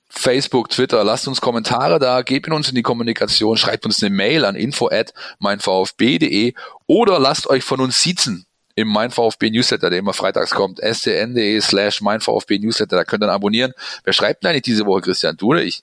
Facebook, 0.08 0.70
Twitter, 0.70 1.04
lasst 1.04 1.28
uns 1.28 1.40
Kommentare 1.40 1.98
da, 2.00 2.22
gebt 2.22 2.48
uns 2.50 2.68
in 2.68 2.74
die 2.74 2.82
Kommunikation, 2.82 3.56
schreibt 3.56 3.86
uns 3.86 4.02
eine 4.02 4.14
Mail 4.14 4.44
an 4.44 4.56
info 4.56 4.88
at 4.90 5.14
meinvfb.de 5.38 6.52
oder 6.86 7.18
lasst 7.20 7.46
euch 7.46 7.62
von 7.62 7.80
uns 7.80 8.02
sitzen 8.02 8.46
im 8.74 8.88
Mein 8.88 9.10
VfB 9.10 9.50
Newsletter, 9.50 9.90
der 9.90 9.98
immer 9.98 10.12
freitags 10.12 10.50
kommt, 10.50 10.80
stn.de 10.82 11.60
slash 11.60 12.00
Mein 12.00 12.20
VfB 12.20 12.58
Newsletter, 12.58 12.96
da 12.96 13.04
könnt 13.04 13.22
ihr 13.22 13.26
dann 13.26 13.34
abonnieren. 13.34 13.72
Wer 14.04 14.12
schreibt 14.12 14.42
denn 14.42 14.50
eigentlich 14.50 14.62
diese 14.62 14.86
Woche, 14.86 15.02
Christian, 15.02 15.36
du 15.36 15.48
oder 15.48 15.62
ich? 15.62 15.82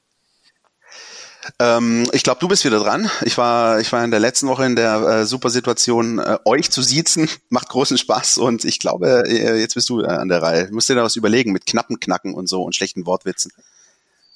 Ähm, 1.59 2.07
ich 2.11 2.23
glaube, 2.23 2.39
du 2.39 2.47
bist 2.47 2.65
wieder 2.65 2.79
dran. 2.79 3.09
Ich 3.23 3.37
war, 3.37 3.79
ich 3.79 3.91
war 3.91 4.03
in 4.03 4.11
der 4.11 4.19
letzten 4.19 4.47
Woche 4.47 4.65
in 4.65 4.75
der 4.75 5.01
äh, 5.01 5.25
super 5.25 5.49
Situation, 5.49 6.19
äh, 6.19 6.37
euch 6.45 6.71
zu 6.71 6.81
siezen. 6.81 7.29
Macht 7.49 7.69
großen 7.69 7.97
Spaß 7.97 8.37
und 8.37 8.65
ich 8.65 8.79
glaube, 8.79 9.23
äh, 9.27 9.59
jetzt 9.59 9.75
bist 9.75 9.89
du 9.89 10.01
äh, 10.01 10.07
an 10.07 10.27
der 10.27 10.41
Reihe. 10.41 10.67
Du 10.67 10.73
musst 10.73 10.89
dir 10.89 10.95
da 10.95 11.03
was 11.03 11.15
überlegen 11.15 11.51
mit 11.51 11.65
knappen 11.65 11.99
Knacken 11.99 12.33
und 12.33 12.47
so 12.47 12.63
und 12.63 12.75
schlechten 12.75 13.05
Wortwitzen. 13.05 13.51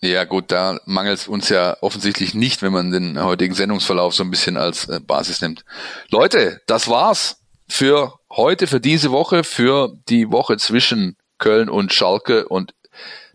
Ja 0.03 0.23
gut, 0.23 0.51
da 0.51 0.79
mangelt 0.85 1.19
es 1.19 1.27
uns 1.27 1.49
ja 1.49 1.77
offensichtlich 1.81 2.33
nicht, 2.33 2.63
wenn 2.63 2.73
man 2.73 2.91
den 2.91 3.21
heutigen 3.21 3.53
Sendungsverlauf 3.53 4.15
so 4.15 4.23
ein 4.23 4.31
bisschen 4.31 4.57
als 4.57 4.87
äh, 4.89 4.99
Basis 4.99 5.41
nimmt. 5.41 5.63
Leute, 6.09 6.61
das 6.65 6.87
war's 6.87 7.37
für 7.67 8.13
heute, 8.35 8.67
für 8.67 8.79
diese 8.79 9.11
Woche, 9.11 9.43
für 9.43 9.93
die 10.09 10.31
Woche 10.31 10.57
zwischen 10.57 11.17
Köln 11.37 11.69
und 11.69 11.93
Schalke 11.93 12.47
und 12.47 12.73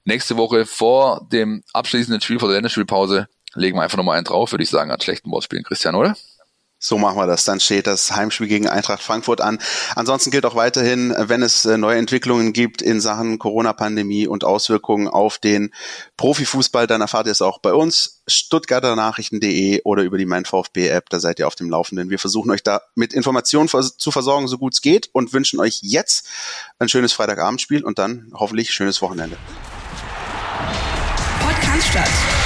nächste 0.04 0.36
Woche 0.36 0.66
vor 0.66 1.26
dem 1.30 1.62
abschließenden 1.72 2.20
Spiel 2.20 2.38
vor 2.38 2.48
der 2.48 2.56
Länderspielpause 2.56 3.28
legen 3.54 3.78
wir 3.78 3.82
einfach 3.82 3.96
nochmal 3.96 4.16
einen 4.16 4.24
drauf, 4.24 4.52
würde 4.52 4.64
ich 4.64 4.70
sagen, 4.70 4.90
an 4.90 5.00
schlechten 5.00 5.30
Wortspielen, 5.30 5.64
Christian, 5.64 5.94
oder? 5.94 6.16
So 6.78 6.98
machen 6.98 7.16
wir 7.16 7.26
das. 7.26 7.44
Dann 7.44 7.58
steht 7.58 7.86
das 7.86 8.12
Heimspiel 8.14 8.48
gegen 8.48 8.68
Eintracht 8.68 9.02
Frankfurt 9.02 9.40
an. 9.40 9.58
Ansonsten 9.94 10.30
gilt 10.30 10.44
auch 10.44 10.54
weiterhin, 10.54 11.14
wenn 11.16 11.42
es 11.42 11.64
äh, 11.64 11.78
neue 11.78 11.96
Entwicklungen 11.96 12.52
gibt 12.52 12.82
in 12.82 13.00
Sachen 13.00 13.38
Corona-Pandemie 13.38 14.26
und 14.26 14.44
Auswirkungen 14.44 15.08
auf 15.08 15.38
den 15.38 15.72
Profifußball, 16.18 16.86
dann 16.86 17.00
erfahrt 17.00 17.26
ihr 17.26 17.32
es 17.32 17.40
auch 17.40 17.58
bei 17.58 17.72
uns, 17.72 18.22
stuttgarternachrichten.de 18.26 19.82
oder 19.84 20.02
über 20.02 20.18
die 20.18 20.26
Mein 20.26 20.44
VfB-App. 20.44 21.08
Da 21.08 21.18
seid 21.18 21.38
ihr 21.38 21.46
auf 21.46 21.54
dem 21.54 21.70
Laufenden. 21.70 22.10
Wir 22.10 22.18
versuchen 22.18 22.50
euch 22.50 22.62
da 22.62 22.82
mit 22.94 23.14
Informationen 23.14 23.68
zu 23.68 24.10
versorgen, 24.10 24.46
so 24.46 24.58
gut 24.58 24.74
es 24.74 24.82
geht 24.82 25.08
und 25.12 25.32
wünschen 25.32 25.60
euch 25.60 25.80
jetzt 25.82 26.28
ein 26.78 26.90
schönes 26.90 27.14
Freitagabendspiel 27.14 27.84
und 27.84 27.98
dann 27.98 28.30
hoffentlich 28.34 28.72
schönes 28.72 29.00
Wochenende. 29.00 29.38
Podcast 31.40 31.88
statt 31.88 32.45